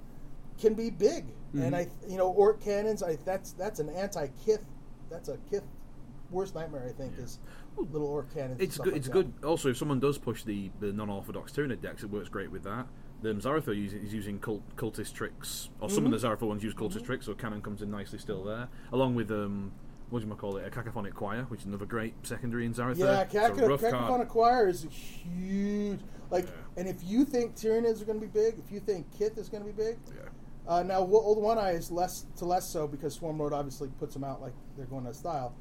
can 0.60 0.74
be 0.74 0.90
big. 0.90 1.26
And 1.54 1.76
I 1.76 1.88
you 2.08 2.18
know 2.18 2.30
Orc 2.30 2.62
cannons 2.62 3.02
I 3.02 3.18
that's 3.26 3.54
that's 3.54 3.80
an 3.80 3.90
anti 3.90 4.28
Kith 4.46 4.64
that's 5.10 5.30
a 5.30 5.38
Kith 5.50 5.64
worst 6.30 6.54
nightmare 6.54 6.86
I 6.88 6.92
think 6.92 7.14
is 7.18 7.40
little 7.76 8.08
Orc 8.08 8.32
cannons. 8.34 8.60
It's 8.62 8.78
good. 8.78 8.88
like 8.88 8.96
It's 8.98 9.08
that. 9.08 9.14
good. 9.14 9.34
Also, 9.44 9.70
if 9.70 9.78
someone 9.78 10.00
does 10.00 10.18
push 10.18 10.44
the, 10.44 10.70
the 10.82 10.92
non-orthodox 10.92 11.52
Tyranid 11.54 11.82
decks, 11.82 12.04
it 12.04 12.10
works 12.12 12.28
great 12.30 12.52
with 12.52 12.64
that. 12.64 12.86
The 13.22 13.34
Zarathur 13.36 13.74
is 13.74 14.14
using 14.14 14.38
cult, 14.40 14.62
cultist 14.76 15.14
tricks, 15.14 15.70
or 15.80 15.90
some 15.90 16.06
of 16.06 16.12
Mm-hmm. 16.12 16.22
the 16.22 16.28
Zarathur 16.28 16.48
ones 16.48 16.64
use 16.64 16.74
cultist 16.74 17.06
tricks, 17.06 17.26
so 17.26 17.34
Cannon 17.34 17.62
comes 17.62 17.82
in 17.82 17.90
nicely 17.90 18.20
still 18.20 18.44
there, 18.44 18.68
along 18.92 19.16
with 19.16 19.32
um, 19.32 19.72
what 20.10 20.22
do 20.22 20.28
you 20.28 20.36
call 20.36 20.58
it, 20.58 20.68
a 20.68 20.70
cacophonic 20.70 21.14
choir, 21.14 21.44
which 21.50 21.62
is 21.62 21.66
another 21.68 21.86
great 21.86 22.14
secondary 22.24 22.66
in 22.66 22.74
Zarathur. 22.74 22.98
Yeah, 23.00 23.22
It's 23.22 23.34
a 23.34 23.38
Caca, 23.40 23.58
card. 23.68 23.80
Cacophonic 23.80 24.28
Choir 24.28 24.68
is 24.68 24.84
huge. 24.84 26.00
Like, 26.32 26.46
Yeah. 26.46 26.52
and 26.78 26.88
if 26.88 26.98
you 27.04 27.26
think 27.26 27.56
Tyranids 27.56 28.02
are 28.02 28.06
going 28.06 28.20
to 28.20 28.26
be 28.28 28.32
big, 28.32 28.56
if 28.60 28.72
you 28.72 28.80
think 28.82 29.10
Kith 29.18 29.38
is 29.38 29.50
going 29.50 29.64
to 29.66 29.72
be 29.72 29.76
big, 29.84 29.98
Yeah. 30.08 30.30
Uh, 30.70 30.84
now 30.84 31.02
Wo- 31.02 31.20
Old 31.20 31.42
One 31.42 31.58
Eye 31.58 31.72
is 31.72 31.90
less 31.92 32.26
to 32.38 32.46
less 32.46 32.70
so 32.70 32.88
because 32.88 33.18
Swarmlord 33.18 33.52
obviously 33.52 33.90
puts 34.00 34.14
them 34.14 34.24
out 34.24 34.40
like 34.42 34.54
they're 34.78 34.86
going 34.86 35.04
out 35.06 35.10
of 35.10 35.16
style. 35.16 35.54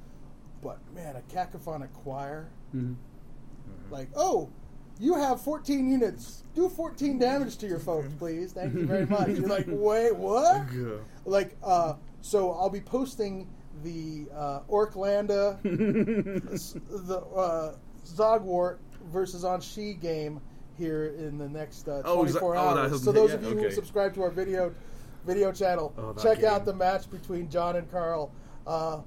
But 0.63 0.79
man, 0.95 1.17
a 1.17 1.21
Cacophonic 1.35 1.93
Choir, 1.95 2.51
Mm-hmm. 2.77 2.93
like, 3.91 4.09
oh, 4.15 4.51
you 5.01 5.15
have 5.15 5.41
14 5.41 5.89
units. 5.91 6.43
Do 6.55 6.69
14 6.69 7.19
damage 7.19 7.57
to 7.59 7.67
your 7.67 7.79
folks, 7.79 8.13
please. 8.19 8.53
Thank 8.53 8.75
you 8.75 8.85
very 8.85 9.07
much. 9.07 9.29
You're 9.29 9.49
like, 9.49 9.65
wait, 9.67 10.15
what? 10.15 10.67
Like, 11.25 11.57
uh, 11.65 11.95
so 12.21 12.53
I'll 12.53 12.69
be 12.69 12.81
posting 12.81 13.49
the 13.85 14.27
uh, 14.35 14.61
Orklanda, 14.71 15.63
the 15.63 17.19
uh, 17.19 17.75
Zogwort 18.07 18.79
versus 19.13 19.45
Aun'shi 19.45 19.99
game 20.01 20.41
here 20.77 21.15
in 21.19 21.39
the 21.39 21.49
next 21.49 21.89
uh, 21.89 22.03
Oh, 22.05 22.25
is 22.25 22.35
that- 22.35 22.41
24 22.41 22.57
oh, 22.57 22.59
that 22.75 22.81
hours. 22.81 22.91
hasn't 22.93 23.01
So 23.03 23.13
hit 23.13 23.19
those 23.21 23.31
yet? 23.31 23.39
of 23.39 23.45
you 23.51 23.57
who 23.63 23.71
subscribe 23.71 24.15
to 24.15 24.23
our 24.23 24.31
video 24.31 24.75
video 25.27 25.53
channel, 25.53 25.95
Oh, 25.99 26.13
that 26.13 26.23
check 26.23 26.45
out 26.45 26.65
the 26.65 26.75
match 26.75 27.11
between 27.11 27.49
John 27.51 27.77
and 27.77 27.91
Carl. 27.91 28.33
Uh, 28.67 29.01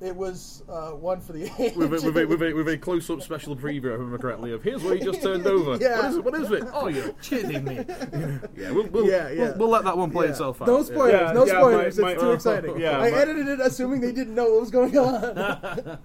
it 0.00 0.14
was 0.14 0.64
uh, 0.68 0.90
one 0.90 1.20
for 1.20 1.32
the 1.32 1.42
With 1.76 1.92
a, 1.94 2.04
with, 2.04 2.16
a, 2.16 2.26
with, 2.26 2.42
a, 2.42 2.52
with 2.52 2.68
a 2.68 2.76
close-up 2.76 3.22
special 3.22 3.56
preview, 3.56 3.78
if 3.78 3.84
I 3.84 3.88
remember 3.90 4.18
correctly, 4.18 4.52
of 4.52 4.62
here's 4.62 4.82
what 4.82 4.98
he 4.98 5.04
just 5.04 5.22
turned 5.22 5.46
over. 5.46 5.76
Yeah. 5.80 5.96
What 6.00 6.04
is 6.10 6.16
it? 6.16 6.24
What 6.24 6.34
is 6.34 6.50
it? 6.50 6.64
Oh, 6.72 6.88
you're 6.88 7.12
kidding 7.22 7.64
me. 7.64 7.76
yeah, 8.56 8.70
we'll, 8.72 8.86
we'll, 8.88 9.06
Yeah, 9.08 9.30
yeah. 9.30 9.44
We'll, 9.50 9.58
we'll 9.58 9.68
let 9.70 9.84
that 9.84 9.96
one 9.96 10.10
play 10.10 10.26
Yeah. 10.26 10.32
itself 10.32 10.60
out. 10.60 10.68
No 10.68 10.78
Yeah. 10.78 10.84
spoilers. 10.84 11.12
Yeah, 11.12 11.32
no 11.32 11.46
yeah, 11.46 11.52
spoilers. 11.52 11.98
my- 11.98 12.10
it's 12.10 12.20
my- 12.20 12.26
too 12.26 12.32
exciting. 12.32 12.78
yeah, 12.80 12.98
I 12.98 13.10
my- 13.10 13.16
edited 13.16 13.48
it 13.48 13.60
assuming 13.60 14.00
they 14.00 14.12
didn't 14.12 14.34
know 14.34 14.50
what 14.50 14.60
was 14.62 14.70
going 14.70 14.98
on. 14.98 15.98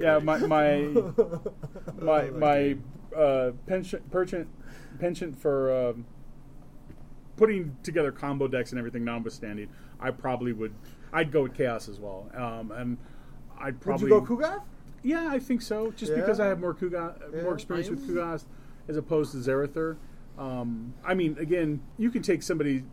Yeah, 0.00 0.18
my 0.18 0.38
my 0.38 0.88
my 2.00 2.30
my 2.30 2.76
uh, 3.16 3.52
penchant 3.66 4.10
penchant 4.10 4.48
penchant 4.98 5.38
for 5.38 5.90
um, 5.90 6.06
putting 7.36 7.76
together 7.82 8.10
combo 8.12 8.48
decks 8.48 8.72
and 8.72 8.78
everything 8.78 9.04
notwithstanding, 9.04 9.68
I 10.00 10.10
probably 10.10 10.52
would. 10.52 10.74
I'd 11.12 11.30
go 11.30 11.44
with 11.44 11.54
chaos 11.54 11.88
as 11.88 11.98
well, 11.98 12.30
um, 12.34 12.72
and 12.72 12.98
I'd 13.58 13.80
probably 13.80 14.10
Would 14.10 14.22
you 14.22 14.36
go 14.36 14.36
Kugath? 14.36 14.62
Yeah, 15.02 15.28
I 15.30 15.38
think 15.38 15.62
so. 15.62 15.92
Just 15.92 16.12
Yeah? 16.12 16.20
because 16.20 16.40
I 16.40 16.46
have 16.46 16.58
more 16.58 16.74
Kuga, 16.74 17.14
Yeah. 17.34 17.42
more 17.42 17.54
experience 17.54 17.88
with 17.88 18.08
Kugas 18.08 18.44
as 18.88 18.96
opposed 18.96 19.32
to 19.32 19.38
Zarathur. 19.38 19.96
Um, 20.38 20.94
I 21.04 21.14
mean, 21.14 21.36
again, 21.38 21.80
you 21.96 22.10
can 22.10 22.22
take 22.22 22.42
somebody, 22.42 22.84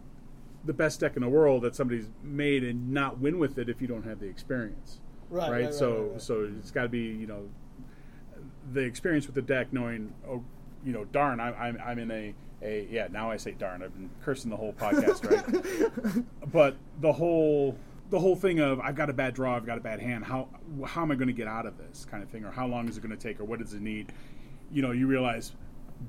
the 0.63 0.73
best 0.73 0.99
deck 0.99 1.15
in 1.15 1.21
the 1.21 1.29
world 1.29 1.63
that 1.63 1.75
somebody's 1.75 2.10
made, 2.23 2.63
and 2.63 2.91
not 2.91 3.19
win 3.19 3.39
with 3.39 3.58
it 3.58 3.67
if 3.67 3.82
you 3.82 3.88
don't 3.88 4.03
have 4.03 4.19
the 4.19 4.27
experience. 4.27 5.01
Right, 5.29 5.51
right, 5.51 5.63
right, 5.65 5.73
so, 5.73 5.91
right, 5.91 6.12
right. 6.12 6.21
so 6.21 6.51
it's 6.58 6.71
got 6.71 6.84
to 6.84 6.89
be 6.89 6.99
you 6.99 7.27
know, 7.27 7.49
the 8.71 8.82
experience 8.82 9.25
with 9.25 9.36
the 9.36 9.41
deck, 9.41 9.73
knowing 9.73 10.13
oh, 10.27 10.43
you 10.86 10.93
know, 10.93 11.06
darn, 11.06 11.39
I, 11.39 11.53
I'm 11.53 11.77
I'm 11.84 11.99
in 11.99 12.12
a 12.12 12.34
a 12.63 12.88
yeah. 12.89 13.08
Now 13.12 13.30
I 13.30 13.38
say 13.38 13.52
darn. 13.52 13.84
I've 13.84 13.93
been 13.93 14.10
cursing 14.23 14.49
the 14.49 14.58
whole 14.58 14.73
podcast, 14.73 15.30
right? 15.30 16.26
but 16.52 16.78
the 17.02 17.13
whole 17.13 17.78
the 18.10 18.19
whole 18.19 18.36
thing 18.36 18.60
of 18.60 18.80
I've 18.80 18.95
got 18.95 19.10
a 19.10 19.13
bad 19.13 19.34
draw, 19.34 19.56
I've 19.56 19.65
got 19.65 19.78
a 19.78 19.82
bad 19.82 19.99
hand. 19.99 20.26
How 20.26 20.47
how 20.86 21.02
am 21.02 21.12
I 21.12 21.15
going 21.15 21.28
to 21.28 21.34
get 21.34 21.47
out 21.47 21.65
of 21.65 21.78
this 21.78 22.06
kind 22.06 22.23
of 22.23 22.30
thing, 22.30 22.43
or 22.45 22.52
how 22.52 22.67
long 22.67 22.88
is 22.88 22.97
it 22.97 23.02
going 23.02 23.15
to 23.15 23.21
take, 23.21 23.39
or 23.39 23.43
what 23.43 23.60
does 23.60 23.73
it 23.73 23.82
need? 23.82 24.13
You 24.71 24.82
know, 24.82 24.91
you 24.91 25.08
realize 25.08 25.54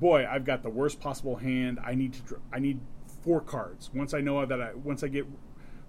boy, 0.00 0.26
I've 0.28 0.44
got 0.44 0.62
the 0.62 0.70
worst 0.70 1.00
possible 1.00 1.36
hand. 1.36 1.78
I 1.84 1.94
need 1.94 2.14
to. 2.14 2.40
I 2.52 2.58
need 2.58 2.80
four 3.22 3.40
cards. 3.40 3.90
Once 3.94 4.14
I 4.14 4.20
know 4.20 4.44
that 4.44 4.60
I 4.60 4.74
once 4.74 5.02
I 5.02 5.08
get 5.08 5.26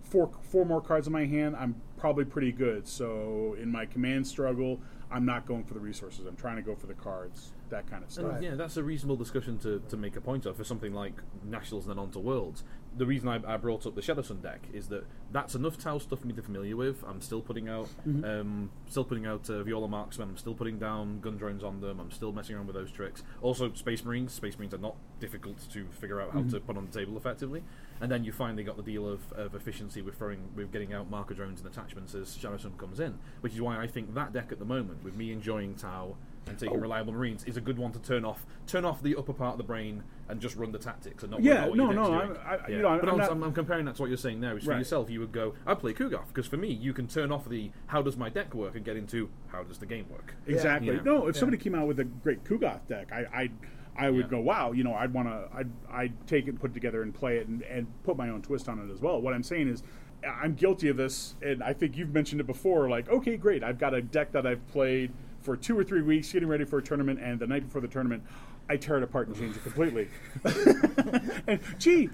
four 0.01 0.31
four 0.41 0.65
more 0.65 0.81
cards 0.81 1.07
in 1.07 1.13
my 1.13 1.25
hand, 1.25 1.55
I'm 1.55 1.81
probably 1.97 2.25
pretty 2.25 2.51
good. 2.51 2.87
So 2.87 3.55
in 3.59 3.71
my 3.71 3.85
command 3.85 4.27
struggle, 4.27 4.79
I'm 5.11 5.25
not 5.25 5.45
going 5.45 5.63
for 5.63 5.73
the 5.73 5.79
resources. 5.79 6.25
I'm 6.25 6.35
trying 6.35 6.55
to 6.55 6.61
go 6.61 6.75
for 6.75 6.87
the 6.87 6.93
cards. 6.93 7.53
That 7.69 7.89
kind 7.89 8.03
of 8.03 8.11
stuff. 8.11 8.35
And, 8.35 8.43
yeah, 8.43 8.55
that's 8.55 8.77
a 8.77 8.83
reasonable 8.83 9.15
discussion 9.15 9.57
to, 9.59 9.81
to 9.89 9.97
make 9.97 10.15
a 10.15 10.21
point 10.21 10.45
of 10.45 10.57
for 10.57 10.63
something 10.63 10.93
like 10.93 11.13
Nationals 11.43 11.85
and 11.85 11.91
then 11.91 11.99
on 11.99 12.11
to 12.11 12.19
Worlds. 12.19 12.63
The 12.97 13.05
reason 13.05 13.27
I, 13.27 13.41
I 13.45 13.57
brought 13.57 13.85
up 13.85 13.95
the 13.95 14.01
Shadow 14.01 14.21
Sun 14.21 14.41
deck 14.41 14.61
is 14.71 14.87
that 14.87 15.03
that's 15.31 15.53
enough 15.53 15.77
Tau 15.77 15.97
stuff 15.97 16.19
for 16.19 16.27
me 16.27 16.33
to 16.33 16.41
familiar 16.41 16.77
with. 16.77 17.03
I'm 17.03 17.19
still 17.19 17.41
putting 17.41 17.67
out, 17.67 17.89
um, 18.05 18.69
still 18.87 19.03
putting 19.03 19.25
out 19.25 19.49
uh, 19.49 19.63
Vior'la 19.63 19.89
Marksmen. 19.89 20.29
I'm 20.29 20.37
still 20.37 20.53
putting 20.53 20.79
down 20.79 21.19
gun 21.19 21.35
drones 21.35 21.61
on 21.61 21.81
them. 21.81 21.99
I'm 21.99 22.11
still 22.11 22.31
messing 22.31 22.55
around 22.55 22.67
with 22.67 22.75
those 22.75 22.91
tricks. 22.91 23.21
Also, 23.41 23.73
Space 23.73 24.05
Marines. 24.05 24.31
Space 24.31 24.57
Marines 24.57 24.73
are 24.73 24.77
not 24.77 24.95
difficult 25.19 25.57
to 25.71 25.85
figure 25.99 26.21
out 26.21 26.31
how 26.31 26.43
to 26.43 26.59
put 26.61 26.77
on 26.77 26.87
the 26.89 26.97
table 26.97 27.17
effectively. 27.17 27.63
And 27.99 28.09
then 28.09 28.23
you 28.23 28.31
finally 28.31 28.63
got 28.63 28.77
the 28.77 28.83
deal 28.83 29.07
of, 29.07 29.31
of 29.33 29.55
efficiency 29.55 30.01
with 30.01 30.17
throwing, 30.17 30.49
with 30.55 30.71
getting 30.71 30.93
out 30.93 31.09
marker 31.09 31.33
drones 31.33 31.59
and 31.59 31.69
attachments 31.69 32.15
as 32.15 32.37
Shadow 32.37 32.57
Sun 32.57 32.73
comes 32.77 33.01
in, 33.01 33.19
which 33.41 33.53
is 33.53 33.61
why 33.61 33.77
I 33.77 33.87
think 33.87 34.13
that 34.13 34.31
deck 34.31 34.51
at 34.51 34.59
the 34.59 34.65
moment, 34.65 35.03
with 35.03 35.15
me 35.15 35.31
enjoying 35.33 35.75
Tau 35.75 36.15
and 36.47 36.57
taking 36.59 36.77
oh. 36.77 36.79
reliable 36.81 37.13
Marines, 37.13 37.43
is 37.45 37.57
a 37.57 37.61
good 37.61 37.77
one 37.77 37.91
to 37.91 37.99
turn 37.99 38.25
off. 38.25 38.45
Turn 38.67 38.85
off 38.85 39.01
the 39.01 39.15
upper 39.15 39.33
part 39.33 39.53
of 39.53 39.57
the 39.57 39.63
brain 39.63 40.03
and 40.29 40.39
just 40.39 40.55
run 40.55 40.71
the 40.71 40.77
tactics 40.79 41.23
and 41.23 41.31
not 41.31 41.41
worry 41.41 41.49
Yeah, 41.49 41.67
what 41.67 41.77
no, 41.77 41.91
no. 41.91 42.13
I'm- 42.13 42.37
I- 42.45 42.67
you 42.67 42.81
know, 42.81 42.89
I'm- 42.89 42.99
but 42.99 43.09
I'm 43.09 43.15
I'm, 43.15 43.19
not- 43.19 43.31
I'm, 43.31 43.43
I'm 43.43 43.53
comparing 43.53 43.85
that 43.85 43.95
to 43.95 44.01
what 44.01 44.07
you're 44.09 44.17
saying 44.17 44.39
now. 44.39 44.55
Is 44.55 44.63
for 44.63 44.71
Right. 44.71 44.79
yourself, 44.79 45.09
you 45.09 45.19
would 45.19 45.31
go, 45.31 45.53
I 45.65 45.73
play 45.75 45.93
Ku'gath 45.93 46.27
because 46.27 46.47
for 46.47 46.57
me, 46.57 46.71
you 46.71 46.93
can 46.93 47.07
turn 47.07 47.31
off 47.31 47.47
the 47.49 47.71
how 47.87 48.01
does 48.01 48.17
my 48.17 48.29
deck 48.29 48.53
work 48.53 48.75
and 48.75 48.83
get 48.83 48.97
into 48.97 49.29
how 49.47 49.63
does 49.63 49.77
the 49.79 49.85
game 49.85 50.05
work. 50.09 50.35
Exactly. 50.47 50.93
Yeah. 50.95 51.01
No, 51.03 51.27
if 51.27 51.35
somebody 51.35 51.57
came 51.61 51.75
out 51.75 51.87
with 51.87 51.99
a 51.99 52.03
great 52.05 52.43
Ku'gath 52.43 52.87
deck, 52.87 53.11
I, 53.11 53.25
I, 53.33 53.49
I 53.97 54.09
would 54.09 54.25
Yeah. 54.25 54.31
go, 54.31 54.39
wow. 54.41 54.71
You 54.71 54.83
know, 54.83 54.93
I'd 54.93 55.13
want 55.13 55.27
to, 55.27 55.47
I'd, 55.55 55.69
I'd 55.91 56.27
take 56.27 56.45
it 56.47 56.51
and 56.51 56.59
put 56.59 56.71
it 56.71 56.73
together 56.73 57.01
and 57.01 57.13
play 57.13 57.37
it 57.37 57.47
and, 57.47 57.61
and 57.63 57.87
put 58.03 58.17
my 58.17 58.29
own 58.29 58.41
twist 58.41 58.67
on 58.67 58.79
it 58.79 58.91
as 58.91 59.01
well. 59.01 59.21
What 59.21 59.33
I'm 59.33 59.43
saying 59.43 59.67
is, 59.69 59.83
I'm 60.25 60.55
guilty 60.55 60.87
of 60.87 60.97
this, 60.97 61.35
and 61.43 61.61
I 61.61 61.73
think 61.73 61.97
you've 61.97 62.13
mentioned 62.13 62.41
it 62.41 62.47
before. 62.47 62.89
Like, 62.89 63.07
okay, 63.09 63.37
great, 63.37 63.63
I've 63.63 63.77
got 63.77 63.93
a 63.93 64.01
deck 64.01 64.31
that 64.31 64.47
I've 64.47 64.65
played 64.69 65.11
for 65.45 65.55
two 65.55 65.77
or 65.77 65.83
three 65.83 66.01
weeks, 66.01 66.31
getting 66.33 66.49
ready 66.49 66.65
for 66.65 66.79
a 66.79 66.81
tournament, 66.81 67.19
and 67.21 67.39
the 67.39 67.45
night 67.47 67.63
before 67.63 67.79
the 67.79 67.87
tournament. 67.87 68.23
I 68.67 68.77
tear 68.77 68.97
it 68.97 69.03
apart 69.03 69.27
and 69.27 69.37
change 69.37 69.55
it 69.55 69.61
completely. 69.61 70.09
and 71.47 71.59
gee, 71.77 72.09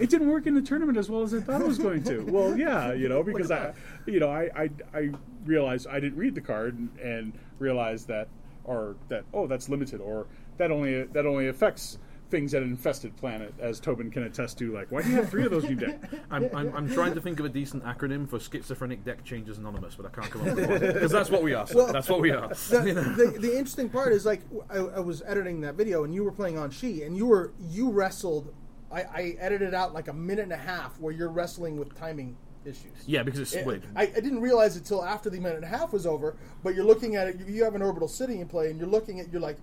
it 0.00 0.08
didn't 0.08 0.28
work 0.28 0.46
in 0.46 0.54
the 0.54 0.62
tournament 0.62 0.96
as 0.96 1.10
well 1.10 1.22
as 1.22 1.34
I 1.34 1.40
thought 1.40 1.60
it 1.60 1.66
was 1.66 1.78
going 1.78 2.04
to. 2.04 2.20
Well, 2.20 2.56
yeah, 2.56 2.92
you 2.92 3.08
know, 3.08 3.24
because 3.24 3.50
I, 3.50 3.74
you 4.06 4.20
know, 4.20 4.30
I, 4.30 4.48
I, 4.54 4.70
I 4.94 5.10
realized 5.44 5.88
I 5.88 5.98
didn't 5.98 6.16
read 6.16 6.36
the 6.36 6.40
card 6.40 6.78
and, 6.78 6.96
and 7.00 7.32
realized 7.58 8.06
that, 8.06 8.28
or 8.62 8.94
that, 9.08 9.24
oh, 9.34 9.48
that's 9.48 9.68
limited, 9.68 10.00
or 10.00 10.28
that 10.58 10.70
only 10.70 11.02
that 11.02 11.26
only 11.26 11.48
affects 11.48 11.98
things 12.30 12.54
at 12.54 12.62
an 12.62 12.70
infested 12.70 13.16
planet, 13.16 13.54
as 13.58 13.78
Tobin 13.80 14.10
can 14.10 14.24
attest 14.24 14.58
to. 14.58 14.72
Like, 14.72 14.90
why 14.90 15.02
do 15.02 15.08
you 15.10 15.16
have 15.16 15.28
three 15.30 15.44
of 15.44 15.50
those 15.50 15.64
in 15.64 15.78
your 15.78 15.88
deck? 15.90 16.02
I'm, 16.30 16.48
I'm, 16.54 16.74
I'm 16.74 16.92
trying 16.92 17.14
to 17.14 17.20
think 17.20 17.38
of 17.40 17.46
a 17.46 17.48
decent 17.48 17.84
acronym 17.84 18.28
for 18.28 18.38
Schizophrenic 18.40 19.04
Deck 19.04 19.24
Changes 19.24 19.58
Anonymous, 19.58 19.94
but 19.94 20.06
I 20.06 20.08
can't 20.10 20.30
come 20.30 20.42
up 20.48 20.56
with 20.56 20.68
one 20.68 20.80
because 20.80 21.12
that's 21.12 21.30
what 21.30 21.42
we 21.42 21.54
are. 21.54 21.66
sir. 21.66 21.76
Well, 21.76 21.92
that's 21.92 22.08
what 22.08 22.20
we 22.20 22.30
are. 22.32 22.48
the, 22.70 22.82
You 22.86 22.94
know? 22.94 23.02
the, 23.14 23.38
the 23.38 23.52
interesting 23.56 23.88
part 23.88 24.12
is 24.12 24.26
like 24.26 24.40
I, 24.70 24.76
I 24.78 25.00
was 25.00 25.22
editing 25.26 25.60
that 25.62 25.74
video 25.74 26.04
and 26.04 26.14
you 26.14 26.24
were 26.24 26.32
playing 26.32 26.56
Aun'shi 26.56 27.06
and 27.06 27.16
you 27.16 27.26
were 27.26 27.52
you 27.70 27.90
wrestled. 27.90 28.52
I, 28.90 29.00
I 29.02 29.36
edited 29.40 29.74
out 29.74 29.94
like 29.94 30.08
a 30.08 30.12
minute 30.12 30.42
and 30.44 30.52
a 30.52 30.56
half 30.56 30.98
where 31.00 31.12
you're 31.12 31.28
wrestling 31.30 31.76
with 31.76 31.94
timing 31.98 32.36
issues. 32.64 32.92
Yeah, 33.06 33.22
because 33.22 33.40
it's 33.40 33.52
It- 33.54 33.60
split. 33.60 33.82
I, 33.94 34.02
I 34.02 34.06
didn't 34.06 34.40
realize 34.40 34.76
it 34.76 34.84
till 34.84 35.04
after 35.04 35.30
the 35.30 35.38
minute 35.38 35.56
and 35.56 35.64
a 35.64 35.68
half 35.68 35.92
was 35.92 36.06
over. 36.06 36.36
But 36.64 36.74
you're 36.74 36.84
looking 36.84 37.14
at 37.16 37.28
it. 37.28 37.38
You, 37.38 37.46
you 37.46 37.64
have 37.64 37.74
an 37.76 37.82
orbital 37.82 38.08
city 38.08 38.40
in 38.40 38.48
play, 38.48 38.70
and 38.70 38.78
you're 38.78 38.88
looking 38.88 39.20
at. 39.20 39.30
You're 39.32 39.40
like, 39.40 39.58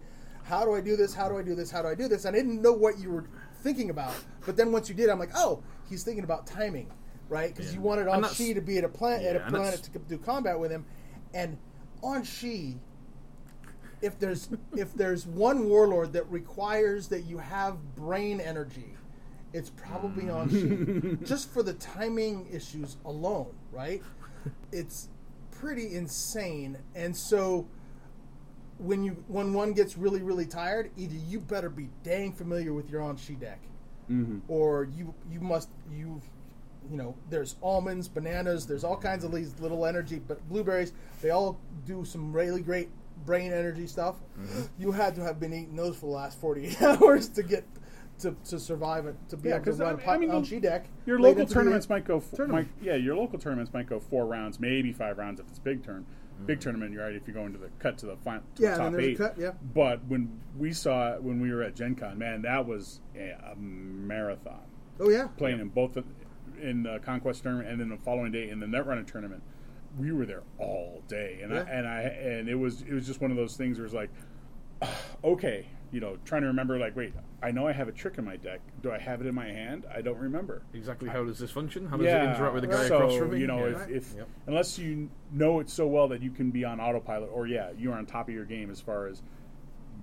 how 0.54 0.66
do 0.66 0.76
I 0.76 0.82
do 0.82 0.96
this? 0.96 1.14
How 1.14 1.28
do 1.30 1.38
I 1.38 1.42
do 1.42 1.56
this? 1.56 1.72
How 1.72 1.82
do 1.82 1.88
I 1.88 1.96
do 1.96 2.08
this? 2.08 2.26
And 2.26 2.36
I 2.36 2.40
didn't 2.40 2.62
know 2.62 2.74
what 2.74 3.00
you 3.00 3.10
were 3.10 3.26
thinking 3.62 3.90
about. 3.90 4.14
But 4.46 4.56
then 4.56 4.72
once 4.72 4.88
you 4.88 4.96
did, 4.96 5.10
I'm 5.10 5.18
like, 5.20 5.32
oh, 5.36 5.64
he's 5.90 6.04
thinking 6.04 6.24
about 6.24 6.46
timing, 6.46 6.92
right? 7.28 7.50
Because 7.54 7.72
Yeah. 7.72 7.80
you 7.80 7.82
wanted 7.82 8.08
on 8.08 8.24
She 8.34 8.54
to 8.54 8.62
be 8.62 8.78
at 8.78 8.84
a 8.84 8.90
planet 8.90 9.26
at 9.26 9.36
a 9.36 9.50
planet 9.50 9.82
to 9.84 10.00
do 10.00 10.18
combat 10.18 10.60
with 10.60 10.72
him, 10.72 10.86
and 11.34 11.58
Aun'shi. 12.04 12.78
If 14.02 14.20
there's 14.20 14.50
if 14.76 14.94
there's 14.94 15.26
one 15.26 15.70
warlord 15.70 16.14
that 16.14 16.30
requires 16.30 17.08
that 17.08 17.22
you 17.22 17.38
have 17.40 17.96
brain 17.96 18.40
energy, 18.40 18.96
it's 19.54 19.72
probably 19.72 20.26
Aun'shi. 20.26 21.24
Just 21.26 21.50
for 21.50 21.64
the 21.64 21.74
timing 21.74 22.48
issues 22.52 22.98
alone, 23.06 23.54
right? 23.72 24.04
It's 24.72 25.10
pretty 25.52 25.96
insane. 25.96 26.78
And 26.96 27.16
so 27.16 27.66
when 28.80 29.04
you 29.04 29.24
when 29.28 29.54
one 29.54 29.74
gets 29.74 29.98
really 29.98 30.22
really 30.22 30.46
tired, 30.46 30.92
either 30.98 31.16
you 31.16 31.40
better 31.40 31.70
be 31.70 31.90
dang 32.04 32.32
familiar 32.32 32.74
with 32.74 32.90
your 32.90 33.02
Aun'shi 33.02 33.40
deck, 33.40 33.60
mm-hmm. 34.10 34.40
or 34.48 34.86
you 34.96 35.14
you 35.32 35.40
must 35.40 35.70
you 35.92 36.22
you 36.90 36.98
know 36.98 37.16
there's 37.30 37.56
almonds, 37.62 38.08
bananas, 38.08 38.66
there's 38.66 38.84
all 38.84 38.98
kinds 38.98 39.24
of 39.24 39.34
these 39.34 39.58
little 39.60 39.86
energy, 39.86 40.22
but 40.28 40.48
blueberries 40.50 40.94
they 41.22 41.30
all 41.30 41.60
do 41.86 42.04
some 42.04 42.34
really 42.34 42.62
great 42.62 42.90
brain 43.26 43.54
energy 43.54 43.88
stuff. 43.88 44.16
Mm-hmm. 44.40 44.62
You 44.78 44.92
had 44.92 45.16
to 45.16 45.24
have 45.24 45.40
been 45.40 45.54
eating 45.54 45.76
those 45.76 45.96
for 45.96 46.08
the 46.08 46.12
last 46.14 46.40
48 46.40 46.82
hours 46.82 47.30
to 47.30 47.44
get 47.44 47.64
to, 48.20 48.36
to 48.50 48.60
survive 48.60 49.06
it 49.06 49.16
to 49.30 49.38
be 49.38 49.50
Yeah, 49.50 49.56
able 49.56 49.66
to 49.66 49.72
run 49.74 50.00
I- 50.00 50.04
a 50.04 50.10
I 50.12 50.18
mean, 50.18 50.32
on 50.32 50.42
the- 50.42 50.48
She 50.48 50.60
deck. 50.60 50.86
Your 51.06 51.20
local 51.20 51.46
tournaments 51.46 51.90
might 51.90 52.06
go. 52.06 52.22
Tournament. 52.36 52.68
might, 52.80 52.86
yeah, 52.86 52.96
your 52.96 53.16
local 53.16 53.40
tournaments 53.40 53.74
might 53.74 53.88
go 53.88 54.00
four 54.00 54.26
rounds, 54.26 54.60
maybe 54.60 54.92
five 54.92 55.18
rounds 55.18 55.40
if 55.40 55.48
it's 55.48 55.60
big 55.60 55.84
turn. 55.84 56.06
Big 56.46 56.60
tournament, 56.60 56.92
you're 56.94 57.04
right. 57.04 57.16
If 57.16 57.28
you 57.28 57.34
go 57.34 57.46
into 57.46 57.58
the 57.58 57.70
cut 57.80 57.98
to 58.00 58.06
the 58.06 58.18
final, 58.18 58.42
to 58.56 58.64
Yeah, 58.64 58.72
the 58.72 58.78
top 58.78 58.84
then 58.86 58.92
there's 58.94 59.06
a 59.06 59.10
eight. 59.10 59.18
cut, 59.18 59.38
yeah. 59.38 59.52
But 59.74 60.04
when 60.08 60.40
we 60.58 60.74
saw 60.74 61.14
it 61.14 61.24
when 61.24 61.40
we 61.42 61.52
were 61.54 61.64
at 61.64 61.76
Gen 61.76 61.96
Con, 61.96 62.18
man, 62.18 62.42
that 62.44 62.66
was 62.66 63.00
a, 63.16 63.30
a 63.52 63.56
marathon. 63.58 64.62
Oh 65.00 65.10
yeah, 65.10 65.28
Playing 65.38 65.60
in 65.60 65.70
both 65.70 65.94
the, 65.94 66.04
in 66.62 66.84
the 66.84 67.00
Conquest 67.00 67.44
tournament 67.44 67.70
and 67.70 67.80
then 67.80 67.90
the 67.90 67.98
following 67.98 68.32
day 68.32 68.50
in 68.50 68.60
the 68.60 68.68
Netrunner 68.68 69.06
tournament, 69.06 69.42
we 69.98 70.12
were 70.12 70.26
there 70.26 70.44
all 70.60 71.04
day, 71.08 71.40
and 71.44 71.54
I, 71.54 71.60
and 71.62 71.88
I 71.88 72.02
and 72.02 72.50
it 72.50 72.56
was 72.56 72.82
it 72.82 72.94
was 72.94 73.06
just 73.08 73.22
one 73.22 73.32
of 73.32 73.38
those 73.38 73.56
things 73.56 73.78
where 73.78 73.86
it's 73.86 73.94
like, 73.94 74.10
okay, 75.24 75.68
you 75.92 76.00
know, 76.00 76.18
trying 76.26 76.42
to 76.42 76.48
remember 76.48 76.78
like, 76.78 76.96
wait, 76.96 77.14
I 77.42 77.52
know 77.52 77.68
I 77.68 77.72
have 77.74 77.88
a 77.88 77.92
trick 77.92 78.18
in 78.18 78.26
my 78.26 78.36
deck. 78.36 78.62
Do 78.82 78.92
I 78.92 78.98
have 78.98 79.22
it 79.22 79.28
in 79.28 79.36
my 79.36 79.48
hand? 79.48 79.86
I 79.94 80.02
don't 80.02 80.18
remember. 80.18 80.64
Exactly 80.74 81.10
how 81.10 81.24
does 81.24 81.38
this 81.40 81.52
function? 81.52 81.86
How 81.88 81.98
does 81.98 82.08
it 82.08 82.16
interact 82.16 82.54
with 82.54 82.64
the 82.64 82.68
guy 82.68 82.88
so, 82.88 82.96
across 82.98 83.16
from 83.16 83.32
me? 83.32 83.40
You 83.40 83.48
know, 83.48 83.60
Yeah. 83.68 83.84
if, 83.84 83.90
if 83.90 84.16
Yep. 84.18 84.28
unless 84.48 84.80
you 84.80 85.10
know 85.32 85.60
it 85.60 85.70
so 85.70 85.88
well 85.88 86.08
that 86.08 86.22
you 86.22 86.32
can 86.32 86.52
be 86.52 86.66
on 86.66 86.80
autopilot, 86.80 87.30
or 87.32 87.48
yeah, 87.48 87.72
you're 87.78 87.94
on 87.94 88.06
top 88.06 88.28
of 88.28 88.34
your 88.34 88.46
game 88.46 88.72
as 88.72 88.82
far 88.82 89.08
as 89.08 89.22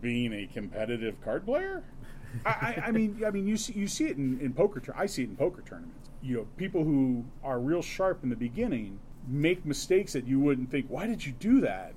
being 0.00 0.32
a 0.32 0.46
competitive 0.46 1.20
card 1.22 1.44
player. 1.44 1.82
I, 2.46 2.50
I, 2.50 2.82
I 2.86 2.90
mean, 2.92 3.22
I 3.26 3.30
mean, 3.30 3.48
you 3.48 3.56
see, 3.56 3.72
you 3.72 3.88
see 3.88 4.04
it 4.06 4.16
in, 4.16 4.38
in 4.40 4.52
poker. 4.52 4.78
Tur- 4.78 4.94
I 4.96 5.06
see 5.06 5.24
it 5.24 5.30
in 5.30 5.36
poker 5.36 5.62
tournaments. 5.62 6.10
You 6.22 6.36
know, 6.36 6.46
people 6.56 6.84
who 6.84 7.24
are 7.42 7.58
real 7.58 7.82
sharp 7.82 8.22
in 8.22 8.28
the 8.30 8.36
beginning 8.36 9.00
make 9.26 9.64
mistakes 9.66 10.12
that 10.12 10.26
you 10.26 10.38
wouldn't 10.38 10.70
think. 10.70 10.86
Why 10.88 11.06
did 11.08 11.24
you 11.26 11.32
do 11.32 11.60
that? 11.62 11.94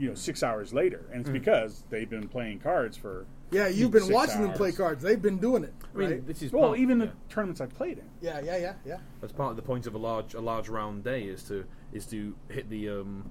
You 0.00 0.08
know, 0.08 0.14
six 0.14 0.42
hours 0.42 0.72
later, 0.72 1.04
and 1.12 1.20
it's 1.20 1.30
Mm. 1.30 1.34
because 1.34 1.84
they've 1.90 2.08
been 2.08 2.26
playing 2.26 2.60
cards 2.60 2.96
for. 2.96 3.26
yeah. 3.50 3.68
You've 3.68 3.90
been 3.90 4.02
six 4.04 4.14
watching 4.14 4.40
them 4.40 4.52
play 4.54 4.72
cards. 4.72 5.02
They've 5.02 5.20
been 5.20 5.36
doing 5.38 5.62
it. 5.62 5.74
I 5.94 5.98
mean, 5.98 6.10
right? 6.10 6.26
this 6.26 6.40
is 6.42 6.50
Well, 6.52 6.68
part, 6.68 6.78
even 6.78 7.00
yeah. 7.00 7.06
the 7.06 7.12
tournaments 7.28 7.60
I've 7.60 7.74
played 7.74 7.98
in. 7.98 8.04
yeah, 8.22 8.40
yeah, 8.40 8.56
yeah, 8.56 8.74
yeah. 8.86 8.96
That's 9.20 9.32
part 9.34 9.50
of 9.50 9.56
the 9.56 9.62
point 9.62 9.86
of 9.86 9.94
a 9.94 9.98
large 9.98 10.32
a 10.34 10.40
large 10.40 10.68
round 10.70 11.04
day 11.04 11.24
is 11.24 11.42
to 11.44 11.64
is 11.92 12.06
to 12.06 12.34
hit 12.48 12.70
the 12.70 12.88
um, 12.88 13.28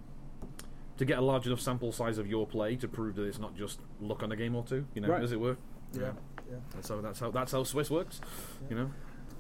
to 0.98 1.06
get 1.06 1.18
a 1.18 1.22
large 1.22 1.48
enough 1.48 1.60
sample 1.62 1.92
size 1.92 2.18
of 2.20 2.28
your 2.28 2.46
play 2.46 2.76
to 2.76 2.88
prove 2.88 3.16
that 3.16 3.24
it's 3.24 3.40
not 3.40 3.56
just 3.56 3.80
luck 4.00 4.22
on 4.22 4.32
a 4.32 4.36
game 4.36 4.54
or 4.56 4.64
two. 4.64 4.86
You 4.94 5.02
know, 5.02 5.08
Right. 5.10 5.24
as 5.24 5.32
it 5.32 5.40
were. 5.40 5.58
Yeah, 5.94 6.12
yeah. 6.50 6.58
That's 6.76 6.90
how 6.90 7.02
that's 7.02 7.20
how 7.20 7.32
that's 7.32 7.52
how 7.52 7.64
Swiss 7.64 7.90
works. 7.90 8.22
You 8.70 8.76
know, 8.76 8.92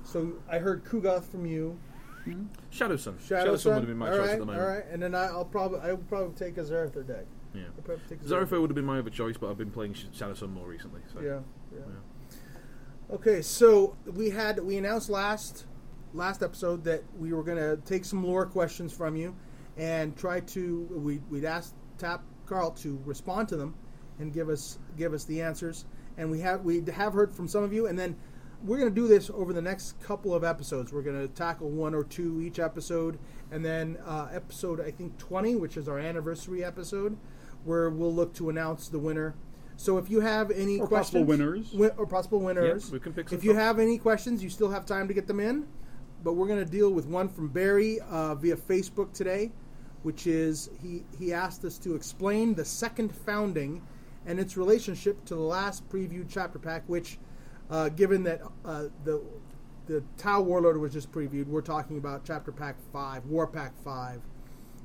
So 0.04 0.34
I 0.50 0.58
heard 0.58 0.84
Ku'gath 0.86 1.26
from 1.26 1.46
you. 1.46 1.78
Hmm? 2.26 2.46
Shadowsun. 2.72 3.26
Shadow, 3.28 3.56
Sun 3.56 3.74
would 3.74 3.80
have 3.82 3.88
been 3.88 3.98
my 3.98 4.10
all 4.10 4.18
choice 4.18 4.28
right, 4.28 4.34
at 4.34 4.40
the 4.40 4.46
moment. 4.46 4.64
All 4.64 4.70
right, 4.70 4.84
and 4.92 5.02
then 5.02 5.16
I, 5.16 5.26
I'll 5.26 5.46
probably 5.46 5.80
I 5.80 5.92
will 5.92 5.98
probably 6.00 6.36
take 6.36 6.58
a 6.58 6.62
Zarathur 6.62 7.06
deck. 7.08 7.26
Yeah. 7.54 7.64
I'll 7.76 7.84
probably 7.84 8.04
take 8.08 8.22
a 8.22 8.26
Zerifo 8.26 8.62
would 8.62 8.70
have 8.70 8.76
been 8.76 8.86
my 8.86 9.00
other 9.00 9.10
choice, 9.10 9.38
but 9.38 9.50
I've 9.50 9.58
been 9.58 9.72
playing 9.72 9.94
Sh- 9.94 10.06
Shadowsun 10.14 10.52
more 10.52 10.68
recently. 10.68 11.02
So. 11.14 11.22
Yeah, 11.22 11.40
yeah. 11.74 13.16
Okay, 13.16 13.42
so 13.42 13.98
we 14.06 14.30
had 14.30 14.60
we 14.60 14.78
announced 14.78 15.10
last 15.10 15.66
last 16.14 16.44
episode 16.44 16.84
that 16.84 17.04
we 17.18 17.34
were 17.34 17.44
going 17.44 17.58
to 17.58 17.78
take 17.86 18.06
some 18.06 18.24
lore 18.24 18.46
questions 18.46 18.94
from 18.94 19.16
you 19.16 19.36
and 19.78 20.16
try 20.16 20.40
to 20.42 20.88
we 20.92 21.20
we'd 21.30 21.46
asked 21.46 21.74
Tap 21.98 22.24
Carl 22.46 22.72
to 22.72 23.02
respond 23.06 23.48
to 23.50 23.58
them 23.58 23.74
and 24.20 24.34
give 24.34 24.50
us 24.50 24.78
give 24.98 25.14
us 25.14 25.24
the 25.24 25.42
answers. 25.42 25.86
And 26.18 26.30
we 26.30 26.40
have 26.42 26.64
we 26.64 26.84
have 26.94 27.14
heard 27.14 27.34
from 27.34 27.48
some 27.48 27.64
of 27.64 27.74
you, 27.74 27.88
and 27.88 27.98
then 27.98 28.16
we're 28.64 28.78
going 28.78 28.94
to 28.94 28.96
do 29.02 29.08
this 29.08 29.30
over 29.34 29.54
the 29.54 29.62
next 29.62 30.00
couple 30.02 30.34
of 30.34 30.44
episodes. 30.44 30.92
We're 30.92 31.02
going 31.02 31.20
to 31.20 31.28
tackle 31.34 31.70
one 31.70 31.94
or 31.96 32.04
two 32.04 32.42
each 32.42 32.60
episode, 32.60 33.18
and 33.52 33.64
then 33.64 33.98
uh, 34.06 34.28
episode 34.34 34.82
I 34.82 34.92
think 34.92 35.18
twenty, 35.18 35.56
which 35.56 35.78
is 35.78 35.88
our 35.88 36.00
anniversary 36.00 36.64
episode, 36.64 37.18
where 37.64 37.90
we'll 37.90 38.14
look 38.14 38.34
to 38.36 38.50
announce 38.50 38.90
the 38.90 39.00
winner. 39.00 39.36
So 39.78 39.98
if 39.98 40.10
you 40.10 40.20
have 40.20 40.52
any 40.52 40.80
Or 40.80 40.88
questions, 40.88 41.22
possible 41.22 41.26
winners. 41.26 41.72
Win- 41.74 41.92
or 41.98 42.06
possible 42.06 42.40
winners. 42.42 42.92
we 42.92 43.00
can 43.00 43.14
pick 43.14 43.30
some 43.30 43.38
If 43.38 43.46
you 43.46 43.52
from- 43.52 43.60
have 43.62 43.80
any 43.80 43.98
questions, 43.98 44.44
you 44.44 44.50
still 44.50 44.70
have 44.72 44.86
time 44.86 45.08
to 45.08 45.14
get 45.14 45.26
them 45.28 45.40
in. 45.40 45.68
But 46.22 46.34
we're 46.34 46.48
going 46.48 46.60
to 46.64 46.70
deal 46.70 46.92
with 46.92 47.06
one 47.06 47.30
from 47.30 47.48
Barry 47.48 48.02
uh, 48.02 48.36
via 48.36 48.58
Facebook 48.58 49.14
today, 49.14 49.54
which 50.04 50.28
is 50.28 50.70
he 50.82 51.06
he 51.18 51.32
asked 51.32 51.64
us 51.64 51.78
to 51.78 51.96
explain 51.96 52.56
the 52.56 52.66
second 52.66 53.16
founding 53.16 53.82
and 54.26 54.38
its 54.38 54.58
relationship 54.58 55.24
to 55.26 55.34
the 55.36 55.40
last 55.42 55.88
preview 55.90 56.26
chapter 56.28 56.60
pack, 56.60 56.84
which, 56.88 57.18
uh, 57.70 57.90
given 57.90 58.24
that 58.24 58.42
uh, 58.66 58.86
the 59.04 59.22
the 59.88 60.04
Tau 60.18 60.42
Warlord 60.42 60.80
was 60.80 60.94
just 60.94 61.12
previewed, 61.12 61.48
we're 61.48 61.62
talking 61.62 61.98
about 61.98 62.24
chapter 62.24 62.52
pack 62.52 62.76
five, 62.94 63.26
War 63.26 63.48
Pack 63.48 63.74
five, 63.84 64.22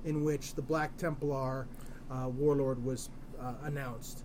in 0.06 0.24
which 0.24 0.54
the 0.54 0.62
Black 0.62 0.96
Templar 0.96 1.66
uh, 2.10 2.28
Warlord 2.28 2.82
was 2.82 3.10
uh, 3.38 3.54
announced. 3.64 4.24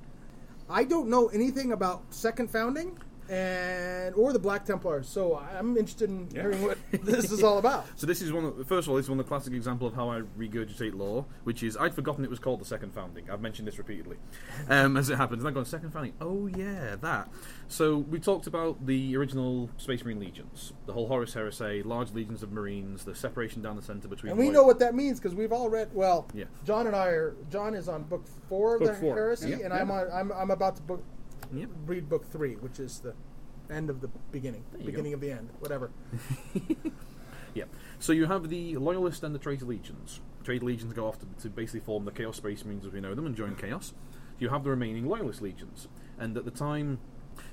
I 0.70 0.86
don't 0.86 1.10
know 1.10 1.28
anything 1.28 1.74
about 1.74 2.04
Second 2.12 2.50
Founding 2.52 2.98
and 3.30 4.16
or 4.16 4.34
the 4.34 4.40
Black 4.40 4.66
Templars, 4.66 5.08
so 5.08 5.38
I'm 5.38 5.78
interested 5.78 6.10
in 6.10 6.28
Yeah. 6.32 6.42
hearing 6.42 6.62
what 6.64 6.78
this 7.04 7.32
is 7.32 7.44
all 7.44 7.58
about. 7.60 7.86
So 7.96 8.08
this 8.08 8.22
is 8.22 8.32
one. 8.34 8.46
Of, 8.46 8.68
first 8.68 8.88
of 8.88 8.90
all, 8.90 8.96
this 8.96 9.06
is 9.06 9.10
one 9.10 9.20
of 9.20 9.26
the 9.26 9.30
classic 9.30 9.54
example 9.54 9.88
of 9.88 9.94
how 9.94 10.10
I 10.10 10.22
regurgitate 10.38 10.96
lore, 10.96 11.26
which 11.44 11.64
is 11.64 11.78
I'd 11.78 11.94
forgotten 11.94 12.24
it 12.24 12.30
was 12.30 12.40
called 12.40 12.60
the 12.62 12.66
Second 12.66 12.94
Founding. 12.94 13.30
I've 13.30 13.42
mentioned 13.42 13.68
this 13.68 13.78
repeatedly, 13.78 14.18
um, 14.70 14.98
as 14.98 15.10
it 15.10 15.16
happens. 15.18 15.42
And 15.42 15.48
I'm 15.48 15.54
going 15.54 15.66
Second 15.66 15.92
Founding. 15.92 16.14
Oh 16.22 16.48
yeah, 16.48 16.96
that. 17.02 17.30
So 17.68 17.98
we 18.00 18.20
talked 18.20 18.48
about 18.48 18.86
the 18.86 19.16
original 19.16 19.70
Space 19.78 20.04
Marine 20.04 20.20
legions, 20.20 20.74
the 20.88 20.94
whole 20.94 21.08
Horus 21.08 21.34
Heresy, 21.34 21.84
large 21.84 22.12
legions 22.14 22.42
of 22.44 22.52
Marines, 22.52 23.04
the 23.06 23.14
separation 23.14 23.62
down 23.62 23.76
the 23.76 23.82
center 23.82 24.08
between. 24.08 24.32
And 24.32 24.40
we 24.40 24.46
white- 24.46 24.54
know 24.54 24.64
what 24.64 24.80
that 24.80 24.96
means 24.96 25.20
because 25.20 25.36
we've 25.36 25.54
all 25.54 25.70
read. 25.70 25.90
Well, 25.94 26.28
Yeah. 26.34 26.46
John 26.66 26.88
and 26.88 26.96
I 26.96 27.08
are. 27.10 27.36
John 27.52 27.76
is 27.76 27.88
on 27.88 28.04
book 28.04 28.26
four 28.48 28.76
of 28.76 28.82
Book 28.82 28.94
the 28.94 28.96
four. 29.00 29.16
heresy, 29.16 29.50
Yeah. 29.50 29.56
and 29.58 29.64
Yeah. 29.74 29.82
I'm 29.82 29.92
on. 29.92 30.08
I'm, 30.12 30.32
I'm 30.32 30.50
about 30.52 30.76
to 30.78 30.82
book 30.82 31.04
Yep. 31.54 31.70
read 31.86 32.10
book 32.10 32.26
three, 32.32 32.56
which 32.56 32.80
is 32.80 33.00
the 33.00 33.14
end 33.74 33.90
of 33.90 34.02
the 34.02 34.10
beginning, 34.32 34.64
beginning 34.84 35.14
of 35.14 35.22
the 35.22 35.32
end, 35.32 35.50
whatever. 35.60 35.92
Yeah. 37.54 37.66
So 38.00 38.14
you 38.14 38.26
have 38.28 38.50
the 38.50 38.78
Loyalist 38.78 39.24
and 39.24 39.34
the 39.34 39.40
Traitor 39.40 39.66
Legions. 39.66 40.22
Traitor 40.44 40.66
Legions 40.66 40.94
go 40.94 41.08
off 41.08 41.20
to, 41.20 41.26
to 41.42 41.50
basically 41.50 41.82
form 41.82 42.06
the 42.06 42.12
Chaos 42.12 42.38
Space 42.38 42.64
Marines 42.64 42.86
as 42.86 42.94
we 42.94 43.02
know 43.02 43.16
them 43.16 43.26
and 43.26 43.36
join 43.36 43.56
Chaos. 43.56 43.94
You 44.38 44.50
have 44.50 44.64
the 44.64 44.70
remaining 44.70 45.08
Loyalist 45.08 45.42
Legions. 45.42 45.88
And 46.18 46.38
at 46.38 46.46
the 46.46 46.52
time, 46.52 47.00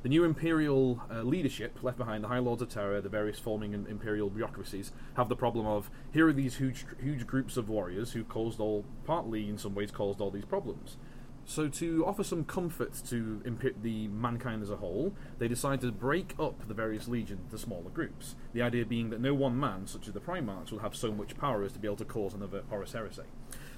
the 0.02 0.08
new 0.08 0.24
Imperial 0.24 1.02
uh, 1.10 1.22
leadership 1.22 1.78
left 1.82 1.98
behind, 1.98 2.24
the 2.24 2.28
High 2.28 2.38
Lords 2.38 2.62
of 2.62 2.68
Terra, 2.68 3.00
the 3.00 3.08
various 3.08 3.38
forming 3.38 3.72
Imperial 3.72 4.30
bureaucracies, 4.30 4.92
have 5.14 5.28
the 5.28 5.36
problem 5.36 5.66
of 5.66 5.90
here 6.12 6.28
are 6.28 6.32
these 6.32 6.56
huge, 6.56 6.84
huge 7.02 7.26
groups 7.26 7.56
of 7.56 7.68
warriors 7.68 8.12
who 8.12 8.24
caused 8.24 8.60
all, 8.60 8.84
partly 9.04 9.48
in 9.48 9.58
some 9.58 9.74
ways, 9.74 9.90
caused 9.90 10.20
all 10.20 10.30
these 10.30 10.44
problems. 10.44 10.96
So, 11.48 11.68
to 11.68 12.04
offer 12.04 12.24
some 12.24 12.44
comfort 12.44 12.92
to 13.08 13.40
imp- 13.44 13.80
the 13.80 14.08
mankind 14.08 14.62
as 14.62 14.70
a 14.70 14.76
whole, 14.76 15.14
they 15.38 15.46
decide 15.46 15.80
to 15.82 15.92
break 15.92 16.34
up 16.40 16.66
the 16.66 16.74
various 16.74 17.06
legions 17.06 17.40
into 17.44 17.56
smaller 17.56 17.88
groups. 17.88 18.34
The 18.52 18.62
idea 18.62 18.84
being 18.84 19.10
that 19.10 19.20
no 19.20 19.32
one 19.32 19.58
man, 19.58 19.86
such 19.86 20.08
as 20.08 20.12
the 20.12 20.20
Primarchs, 20.20 20.72
will 20.72 20.80
have 20.80 20.96
so 20.96 21.12
much 21.12 21.38
power 21.38 21.62
as 21.62 21.70
to 21.72 21.78
be 21.78 21.86
able 21.86 21.98
to 21.98 22.04
cause 22.04 22.34
another 22.34 22.64
Horus 22.68 22.94
Heresy. 22.94 23.22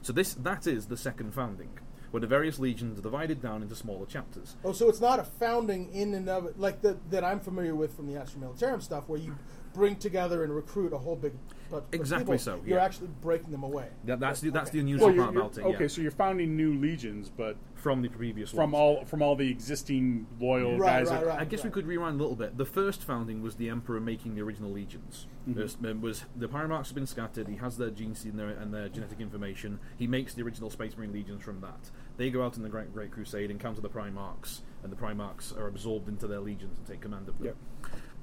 So, 0.00 0.14
this 0.14 0.32
that 0.32 0.66
is 0.66 0.86
the 0.86 0.96
second 0.96 1.34
founding, 1.34 1.68
where 2.10 2.22
the 2.22 2.26
various 2.26 2.58
legions 2.58 2.98
are 2.98 3.02
divided 3.02 3.42
down 3.42 3.60
into 3.60 3.74
smaller 3.74 4.06
chapters. 4.06 4.56
Oh, 4.64 4.72
so 4.72 4.88
it's 4.88 5.02
not 5.02 5.20
a 5.20 5.24
founding 5.24 5.92
in 5.92 6.14
and 6.14 6.26
of 6.30 6.58
like 6.58 6.80
the, 6.80 6.96
that 7.10 7.22
I'm 7.22 7.38
familiar 7.38 7.74
with 7.74 7.94
from 7.94 8.06
the 8.06 8.18
Astra 8.18 8.40
Militarum 8.40 8.82
stuff, 8.82 9.10
where 9.10 9.20
you 9.20 9.36
bring 9.74 9.96
together 9.96 10.42
and 10.42 10.56
recruit 10.56 10.94
a 10.94 10.98
whole 10.98 11.16
big. 11.16 11.34
Bunch 11.70 11.84
of 11.84 11.94
Exactly 11.94 12.24
people. 12.24 12.38
so, 12.38 12.60
You're 12.66 12.78
actually 12.78 13.08
breaking 13.20 13.50
them 13.50 13.62
away. 13.62 13.88
That, 14.04 14.20
that's 14.20 14.40
the, 14.40 14.50
that's 14.50 14.70
Okay. 14.70 14.78
the 14.78 14.80
unusual 14.80 15.06
Well, 15.08 15.14
you're, 15.14 15.24
part 15.24 15.34
you're- 15.34 15.46
about 15.46 15.58
it. 15.58 15.64
okay, 15.74 15.84
yeah. 15.84 15.88
so 15.88 16.00
you're 16.00 16.10
founding 16.10 16.56
new 16.56 16.74
legions, 16.74 17.30
but 17.34 17.56
from 17.74 18.02
the 18.02 18.08
previous 18.08 18.50
from 18.50 18.72
ones. 18.72 18.74
all 18.74 19.04
from 19.04 19.22
all 19.22 19.36
the 19.36 19.48
existing 19.50 20.26
loyal 20.40 20.78
Right, 20.78 21.00
guys. 21.04 21.10
right, 21.10 21.20
that, 21.20 21.26
right. 21.26 21.40
I 21.40 21.44
guess 21.44 21.62
we 21.64 21.70
could 21.70 21.86
rewind 21.86 22.16
a 22.18 22.22
little 22.22 22.34
bit. 22.36 22.56
The 22.56 22.64
first 22.64 23.02
founding 23.04 23.42
was 23.42 23.56
the 23.56 23.68
Emperor 23.68 24.00
making 24.00 24.34
the 24.34 24.40
original 24.42 24.70
legions. 24.70 25.26
There's- 25.46 25.76
um, 25.84 26.00
was 26.00 26.24
the 26.36 26.48
Primarchs 26.48 26.86
have 26.86 26.94
been 26.94 27.06
scattered. 27.06 27.48
He 27.48 27.56
has 27.56 27.76
their 27.78 27.90
genes 27.90 28.24
and 28.24 28.38
their, 28.38 28.48
and 28.48 28.72
their 28.74 28.88
genetic 28.88 29.20
information. 29.20 29.78
He 29.96 30.06
makes 30.06 30.34
the 30.34 30.42
original 30.42 30.70
Space 30.70 30.96
Marine 30.96 31.12
legions 31.12 31.42
from 31.42 31.60
that. 31.60 31.90
They 32.16 32.30
go 32.30 32.42
out 32.44 32.56
in 32.56 32.62
the 32.62 32.68
Great, 32.68 32.92
Great 32.92 33.12
Crusade, 33.12 33.50
encounter 33.50 33.80
the 33.80 33.88
Primarchs, 33.88 34.60
and 34.82 34.90
the 34.92 34.96
Primarchs 34.96 35.56
are 35.56 35.66
absorbed 35.68 36.08
into 36.08 36.26
their 36.26 36.40
legions 36.40 36.76
and 36.78 36.86
take 36.86 37.00
command 37.00 37.28
of 37.28 37.38
them. 37.38 37.46
Yep. 37.46 37.56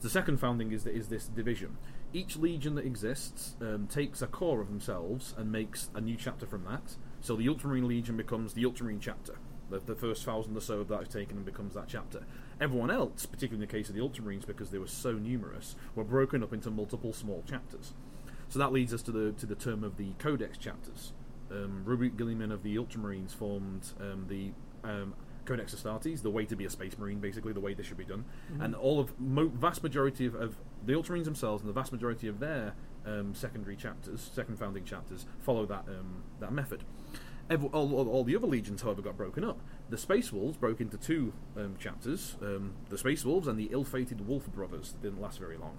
The 0.01 0.09
second 0.09 0.37
founding 0.39 0.71
is, 0.73 0.85
is 0.85 1.07
this 1.07 1.27
division. 1.27 1.77
Each 2.15 2.37
legion 2.37 2.75
that 2.75 2.85
exists 2.85 3.57
um, 3.59 3.87
takes 3.87 4.21
a 4.21 4.27
core 4.27 4.61
of 4.61 4.69
themselves 4.69 5.35
and 5.37 5.51
makes 5.51 5.89
a 5.93 5.99
new 5.99 6.15
chapter 6.15 6.45
from 6.45 6.63
that. 6.63 6.95
So 7.19 7.35
the 7.35 7.49
Ultramarine 7.49 7.89
Legion 7.89 8.15
becomes 8.15 8.53
the 8.53 8.63
Ultramarine 8.63 9.01
chapter. 9.01 9.35
The, 9.69 9.79
the 9.79 9.95
first 9.95 10.23
thousand 10.23 10.55
or 10.55 10.61
so 10.61 10.79
of 10.79 10.87
that 10.87 11.01
is 11.01 11.07
taken 11.09 11.35
and 11.35 11.45
becomes 11.45 11.73
that 11.73 11.89
chapter. 11.89 12.23
Everyone 12.61 12.89
else, 12.89 13.25
particularly 13.25 13.61
in 13.61 13.67
the 13.67 13.77
case 13.77 13.89
of 13.89 13.95
the 13.95 14.01
Ultramarines, 14.01 14.47
because 14.47 14.69
they 14.69 14.77
were 14.77 14.87
so 14.87 15.11
numerous, 15.11 15.75
were 15.93 16.05
broken 16.05 16.41
up 16.41 16.53
into 16.53 16.71
multiple 16.71 17.11
small 17.11 17.43
chapters. 17.45 17.91
So 18.47 18.59
that 18.59 18.71
leads 18.71 18.93
us 18.93 19.01
to 19.01 19.11
the 19.11 19.33
to 19.33 19.45
the 19.45 19.55
term 19.55 19.83
of 19.83 19.97
the 19.97 20.13
Codex 20.17 20.57
chapters. 20.57 21.11
Um, 21.51 21.83
Roboute 21.83 22.15
Guilliman 22.15 22.53
of 22.53 22.63
the 22.63 22.77
Ultramarines 22.77 23.35
formed 23.35 23.89
um, 23.99 24.27
the 24.29 24.51
um, 24.89 25.15
Codex 25.45 25.73
Astartes, 25.75 26.21
the 26.21 26.29
way 26.29 26.45
to 26.45 26.55
be 26.55 26.65
a 26.65 26.69
Space 26.69 26.97
Marine, 26.97 27.19
basically 27.19 27.53
the 27.53 27.59
way 27.59 27.73
this 27.73 27.85
should 27.85 27.97
be 27.97 28.05
done, 28.05 28.25
and 28.59 28.75
all 28.75 28.99
of 28.99 29.19
mo- 29.19 29.51
vast 29.53 29.83
majority 29.83 30.25
of, 30.25 30.35
of 30.35 30.57
the 30.85 30.93
Ultramarines 30.93 31.25
themselves 31.25 31.61
and 31.61 31.69
the 31.69 31.73
vast 31.73 31.91
majority 31.91 32.27
of 32.27 32.39
their 32.39 32.73
um, 33.05 33.33
secondary 33.35 33.75
chapters, 33.75 34.29
second 34.33 34.57
founding 34.57 34.83
chapters, 34.83 35.25
follow 35.39 35.65
that 35.65 35.85
um, 35.87 36.23
that 36.39 36.51
method. 36.51 36.83
Every, 37.47 37.69
all, 37.69 37.93
all, 37.93 38.09
all 38.09 38.23
the 38.23 38.35
other 38.35 38.47
legions, 38.47 38.81
however, 38.81 39.03
got 39.03 39.17
broken 39.17 39.43
up. 39.43 39.59
The 39.91 39.99
Space 39.99 40.33
Wolves 40.33 40.57
broke 40.57 40.81
into 40.81 40.97
two 40.97 41.33
um, 41.55 41.75
chapters: 41.79 42.37
um, 42.41 42.73
the 42.89 42.97
Space 42.97 43.23
Wolves 43.23 43.47
and 43.47 43.59
the 43.59 43.69
ill-fated 43.71 44.27
Wolf 44.27 44.47
Brothers. 44.47 44.93
That 44.93 45.03
didn't 45.03 45.21
last 45.21 45.37
very 45.37 45.57
long. 45.57 45.77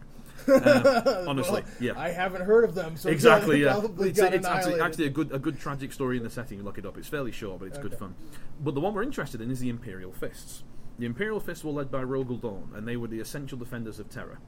Uh, 0.49 1.25
honestly, 1.27 1.63
yeah. 1.81 1.93
I 1.97 2.11
haven't 2.11 2.43
heard 2.43 2.65
of 2.65 2.75
them. 2.75 2.97
So 2.97 3.09
Exactly, 3.09 3.61
yeah. 3.65 3.73
probably 3.73 4.11
It's, 4.11 4.21
got 4.21 4.35
it's 4.35 4.47
actually, 4.47 4.81
actually 4.81 5.07
a 5.07 5.11
good 5.11 5.33
a 5.33 5.39
good 5.39 5.59
tragic 5.59 5.93
story 5.93 6.17
in 6.17 6.23
the 6.23 6.31
setting. 6.31 6.63
Look 6.63 6.79
it 6.79 6.87
up. 6.87 6.97
It's 6.99 7.09
fairly 7.09 7.33
short, 7.33 7.61
but 7.61 7.67
it's 7.67 7.79
good 7.79 7.99
fun. 7.99 8.15
But 8.61 8.75
the 8.75 8.81
one 8.81 8.95
we're 8.95 9.03
interested 9.03 9.41
in 9.41 9.51
is 9.51 9.61
the 9.61 9.69
Imperial 9.69 10.13
Fists. 10.13 10.63
The 10.99 11.07
Imperial 11.07 11.41
Fists 11.41 11.63
were 11.63 11.73
led 11.73 11.91
by 11.91 12.03
Rogal 12.03 12.41
Dorn, 12.41 12.71
and 12.75 12.89
they 12.89 12.97
were 12.97 13.09
the 13.09 13.21
essential 13.21 13.59
defenders 13.59 13.99
of 13.99 14.09
Terra. 14.09 14.39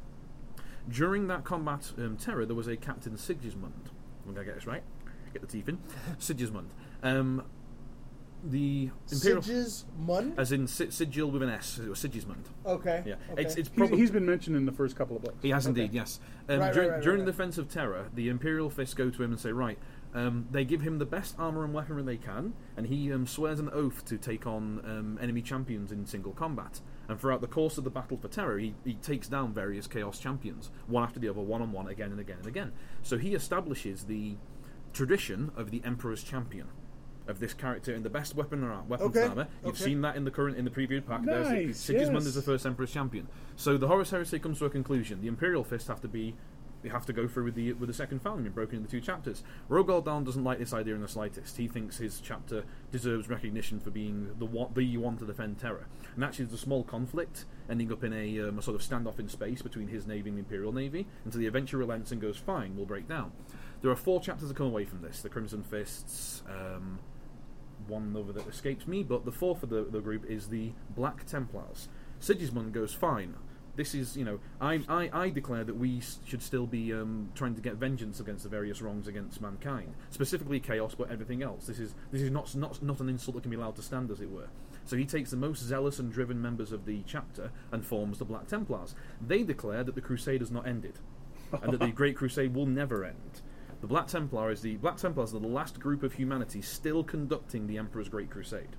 During 0.89 1.26
that 1.26 1.45
combat, 1.45 1.93
um, 1.99 2.16
Terra, 2.16 2.47
there 2.47 2.57
was 2.57 2.68
a 2.68 2.76
Captain 2.76 3.16
Sigismund. 3.18 3.91
I'm 4.26 4.34
gonna 4.34 4.47
get 4.47 4.55
this 4.55 4.66
right. 4.66 4.82
Get 5.32 5.43
the 5.43 5.49
teeth 5.49 5.68
in. 5.68 5.78
Sigismund. 6.18 6.70
Um, 7.03 7.45
the 8.45 8.91
Imperial, 9.11 9.43
Sigismund. 9.43 10.34
as 10.39 10.53
in 10.53 10.66
si- 10.66 10.91
sigil 10.91 11.30
with 11.30 11.43
an 11.43 11.49
S. 11.49 11.78
It 11.78 11.89
was 11.89 11.99
Sigismund. 11.99 12.49
Okay. 12.64 13.03
Yeah, 13.07 13.14
okay. 13.32 13.43
it's 13.43 13.57
it's 13.57 13.70
he's, 13.74 13.89
he's 13.91 14.11
been 14.11 14.26
mentioned 14.26 14.57
in 14.57 14.64
the 14.66 14.72
first 14.72 14.97
couple 14.97 15.16
of 15.16 15.22
books. 15.22 15.36
he 15.43 15.51
has 15.51 15.66
Okay. 15.66 15.82
indeed, 15.82 15.95
yes. 15.95 16.20
Um, 16.49 16.61
Right, 16.61 16.72
during 16.72 16.89
right, 16.89 16.95
right, 16.97 17.03
during 17.03 17.18
right, 17.20 17.24
the 17.26 17.32
right. 17.32 17.36
defense 17.36 17.59
of 17.59 17.68
Terra, 17.68 18.07
the 18.14 18.28
Imperial 18.28 18.70
Fists 18.70 18.95
go 18.95 19.11
to 19.11 19.22
him 19.22 19.32
and 19.32 19.41
say, 19.41 19.51
right, 19.53 19.78
um, 20.14 20.47
they 20.51 20.64
give 20.64 20.80
him 20.82 20.99
the 20.99 21.05
best 21.05 21.34
armor 21.39 21.64
and 21.64 21.74
weaponry 21.74 22.03
they 22.03 22.16
can, 22.16 22.55
and 22.76 22.86
he 22.86 23.12
um, 23.12 23.26
swears 23.26 23.61
an 23.61 23.68
oath 23.72 24.05
to 24.07 24.16
take 24.16 24.47
on 24.47 24.80
um, 24.84 25.18
enemy 25.20 25.43
champions 25.43 25.93
in 25.93 26.07
single 26.07 26.32
combat. 26.32 26.80
And 27.09 27.18
throughout 27.20 27.41
the 27.41 27.47
course 27.47 27.76
of 27.78 27.84
the 27.84 27.91
battle 27.91 28.16
for 28.16 28.28
Terra, 28.28 28.61
he, 28.61 28.74
he 28.84 28.95
takes 28.95 29.28
down 29.28 29.53
various 29.53 29.86
Chaos 29.86 30.18
champions, 30.18 30.70
one 30.86 31.03
after 31.03 31.18
the 31.18 31.28
other, 31.28 31.41
one 31.41 31.61
on 31.61 31.72
one, 31.72 31.89
again 31.89 32.11
and 32.11 32.20
again 32.20 32.39
and 32.39 32.47
again. 32.47 32.72
So 33.03 33.18
he 33.18 33.34
establishes 33.34 34.05
the 34.05 34.36
tradition 34.93 35.51
of 35.57 35.70
the 35.70 35.82
Emperor's 35.84 36.22
Champion. 36.22 36.68
Of 37.28 37.40
this 37.40 37.52
character 37.54 37.94
in 37.94 38.02
the 38.02 38.10
best 38.10 38.34
weapon 38.34 38.64
or 38.64 38.82
weapons 38.82 39.16
Okay, 39.16 39.28
armor, 39.28 39.48
you've 39.62 39.74
okay. 39.74 39.84
seen 39.84 40.00
that 40.00 40.16
in 40.16 40.24
the 40.24 40.30
current 40.30 40.56
in 40.56 40.64
the 40.64 40.70
preview 40.70 41.04
pack. 41.04 41.22
There's. 41.24 41.48
Nice, 41.48 41.78
Sigismund 41.78 42.24
yes. 42.24 42.26
is 42.26 42.34
the 42.34 42.42
first 42.42 42.64
Emperor's 42.64 42.90
champion. 42.90 43.28
So 43.54 43.76
the 43.76 43.86
Horus 43.86 44.10
Heresy 44.10 44.38
comes 44.38 44.58
to 44.60 44.64
a 44.64 44.70
conclusion. 44.70 45.20
The 45.20 45.28
Imperial 45.28 45.62
Fist 45.62 45.88
have 45.88 46.00
to 46.00 46.08
be 46.08 46.34
they 46.82 46.88
have 46.88 47.06
to 47.06 47.12
go 47.12 47.26
through 47.26 47.44
with 47.44 47.54
the 47.54 47.72
with 47.72 47.88
the 47.88 47.94
second 47.94 48.20
and 48.24 48.54
broken 48.54 48.78
into 48.78 48.90
two 48.90 49.00
chapters. 49.00 49.42
Rogal 49.68 50.04
Dorn 50.04 50.24
doesn't 50.24 50.44
like 50.44 50.58
this 50.58 50.72
idea 50.72 50.94
in 50.94 51.00
the 51.00 51.08
slightest. 51.08 51.56
He 51.56 51.66
thinks 51.66 51.98
his 51.98 52.20
chapter 52.20 52.64
deserves 52.92 53.28
recognition 53.28 53.80
for 53.80 53.90
being 53.90 54.34
the 54.38 54.44
one, 54.44 54.70
the 54.74 54.96
one 54.96 55.16
to 55.18 55.26
defend 55.26 55.58
Terra. 55.58 55.86
And 56.14 56.24
actually, 56.24 56.46
there's 56.46 56.60
a 56.60 56.62
small 56.62 56.84
conflict 56.84 57.46
ending 57.68 57.92
up 57.92 58.04
in 58.04 58.12
a, 58.12 58.48
um, 58.48 58.58
a 58.58 58.62
sort 58.62 58.80
of 58.80 58.86
standoff 58.86 59.18
in 59.18 59.28
space 59.28 59.62
between 59.62 59.88
his 59.88 60.06
navy 60.06 60.28
and 60.30 60.38
the 60.38 60.40
Imperial 60.40 60.72
Navy 60.72 61.06
until 61.24 61.40
the 61.40 61.46
eventually 61.46 61.80
relents 61.80 62.12
and 62.12 62.20
goes, 62.20 62.36
"Fine, 62.36 62.76
we'll 62.76 62.86
break 62.86 63.08
down." 63.08 63.32
There 63.82 63.90
are 63.90 63.96
four 63.96 64.20
chapters 64.20 64.48
that 64.48 64.56
come 64.56 64.66
away 64.66 64.84
from 64.84 65.02
this: 65.02 65.22
the 65.22 65.28
Crimson 65.28 65.62
Fists. 65.62 66.42
Um, 66.48 67.00
one 67.89 68.14
other 68.16 68.32
that 68.32 68.47
escapes 68.47 68.86
me, 68.86 69.03
but 69.03 69.24
the 69.24 69.32
fourth 69.32 69.62
of 69.62 69.70
the, 69.70 69.84
the 69.84 70.01
group 70.01 70.24
is 70.28 70.49
the 70.49 70.72
Black 70.95 71.26
Templars. 71.26 71.89
Sigismund 72.20 72.72
goes, 72.72 72.93
fine. 72.93 73.34
This 73.76 73.95
is, 73.95 74.16
you 74.16 74.24
know, 74.24 74.41
I, 74.61 74.80
I, 74.89 75.09
I 75.12 75.30
declare 75.30 75.62
that 75.62 75.76
we 75.76 76.03
should 76.24 76.43
still 76.43 76.66
be 76.66 76.93
um, 76.93 77.30
trying 77.36 77.55
to 77.55 77.61
get 77.61 77.74
vengeance 77.74 78.18
against 78.18 78.43
the 78.43 78.49
various 78.49 78.82
wrongs 78.82 79.07
against 79.07 79.41
mankind, 79.41 79.95
specifically 80.11 80.59
chaos, 80.59 80.97
but 80.97 81.12
everything 81.12 81.45
else. 81.45 81.66
This 81.66 81.78
is 81.78 81.95
this 82.11 82.20
is 82.20 82.30
not 82.32 82.57
not 82.57 82.82
not 82.82 82.99
an 82.99 83.09
insult 83.09 83.36
that 83.36 83.43
can 83.43 83.53
be 83.53 83.57
allowed 83.57 83.76
to 83.76 83.82
stand, 83.82 84.11
as 84.11 84.20
it 84.20 84.32
were. 84.32 84.49
So 84.84 84.97
he 84.97 85.05
takes 85.05 85.30
the 85.30 85.36
most 85.36 85.62
zealous 85.62 86.01
and 86.01 86.12
driven 86.12 86.43
members 86.43 86.72
of 86.72 86.86
the 86.86 87.05
chapter 87.07 87.53
and 87.70 87.86
forms 87.86 88.18
the 88.18 88.24
Black 88.24 88.49
Templars. 88.49 88.97
They 89.24 89.45
declare 89.45 89.84
that 89.84 89.95
the 89.95 90.01
crusade 90.01 90.41
has 90.41 90.51
not 90.51 90.66
ended, 90.66 90.99
and 91.53 91.72
that 91.72 91.78
the 91.78 91.93
Great 91.93 92.16
Crusade 92.16 92.55
will 92.55 92.66
never 92.66 93.05
end. 93.05 93.43
The 93.80 93.86
Black 93.86 94.08
Templar 94.08 94.50
is 94.50 94.62
the 94.62 94.76
Black 94.76 94.96
Templars 94.96 95.32
are 95.32 95.38
the 95.38 95.46
last 95.46 95.78
group 95.78 96.02
of 96.02 96.14
humanity 96.14 96.60
still 96.60 97.04
conducting 97.04 97.66
the 97.66 97.78
Emperor's 97.78 98.08
Great 98.08 98.28
Crusade. 98.28 98.76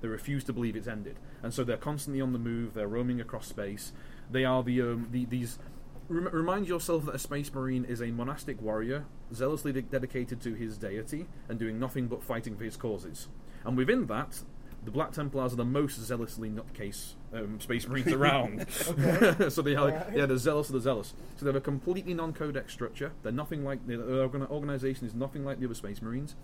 They 0.00 0.08
refuse 0.08 0.42
to 0.44 0.52
believe 0.54 0.74
it's 0.74 0.88
ended, 0.88 1.18
and 1.42 1.52
so 1.52 1.64
they're 1.64 1.76
constantly 1.76 2.20
on 2.20 2.32
the 2.32 2.38
move. 2.38 2.72
They're 2.72 2.88
roaming 2.88 3.20
across 3.20 3.46
space. 3.46 3.92
They 4.30 4.44
are 4.44 4.62
the, 4.62 4.80
um, 4.80 5.08
the 5.10 5.26
these. 5.26 5.58
Rem- 6.08 6.30
remind 6.32 6.66
yourself 6.66 7.04
that 7.06 7.14
a 7.14 7.18
space 7.18 7.52
marine 7.52 7.84
is 7.84 8.00
a 8.00 8.06
monastic 8.06 8.62
warrior, 8.62 9.04
zealously 9.34 9.72
de- 9.72 9.82
dedicated 9.82 10.40
to 10.42 10.54
his 10.54 10.78
deity 10.78 11.26
and 11.48 11.58
doing 11.58 11.78
nothing 11.78 12.06
but 12.06 12.22
fighting 12.22 12.56
for 12.56 12.64
his 12.64 12.76
causes. 12.76 13.28
And 13.64 13.76
within 13.76 14.06
that, 14.06 14.42
the 14.88 14.92
Black 14.92 15.12
Templars 15.12 15.52
are 15.52 15.56
the 15.56 15.66
most 15.66 16.00
zealously 16.00 16.48
nutcase 16.48 17.12
um, 17.34 17.60
Space 17.60 17.86
Marines 17.86 18.10
around. 18.12 18.66
so 19.50 19.60
they 19.60 19.76
are, 19.76 19.90
yeah, 20.14 20.24
they're 20.24 20.38
zealous 20.38 20.68
of 20.68 20.72
the 20.72 20.80
zealous. 20.80 21.12
So 21.36 21.44
they 21.44 21.50
have 21.50 21.56
a 21.56 21.60
completely 21.60 22.14
non-codex 22.14 22.72
structure. 22.72 23.12
They're 23.22 23.30
nothing 23.30 23.64
like 23.64 23.86
the 23.86 23.98
the 23.98 24.48
organization 24.50 25.06
is 25.06 25.14
nothing 25.14 25.44
like 25.44 25.60
the 25.60 25.66
other 25.66 25.74
Space 25.74 26.00
Marines. 26.00 26.36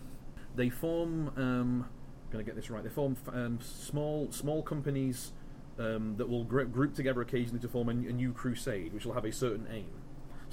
They 0.55 0.69
form. 0.69 1.33
Um, 1.37 1.89
going 2.31 2.45
to 2.45 2.49
get 2.49 2.55
this 2.55 2.69
right. 2.69 2.83
They 2.83 2.91
form 2.91 3.17
um, 3.33 3.61
small 3.63 4.31
small 4.31 4.63
companies 4.63 5.33
um, 5.79 6.17
that 6.19 6.29
will 6.29 6.45
gr- 6.45 6.65
group 6.65 6.95
together 6.95 7.23
occasionally 7.23 7.61
to 7.61 7.69
form 7.69 7.89
a 7.89 7.95
new 7.95 8.33
crusade, 8.33 8.93
which 8.93 9.07
will 9.07 9.15
have 9.15 9.25
a 9.25 9.33
certain 9.33 9.67
aim. 9.73 9.91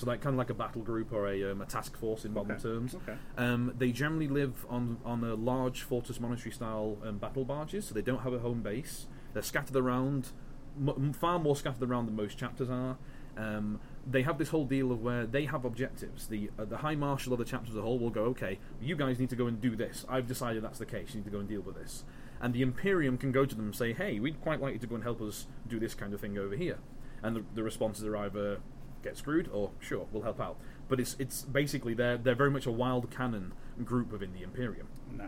So, 0.02 0.08
like 0.08 0.22
kind 0.22 0.34
of 0.34 0.38
like 0.40 0.50
a 0.50 0.54
battle 0.56 0.82
group 0.82 1.14
or 1.14 1.28
a, 1.30 1.52
um, 1.52 1.62
a 1.62 1.66
task 1.66 1.96
force 1.96 2.26
in 2.26 2.34
modern 2.34 2.54
Okay. 2.54 2.64
terms. 2.64 2.96
Okay. 2.96 3.16
Um, 3.38 3.74
they 3.78 3.92
generally 3.92 4.28
live 4.28 4.66
on 4.70 4.98
on 5.06 5.24
a 5.24 5.36
large 5.36 5.84
fortress 5.84 6.20
monastery 6.20 6.52
style 6.52 6.98
um, 7.06 7.18
battle 7.20 7.46
barges, 7.46 7.86
so 7.86 7.94
they 7.94 8.02
don't 8.02 8.22
have 8.22 8.34
a 8.34 8.40
home 8.40 8.62
base. 8.62 9.06
They're 9.34 9.44
scattered 9.44 9.76
around, 9.76 10.30
m- 10.78 11.14
far 11.14 11.38
more 11.40 11.56
scattered 11.56 11.88
around 11.90 12.08
than 12.08 12.16
most 12.16 12.38
chapters 12.38 12.70
are. 12.70 12.98
Um, 13.38 13.80
they 14.10 14.24
have 14.24 14.38
this 14.40 14.50
whole 14.50 14.66
deal 14.66 14.92
of 14.92 15.02
where 15.04 15.26
they 15.28 15.46
have 15.46 15.64
objectives. 15.66 16.28
The 16.28 16.50
uh, 16.58 16.66
the 16.66 16.78
high 16.78 16.96
marshal 16.96 17.32
of 17.34 17.40
the 17.40 17.46
chapter 17.46 17.70
as 17.70 17.78
a 17.78 17.82
whole 17.84 18.00
will 18.00 18.10
go, 18.10 18.24
okay, 18.26 18.58
you 18.82 18.96
guys 18.96 19.20
need 19.20 19.30
to 19.30 19.36
go 19.36 19.46
and 19.46 19.62
do 19.62 19.76
this. 19.76 20.04
I've 20.10 20.28
decided 20.28 20.64
that's 20.64 20.80
the 20.80 20.86
case. 20.88 21.10
You 21.14 21.18
need 21.20 21.26
to 21.26 21.30
go 21.32 21.40
and 21.40 21.48
deal 21.48 21.62
with 21.62 21.76
this. 21.76 22.04
And 22.42 22.56
the 22.56 22.64
Imperium 22.64 23.20
can 23.20 23.32
go 23.32 23.46
to 23.46 23.54
them 23.56 23.66
and 23.66 23.76
say, 23.76 23.94
hey, 23.94 24.20
we'd 24.20 24.42
quite 24.42 24.60
like 24.60 24.74
you 24.74 24.80
to 24.80 24.88
go 24.88 24.96
and 24.96 25.04
help 25.04 25.22
us 25.22 25.46
do 25.68 25.80
this 25.80 25.94
kind 25.94 26.12
of 26.12 26.20
thing 26.20 26.40
over 26.40 26.56
here. 26.56 26.80
And 27.22 27.36
the, 27.36 27.44
the 27.54 27.62
responses 27.62 28.04
are 28.04 28.18
either 28.18 28.58
get 29.04 29.18
screwed 29.18 29.50
or 29.52 29.72
sure, 29.80 30.08
we'll 30.12 30.24
help 30.24 30.40
out. 30.40 30.58
But 30.88 31.00
it's 31.00 31.16
it's 31.20 31.44
basically 31.44 31.94
they're 31.94 32.18
they're 32.18 32.36
very 32.36 32.52
much 32.52 32.66
a 32.66 32.72
wild 32.72 33.10
cannon 33.12 33.54
group 33.86 34.12
within 34.12 34.34
the 34.34 34.44
Imperium. 34.44 34.88
No, 35.18 35.26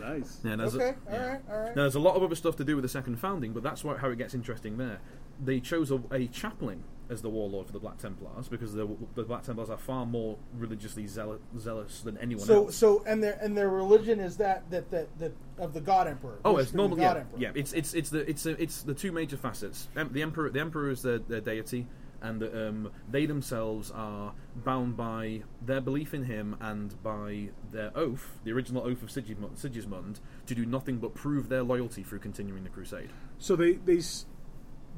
nice. 0.00 0.40
Yeah, 0.44 0.56
there's 0.56 0.74
Okay, 0.74 0.94
a, 1.08 1.12
yeah. 1.12 1.18
alright, 1.22 1.40
alright. 1.50 1.76
Now, 1.76 1.82
there's 1.82 1.94
a 1.94 2.00
lot 2.00 2.16
of 2.16 2.22
other 2.22 2.34
stuff 2.34 2.56
to 2.56 2.64
do 2.64 2.76
with 2.76 2.82
the 2.82 2.88
second 2.88 3.16
founding, 3.18 3.52
but 3.52 3.62
that's 3.62 3.84
why, 3.84 3.96
how 3.96 4.08
it 4.10 4.18
gets 4.18 4.34
interesting 4.34 4.76
there. 4.78 4.98
They 5.42 5.60
chose 5.60 5.90
a, 5.90 6.00
a 6.10 6.26
chaplain 6.26 6.84
as 7.08 7.22
the 7.22 7.28
warlord 7.30 7.66
for 7.66 7.72
the 7.72 7.78
Black 7.78 7.98
Templars 7.98 8.48
because 8.48 8.72
the, 8.74 8.88
the 9.14 9.22
Black 9.22 9.42
Templars 9.44 9.70
are 9.70 9.76
far 9.78 10.04
more 10.06 10.38
religiously 10.58 11.06
zealous, 11.06 11.40
zealous 11.58 12.00
than 12.00 12.18
anyone 12.18 12.44
So 12.44 12.64
else. 12.66 12.76
so 12.76 13.04
and 13.06 13.22
their 13.22 13.38
and 13.40 13.56
their 13.56 13.68
religion 13.68 14.18
is 14.18 14.36
that 14.38 14.68
that 14.70 14.90
that, 14.90 15.18
that 15.18 15.32
of 15.58 15.72
the 15.72 15.80
God 15.80 16.08
Emperor. 16.08 16.38
Oh, 16.44 16.54
worshiping 16.54 16.62
it's 16.62 16.70
the 16.72 16.76
normal. 16.78 16.96
God 16.96 17.02
Yeah, 17.02 17.20
Emperor. 17.20 17.38
yeah. 17.38 17.52
It's 17.54 17.72
it's 17.74 17.94
it's 17.94 18.10
the 18.10 18.28
it's 18.28 18.46
a, 18.46 18.60
it's 18.62 18.82
the 18.82 18.94
two 18.94 19.12
major 19.12 19.36
facets. 19.36 19.88
The 19.94 20.22
emperor, 20.22 20.50
the 20.50 20.60
emperor 20.60 20.90
is 20.90 21.02
their, 21.02 21.18
their 21.18 21.40
deity, 21.40 21.86
and 22.22 22.42
um, 22.42 22.90
they 23.10 23.26
themselves 23.26 23.90
are 23.90 24.32
bound 24.54 24.96
by 24.96 25.42
their 25.60 25.80
belief 25.80 26.14
in 26.14 26.24
him 26.24 26.56
and 26.60 27.00
by 27.02 27.48
their 27.72 27.90
oath, 27.96 28.38
the 28.44 28.52
original 28.52 28.82
oath 28.82 29.02
of 29.02 29.10
Sigismund, 29.10 29.58
Sigismund, 29.58 30.20
to 30.46 30.54
do 30.54 30.64
nothing 30.66 30.98
but 30.98 31.14
prove 31.14 31.48
their 31.48 31.62
loyalty 31.62 32.02
through 32.02 32.20
continuing 32.20 32.64
the 32.64 32.70
crusade. 32.70 33.10
So 33.38 33.54
they 33.56 33.74
they 33.74 34.00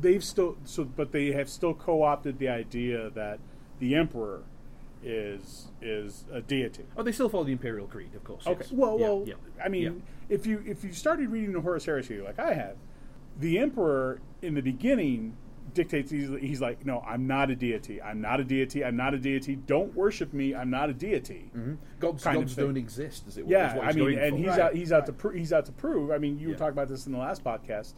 they've 0.01 0.23
still 0.25 0.57
so 0.65 0.85
but 0.85 1.13
they 1.13 1.33
have 1.33 1.49
still 1.49 1.75
co-opted 1.75 2.39
the 2.39 2.49
idea 2.49 3.11
that 3.11 3.41
the 3.81 3.95
emperor 3.95 4.43
is 5.03 5.69
is 5.81 6.25
a 6.33 6.41
deity. 6.41 6.85
Oh, 6.97 7.03
they 7.03 7.13
still 7.13 7.29
follow 7.29 7.45
the 7.45 7.53
imperial 7.53 7.87
creed, 7.87 8.15
of 8.15 8.25
course. 8.25 8.47
Okay. 8.47 8.61
yes. 8.63 8.73
Well, 8.73 8.99
Yeah, 8.99 9.07
well, 9.09 9.25
yeah. 9.27 9.35
I 9.65 9.69
mean, 9.69 9.83
Yeah. 9.83 9.91
if 10.37 10.47
you 10.47 10.63
if 10.67 10.83
you 10.85 10.93
started 10.93 11.31
reading 11.31 11.53
the 11.53 11.61
Horus 11.61 11.85
Heresy 11.85 12.21
like 12.21 12.39
I 12.39 12.55
have, 12.55 12.77
the 13.39 13.59
emperor 13.59 14.21
in 14.43 14.55
the 14.55 14.61
beginning 14.63 15.37
dictates 15.79 16.11
he's, 16.11 16.29
he's 16.41 16.61
like, 16.61 16.85
no, 16.85 17.01
I'm 17.07 17.27
not 17.27 17.51
a 17.51 17.57
deity. 17.57 18.03
I'm 18.03 18.21
not 18.21 18.41
a 18.41 18.45
deity. 18.45 18.85
I'm 18.85 18.97
not 18.97 19.15
a 19.15 19.19
deity. 19.19 19.55
Don't 19.57 19.95
worship 19.95 20.33
me. 20.35 20.55
I'm 20.55 20.69
not 20.71 20.91
a 20.91 20.93
deity. 20.93 21.51
gods, 22.01 22.27
of 22.27 22.35
gods 22.35 22.55
thing. 22.55 22.65
don't 22.67 22.77
exist, 22.77 23.25
as 23.29 23.39
it 23.39 23.47
were. 23.47 23.47
is 23.47 23.53
Yeah, 23.53 23.77
what 23.77 23.87
I 23.87 23.93
mean, 23.93 24.19
and 24.19 24.31
for. 24.33 24.37
he's 24.39 24.47
Right, 24.49 24.61
out. 24.61 24.75
He's 24.75 24.93
out 24.93 25.07
to 25.07 25.13
right. 25.13 25.19
pro- 25.21 25.33
he's 25.33 25.53
out 25.53 25.65
to 25.67 25.73
prove. 25.73 26.11
I 26.11 26.19
mean, 26.19 26.39
you 26.39 26.49
were 26.49 26.55
talking 26.55 26.73
about 26.73 26.89
this 26.89 27.07
in 27.07 27.13
the 27.13 27.19
last 27.19 27.43
podcast. 27.45 27.95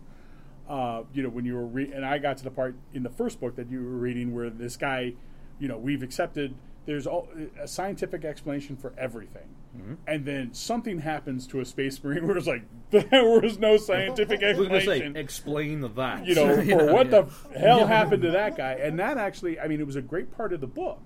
Uh, 0.69 1.03
you 1.13 1.23
know, 1.23 1.29
when 1.31 1.45
you 1.45 1.55
were 1.55 1.67
re- 1.67 1.91
and 1.93 2.05
I 2.07 2.19
got 2.19 2.37
to 2.39 2.45
the 2.45 2.51
part 2.51 2.77
in 2.95 3.03
the 3.03 3.11
first 3.11 3.41
book 3.41 3.57
that 3.57 3.69
you 3.71 3.79
were 3.83 3.97
reading 3.97 4.33
where 4.35 4.51
this 4.51 4.77
guy, 4.77 5.15
you 5.59 5.67
know, 5.67 5.77
we've 5.79 6.03
accepted 6.03 6.55
there's 6.87 7.07
all, 7.07 7.29
a 7.61 7.67
scientific 7.67 8.25
explanation 8.25 8.77
for 8.77 8.93
everything, 8.97 9.49
Mm-hmm. 9.77 9.95
and 10.09 10.25
then 10.25 10.53
something 10.53 10.99
happens 10.99 11.47
to 11.47 11.61
a 11.61 11.65
space 11.65 12.03
marine 12.03 12.27
where 12.27 12.37
it's 12.37 12.49
like 12.49 12.65
there 12.91 13.23
was 13.41 13.57
no 13.61 13.77
scientific 13.77 14.43
I 14.43 14.49
was 14.49 14.57
going 14.57 14.71
to 14.71 14.81
say, 14.81 14.91
explanation. 14.95 15.17
explain 15.17 15.81
that. 15.95 16.27
you 16.27 16.35
know, 16.35 16.55
for 16.57 16.63
Yeah, 16.63 16.93
what 16.93 17.09
yeah. 17.11 17.21
the 17.53 17.59
hell 17.59 17.87
happened 17.87 18.23
to 18.23 18.33
that 18.33 18.57
guy? 18.57 18.73
And 18.73 18.99
that 18.99 19.17
actually, 19.17 19.61
I 19.61 19.69
mean, 19.69 19.81
it 19.81 19.87
was 19.87 19.95
a 19.95 20.03
great 20.03 20.37
part 20.37 20.53
of 20.53 20.61
the 20.61 20.67
book. 20.67 21.01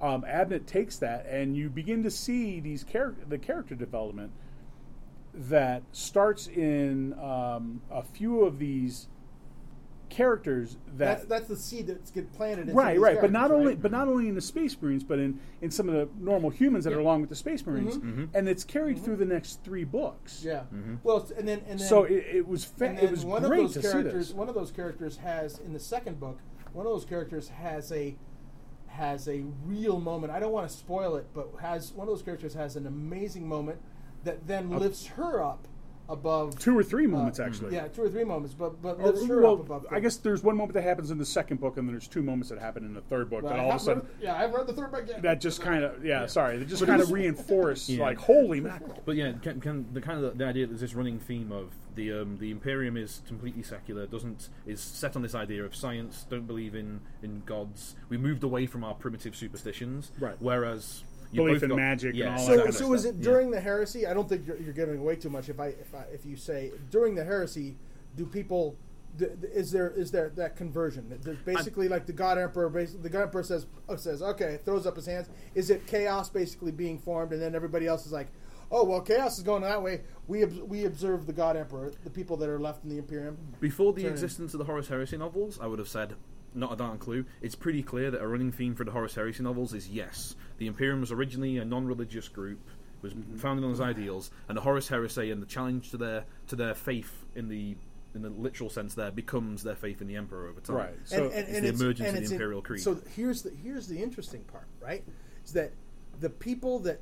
Um, 0.00 0.22
Abnett 0.22 0.66
takes 0.66 0.96
that, 0.98 1.24
and 1.26 1.56
you 1.56 1.70
begin 1.70 2.02
to 2.02 2.10
see 2.10 2.58
these 2.58 2.82
char- 2.82 3.14
the 3.28 3.38
character 3.38 3.76
development 3.76 4.32
that 5.32 5.82
starts 5.92 6.48
in 6.48 7.12
um, 7.14 7.80
a 7.92 8.02
few 8.02 8.40
of 8.42 8.58
these 8.58 9.06
characters 10.14 10.76
That's 10.96 11.22
that. 11.22 11.28
that's 11.28 11.48
the 11.48 11.56
seed 11.56 11.88
that's 11.88 12.10
get 12.10 12.32
planted. 12.34 12.68
In 12.68 12.74
Right, 12.74 12.98
right, 13.00 13.20
but 13.20 13.32
not 13.32 13.48
characters, 13.48 13.58
only, 13.60 13.74
but 13.74 13.90
not 13.90 14.06
only 14.06 14.28
in 14.28 14.34
the 14.36 14.40
Space 14.40 14.80
Marines, 14.80 15.02
but 15.02 15.18
in, 15.18 15.40
in 15.60 15.70
some 15.70 15.88
of 15.88 15.94
the 15.94 16.08
normal 16.22 16.50
humans 16.50 16.84
that 16.84 16.92
are 16.92 17.00
along 17.00 17.20
with 17.20 17.30
the 17.30 17.36
Space 17.36 17.66
Marines, 17.66 17.96
Mm-hmm. 17.96 18.10
mm-hmm. 18.22 18.36
and 18.36 18.48
it's 18.48 18.62
carried 18.62 18.96
mm-hmm. 18.96 19.04
through 19.04 19.16
the 19.16 19.24
next 19.24 19.64
three 19.64 19.84
books. 19.84 20.42
yeah. 20.44 20.60
Mm-hmm. 20.72 20.96
Well, 21.02 21.28
and 21.36 21.48
then 21.48 21.62
and 21.68 21.80
then 21.80 21.88
So 21.88 22.04
it, 22.04 22.24
it 22.32 22.46
was 22.48 22.64
fa- 22.64 22.86
and 22.86 22.98
it 23.00 23.10
was 23.10 23.24
one 23.24 23.42
great 23.42 23.64
of 23.64 23.72
to 23.72 23.78
those 23.80 23.84
see 23.84 23.90
characters. 23.90 24.28
this. 24.28 24.36
One 24.36 24.48
of 24.48 24.54
those 24.54 24.70
characters 24.70 25.16
has 25.16 25.58
in 25.58 25.72
the 25.72 25.80
second 25.80 26.20
book. 26.20 26.38
One 26.72 26.86
of 26.86 26.92
those 26.92 27.04
characters 27.04 27.48
has 27.48 27.90
a 27.92 28.16
has 28.86 29.26
a 29.28 29.42
real 29.66 29.98
moment. 29.98 30.32
I 30.32 30.38
don't 30.38 30.52
want 30.52 30.68
to 30.70 30.76
spoil 30.76 31.16
it, 31.16 31.26
but 31.34 31.48
has 31.60 31.92
one 31.92 32.06
of 32.06 32.12
those 32.14 32.22
characters 32.22 32.54
has 32.54 32.76
an 32.76 32.86
amazing 32.86 33.48
moment 33.48 33.80
that 34.22 34.46
then 34.46 34.70
lifts 34.70 35.06
her 35.06 35.42
up 35.42 35.66
above 36.08 36.58
Two 36.58 36.78
or 36.78 36.82
three 36.82 37.06
moments, 37.06 37.40
actually. 37.40 37.74
Yeah, 37.74 37.88
two 37.88 38.02
or 38.02 38.08
three 38.08 38.24
moments, 38.24 38.54
but 38.54 38.80
but 38.82 38.98
Or- 39.00 39.06
lifts 39.12 39.26
her 39.26 39.42
well, 39.42 39.54
up 39.54 39.60
above. 39.60 39.86
I 39.90 40.00
guess 40.00 40.16
there's 40.16 40.42
one 40.42 40.56
moment 40.56 40.74
that 40.74 40.82
happens 40.82 41.10
in 41.10 41.18
the 41.18 41.24
second 41.24 41.60
book, 41.60 41.76
and 41.76 41.88
then 41.88 41.94
there's 41.94 42.08
two 42.08 42.22
moments 42.22 42.50
that 42.50 42.58
happen 42.58 42.84
in 42.84 42.94
the 42.94 43.00
third 43.02 43.30
book. 43.30 43.42
Well, 43.42 43.52
that 43.52 43.60
I 43.60 43.64
all 43.64 43.70
of 43.72 43.76
a 43.76 43.84
sudden, 43.84 44.02
read- 44.02 44.10
yeah, 44.22 44.34
I 44.34 44.38
haven't 44.38 44.56
read 44.56 44.66
the 44.66 44.72
third 44.74 44.90
book 44.92 45.04
yet. 45.08 45.22
that 45.22 45.40
just 45.40 45.60
kind 45.60 45.82
of 45.84 46.04
yeah, 46.04 46.20
Yeah. 46.22 46.26
sorry, 46.26 46.58
that 46.58 46.68
just 46.68 46.84
kind 46.84 47.00
of 47.00 47.08
it's- 47.08 47.12
reinforced 47.12 47.88
Yeah. 47.88 48.02
like 48.04 48.18
holy 48.18 48.60
mackerel. 48.60 49.02
But 49.04 49.16
yeah, 49.16 49.32
can, 49.42 49.60
can 49.60 49.86
the 49.94 50.00
kind 50.00 50.22
of 50.22 50.36
the, 50.38 50.44
idea 50.44 50.66
that 50.66 50.72
there's 50.72 50.80
this 50.80 50.94
running 50.94 51.18
theme 51.18 51.50
of 51.52 51.70
the 51.94 52.12
um, 52.12 52.38
the 52.38 52.50
Imperium 52.50 52.96
is 52.96 53.22
completely 53.26 53.62
secular, 53.62 54.06
doesn't 54.06 54.48
is 54.66 54.80
set 54.80 55.16
on 55.16 55.22
this 55.22 55.34
idea 55.34 55.64
of 55.64 55.74
science, 55.74 56.26
don't 56.28 56.46
believe 56.46 56.74
in 56.74 57.00
in 57.22 57.42
gods. 57.46 57.94
We 58.08 58.18
moved 58.18 58.42
away 58.42 58.66
from 58.66 58.84
our 58.84 58.94
primitive 58.94 59.34
superstitions, 59.36 60.10
Right. 60.18 60.36
Whereas 60.40 61.04
you 61.04 61.13
Belief 61.34 61.62
in 61.62 61.68
got- 61.70 61.76
magic 61.76 62.10
and 62.10 62.18
yeah, 62.18 62.30
all 62.32 62.36
that 62.36 62.40
So, 62.40 62.46
kind 62.56 62.68
exactly. 62.68 62.84
of 62.86 62.88
so 62.88 62.92
is 62.94 63.04
it 63.04 63.20
during 63.20 63.50
the 63.50 63.60
heresy? 63.60 64.06
I 64.06 64.14
don't 64.14 64.28
think 64.28 64.46
you're, 64.46 64.56
you're 64.58 64.72
giving 64.72 64.98
away 64.98 65.16
too 65.16 65.30
much 65.30 65.48
if 65.48 65.58
I 65.60 65.66
if 65.68 65.94
I, 65.94 66.02
if 66.12 66.24
you 66.26 66.36
say 66.36 66.72
during 66.90 67.14
the 67.14 67.24
heresy, 67.24 67.76
do 68.16 68.26
people? 68.26 68.76
d- 69.16 69.26
d- 69.40 69.46
Is 69.52 69.70
there 69.70 69.90
is 69.90 70.10
there 70.10 70.30
that 70.36 70.56
conversion? 70.56 71.18
There's 71.22 71.38
basically 71.38 71.88
like 71.88 72.06
the 72.06 72.12
God 72.12 72.38
Emperor. 72.38 72.68
Basically, 72.68 73.02
the 73.02 73.08
God 73.10 73.22
Emperor 73.24 73.42
says 73.42 73.66
oh, 73.88 73.96
says 73.96 74.22
okay, 74.22 74.58
throws 74.64 74.86
up 74.86 74.96
his 74.96 75.06
hands. 75.06 75.28
Is 75.54 75.70
it 75.70 75.86
chaos 75.86 76.28
basically 76.30 76.72
being 76.72 76.98
formed, 76.98 77.32
and 77.32 77.40
then 77.40 77.54
everybody 77.54 77.86
else 77.86 78.06
is 78.06 78.12
like, 78.12 78.28
oh 78.72 78.84
well, 78.84 79.00
chaos 79.00 79.36
is 79.38 79.44
going 79.44 79.62
that 79.62 79.82
way. 79.82 80.00
We 80.26 80.42
obs- 80.42 80.60
we 80.60 80.84
observe 80.84 81.26
the 81.26 81.32
God 81.32 81.56
Emperor, 81.56 81.92
the 82.02 82.10
people 82.10 82.36
that 82.38 82.48
are 82.48 82.58
left 82.58 82.82
in 82.84 82.90
the 82.90 82.98
Imperium. 82.98 83.36
Before 83.60 83.92
the 83.92 84.02
Turn. 84.02 84.12
existence 84.12 84.52
of 84.54 84.58
the 84.58 84.64
Horus 84.64 84.88
Heresy 84.88 85.16
novels, 85.16 85.58
I 85.60 85.66
would 85.66 85.78
have 85.78 85.88
said 85.88 86.14
not 86.56 86.72
a 86.72 86.76
darn 86.76 86.98
clue. 86.98 87.24
It's 87.42 87.54
pretty 87.56 87.82
clear 87.82 88.10
that 88.12 88.20
a 88.22 88.26
running 88.28 88.52
theme 88.52 88.74
for 88.76 88.84
the 88.84 88.92
Horus 88.92 89.14
Heresy 89.16 89.42
novels 89.42 89.74
is 89.74 89.88
yes, 89.88 90.34
the 90.58 90.66
Imperium 90.66 91.00
was 91.00 91.12
originally 91.12 91.58
a 91.58 91.64
non-religious 91.64 92.28
group, 92.28 92.60
was 93.02 93.12
Mm-hmm. 93.12 93.36
founded 93.36 93.64
on 93.64 93.70
its 93.72 93.80
ideals, 93.80 94.30
and 94.48 94.56
the 94.56 94.62
Horus 94.62 94.88
Heresy 94.88 95.30
and 95.30 95.42
the 95.42 95.46
challenge 95.46 95.90
to 95.90 95.96
their 95.96 96.24
to 96.48 96.56
their 96.56 96.74
faith 96.74 97.24
in 97.34 97.48
the 97.48 97.76
in 98.14 98.22
the 98.22 98.30
literal 98.30 98.70
sense 98.70 98.94
there 98.94 99.10
becomes 99.10 99.62
their 99.64 99.74
faith 99.74 100.00
in 100.00 100.06
the 100.06 100.16
Emperor 100.16 100.48
over 100.48 100.60
time. 100.60 100.76
Right. 100.76 100.94
So 101.04 101.24
and, 101.24 101.32
and, 101.34 101.48
it's 101.48 101.60
the 101.60 101.66
it's, 101.68 101.80
emergence 101.80 102.08
and 102.08 102.08
of 102.08 102.14
the 102.14 102.20
it's 102.22 102.30
in- 102.30 102.34
Imperial 102.36 102.62
Creed. 102.62 102.80
So 102.82 102.98
here's 103.16 103.42
the 103.42 103.50
here's 103.62 103.86
the 103.88 104.00
interesting 104.02 104.42
part, 104.44 104.66
right? 104.80 105.04
Is 105.44 105.52
that 105.54 105.72
the 106.20 106.30
people 106.30 106.78
that 106.80 107.00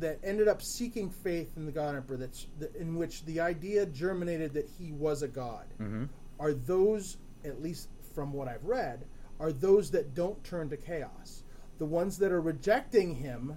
that 0.00 0.18
ended 0.24 0.48
up 0.48 0.60
seeking 0.62 1.10
faith 1.10 1.52
in 1.56 1.66
the 1.66 1.72
God 1.72 1.94
Emperor, 1.94 2.16
that's 2.16 2.46
that, 2.58 2.74
in 2.76 2.96
which 2.96 3.24
the 3.26 3.40
idea 3.40 3.86
germinated 3.86 4.54
that 4.54 4.66
he 4.78 4.92
was 4.92 5.22
a 5.22 5.28
god, 5.28 5.66
Mm-hmm. 5.80 6.04
are 6.40 6.52
those, 6.54 7.18
at 7.44 7.62
least 7.62 7.88
from 8.14 8.32
what 8.32 8.48
I've 8.48 8.64
read, 8.64 9.04
are 9.38 9.52
those 9.52 9.90
that 9.92 10.14
don't 10.14 10.42
turn 10.44 10.68
to 10.70 10.76
chaos. 10.76 11.44
The 11.78 11.86
ones 11.86 12.18
that 12.18 12.32
are 12.32 12.40
rejecting 12.40 13.14
him 13.16 13.56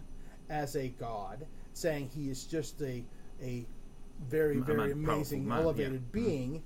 as 0.49 0.75
a 0.75 0.89
god, 0.89 1.45
saying 1.73 2.09
he 2.13 2.29
is 2.29 2.45
just 2.45 2.81
a 2.81 3.03
a 3.41 3.65
very 4.29 4.55
A 4.55 4.57
man- 4.59 4.65
very 4.65 4.77
powerful 4.93 5.13
amazing 5.13 5.47
man, 5.47 5.57
yeah. 5.57 5.63
elevated 5.63 5.93
mm-hmm. 6.11 6.11
being 6.11 6.63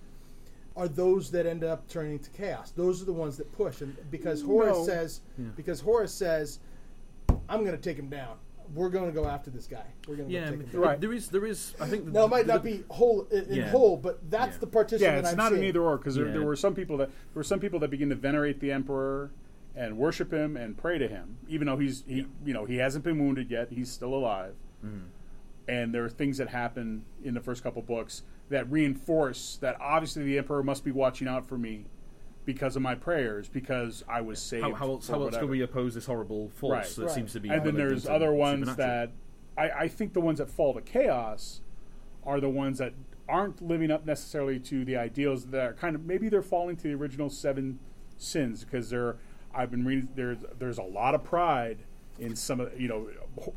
are 0.75 0.87
those 0.87 1.31
that 1.31 1.45
end 1.45 1.63
up 1.63 1.87
turning 1.89 2.19
to 2.19 2.29
chaos. 2.29 2.71
Those 2.71 3.01
are 3.01 3.05
the 3.05 3.13
ones 3.13 3.35
that 3.37 3.51
push, 3.51 3.81
and 3.81 3.95
because 4.11 4.41
Horus 4.41 4.77
No. 4.77 4.85
says, 4.85 5.21
because 5.55 5.81
Horus 5.81 6.13
says, 6.13 6.59
"I'm 7.49 7.61
going 7.65 7.75
to 7.75 7.81
take 7.81 7.97
him 7.97 8.09
down. 8.09 8.37
We're 8.75 8.89
going 8.89 9.07
to 9.07 9.11
go 9.11 9.25
after 9.27 9.49
this 9.49 9.65
guy. 9.65 9.83
We're 10.07 10.15
going 10.17 10.29
to 10.29 10.33
Yeah, 10.33 10.51
go 10.51 10.57
take 10.57 10.69
him. 10.71 10.79
Right. 10.79 11.01
there 11.01 11.11
is 11.11 11.27
there 11.29 11.45
is 11.45 11.73
I 11.81 11.87
think 11.87 12.05
Now, 12.05 12.25
it 12.25 12.29
might 12.29 12.45
the- 12.45 12.53
not 12.53 12.63
be 12.63 12.83
whole 12.89 13.23
in, 13.31 13.45
in 13.45 13.55
Yeah. 13.55 13.69
whole, 13.71 13.97
but 13.97 14.29
that's 14.29 14.55
Yeah. 14.55 14.59
the 14.59 14.67
partition. 14.67 15.03
yeah, 15.03 15.11
that 15.15 15.19
it's 15.21 15.31
I'm 15.31 15.37
not 15.37 15.53
an 15.53 15.63
either 15.63 15.81
or 15.81 15.97
because 15.97 16.13
there, 16.15 16.27
Yeah. 16.27 16.33
there 16.33 16.43
were 16.43 16.55
some 16.55 16.75
people 16.75 16.95
that 16.97 17.07
there 17.09 17.15
were 17.39 17.43
some 17.43 17.59
people 17.59 17.79
that 17.79 17.89
begin 17.89 18.09
to 18.09 18.15
venerate 18.15 18.59
the 18.59 18.71
emperor 18.71 19.31
and 19.75 19.97
worship 19.97 20.31
him 20.33 20.57
and 20.57 20.77
pray 20.77 20.97
to 20.97 21.07
him, 21.07 21.37
even 21.47 21.67
though 21.67 21.77
he's 21.77 22.03
he 22.07 22.25
you 22.45 22.53
know 22.53 22.65
he 22.65 22.77
hasn't 22.77 23.03
been 23.03 23.19
wounded 23.19 23.49
yet, 23.51 23.69
he's 23.71 23.91
still 23.91 24.13
alive. 24.13 24.55
Mm-hmm. 24.85 25.05
And 25.67 25.93
there 25.93 26.03
are 26.03 26.09
things 26.09 26.37
that 26.39 26.49
happen 26.49 27.05
in 27.23 27.35
the 27.35 27.41
first 27.41 27.61
couple 27.63 27.81
books 27.83 28.23
that 28.49 28.69
reinforce 28.71 29.57
that 29.61 29.77
obviously 29.79 30.23
the 30.23 30.37
emperor 30.39 30.63
must 30.63 30.83
be 30.83 30.91
watching 30.91 31.27
out 31.27 31.47
for 31.47 31.57
me 31.57 31.85
because 32.45 32.75
of 32.75 32.81
my 32.81 32.95
prayers 32.95 33.47
because 33.47 34.03
I 34.09 34.21
was 34.21 34.41
saved. 34.41 34.63
How, 34.63 34.73
how 34.73 34.87
else, 34.89 35.09
or 35.09 35.13
how 35.13 35.23
else 35.25 35.37
can 35.37 35.47
we 35.49 35.61
oppose 35.61 35.93
this 35.93 36.07
horrible 36.07 36.49
force 36.49 36.71
Right. 36.71 36.95
that 36.95 37.01
Right. 37.03 37.11
seems 37.11 37.33
to 37.33 37.39
be? 37.39 37.49
and 37.49 37.63
then 37.63 37.75
there's 37.75 38.07
other 38.07 38.33
ones 38.33 38.75
that 38.77 39.11
I, 39.55 39.69
I 39.71 39.87
think 39.87 40.13
the 40.13 40.21
ones 40.21 40.39
that 40.39 40.49
fall 40.49 40.73
to 40.73 40.81
chaos 40.81 41.61
are 42.23 42.39
the 42.39 42.49
ones 42.49 42.79
that 42.79 42.93
aren't 43.27 43.61
living 43.61 43.91
up 43.91 44.05
necessarily 44.05 44.59
to 44.59 44.83
the 44.83 44.97
ideals 44.97 45.47
that 45.47 45.63
are 45.63 45.73
kind 45.73 45.95
of 45.95 46.03
maybe 46.05 46.29
they're 46.29 46.41
falling 46.41 46.75
to 46.77 46.83
the 46.83 46.93
original 46.95 47.29
seven 47.29 47.77
sins 48.17 48.63
because 48.63 48.89
they're 48.89 49.17
I've 49.53 49.71
been 49.71 49.85
reading 49.85 50.09
there's 50.15 50.37
there's 50.57 50.77
a 50.77 50.83
lot 50.83 51.15
of 51.15 51.23
pride 51.23 51.79
in 52.19 52.35
some 52.35 52.59
of 52.59 52.79
you 52.79 52.87
know 52.89 53.07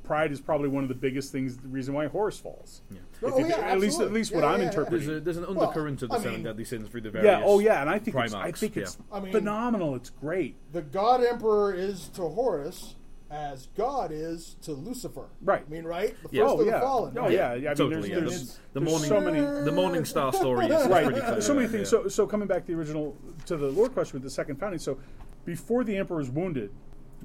pride 0.05 0.30
is 0.30 0.40
probably 0.40 0.68
one 0.68 0.84
of 0.84 0.88
the 0.88 0.95
biggest 0.95 1.32
things 1.32 1.57
the 1.57 1.66
reason 1.68 1.95
why 1.95 2.07
Horus 2.07 2.38
falls 2.38 2.82
Yeah. 2.90 2.99
Oh, 3.24 3.38
If- 3.40 3.49
yeah, 3.49 3.57
at 3.57 3.80
least 3.80 3.95
at 4.01 4.07
absolutely. 4.07 4.14
least 4.20 4.34
what 4.34 4.40
Yeah, 4.45 4.47
I'm 4.51 4.53
yeah, 4.61 4.62
yeah. 4.64 4.68
interpreting 4.70 5.07
There's, 5.09 5.20
a, 5.20 5.24
there's 5.24 5.36
an 5.38 5.43
Well, 5.55 5.61
undercurrent 5.62 6.03
of 6.03 6.09
the 6.11 6.14
I 6.14 6.18
seven 6.18 6.32
mean- 6.34 6.43
deadly 6.45 6.64
sins 6.64 6.88
through 6.88 7.01
the 7.01 7.11
various. 7.11 7.40
yeah 7.40 7.43
oh 7.45 7.59
yeah 7.59 7.80
and 7.80 7.90
I 7.90 7.99
think 7.99 8.16
it's, 8.16 8.34
I 8.34 8.51
Primarchs, 8.51 8.59
think 8.59 8.76
yeah. 8.76 8.82
it's 8.82 8.99
I 9.12 9.20
mean- 9.20 9.32
phenomenal 9.32 9.95
it's 9.97 10.11
great 10.11 10.57
the 10.72 10.82
God 10.82 11.24
Emperor 11.24 11.74
is 11.74 12.09
to 12.11 12.22
Horus 12.22 12.95
as 13.30 13.66
God 13.78 14.11
is 14.12 14.57
to 14.61 14.72
Lucifer. 14.72 15.24
Right. 15.40 15.64
I 15.66 15.70
mean, 15.70 15.84
right? 15.84 16.09
The 16.22 16.28
first 16.28 16.34
Yeah. 16.34 16.43
of 16.45 16.51
oh 16.51 16.57
the 16.59 16.64
yeah 16.66 16.80
fallen. 16.80 17.16
oh 17.16 17.22
right? 17.22 17.32
yeah, 17.32 17.55
yeah. 17.55 17.70
I 17.70 17.70
mean, 17.70 17.76
totally. 17.76 18.11
yeah. 18.11 18.20
there's, 18.20 18.30
The- 18.30 18.36
there's, 18.36 18.61
the, 18.74 18.80
morning, 18.82 19.09
so 19.09 19.20
many 19.22 19.40
the 19.40 19.72
Morning 19.72 20.05
Star 20.05 20.34
story 20.34 20.66
is, 20.66 20.82
is 20.82 20.86
right. 20.90 21.07
pretty 21.07 21.20
clear. 21.22 21.40
so 21.40 21.55
many 21.55 21.64
yeah. 21.66 21.72
things. 21.72 21.88
So, 21.88 22.09
so 22.09 22.26
coming 22.26 22.47
back 22.47 22.66
to 22.66 22.72
the 22.72 22.78
original 22.78 23.16
to 23.47 23.57
the 23.57 23.68
lord 23.68 23.95
question 23.95 24.16
with 24.16 24.22
the 24.22 24.28
second 24.28 24.57
founding. 24.61 24.78
So, 24.80 24.99
before 25.45 25.84
the 25.84 25.97
emperor 25.97 26.20
is 26.20 26.30
wounded, 26.30 26.70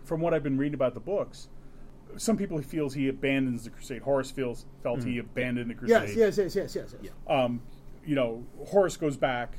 from 0.04 0.22
what 0.22 0.34
I've 0.34 0.44
been 0.44 0.58
reading 0.58 0.76
about 0.76 0.94
the 0.94 1.00
books, 1.00 1.50
some 2.18 2.38
people 2.38 2.62
feels 2.62 2.94
he 2.94 3.08
abandons 3.10 3.66
the 3.66 3.70
crusade. 3.70 4.02
Horus 4.02 4.32
feels 4.32 4.66
felt 4.82 5.04
he 5.04 5.18
abandoned 5.18 5.70
the 5.70 5.76
crusade. 5.76 6.16
Yes, 6.16 6.38
yes, 6.38 6.38
yes, 6.38 6.56
yes, 6.56 6.76
yes. 6.76 6.96
yes. 7.02 7.12
Um, 7.28 7.62
you 8.06 8.16
know, 8.16 8.44
Horus 8.68 8.96
goes 8.98 9.18
back, 9.18 9.54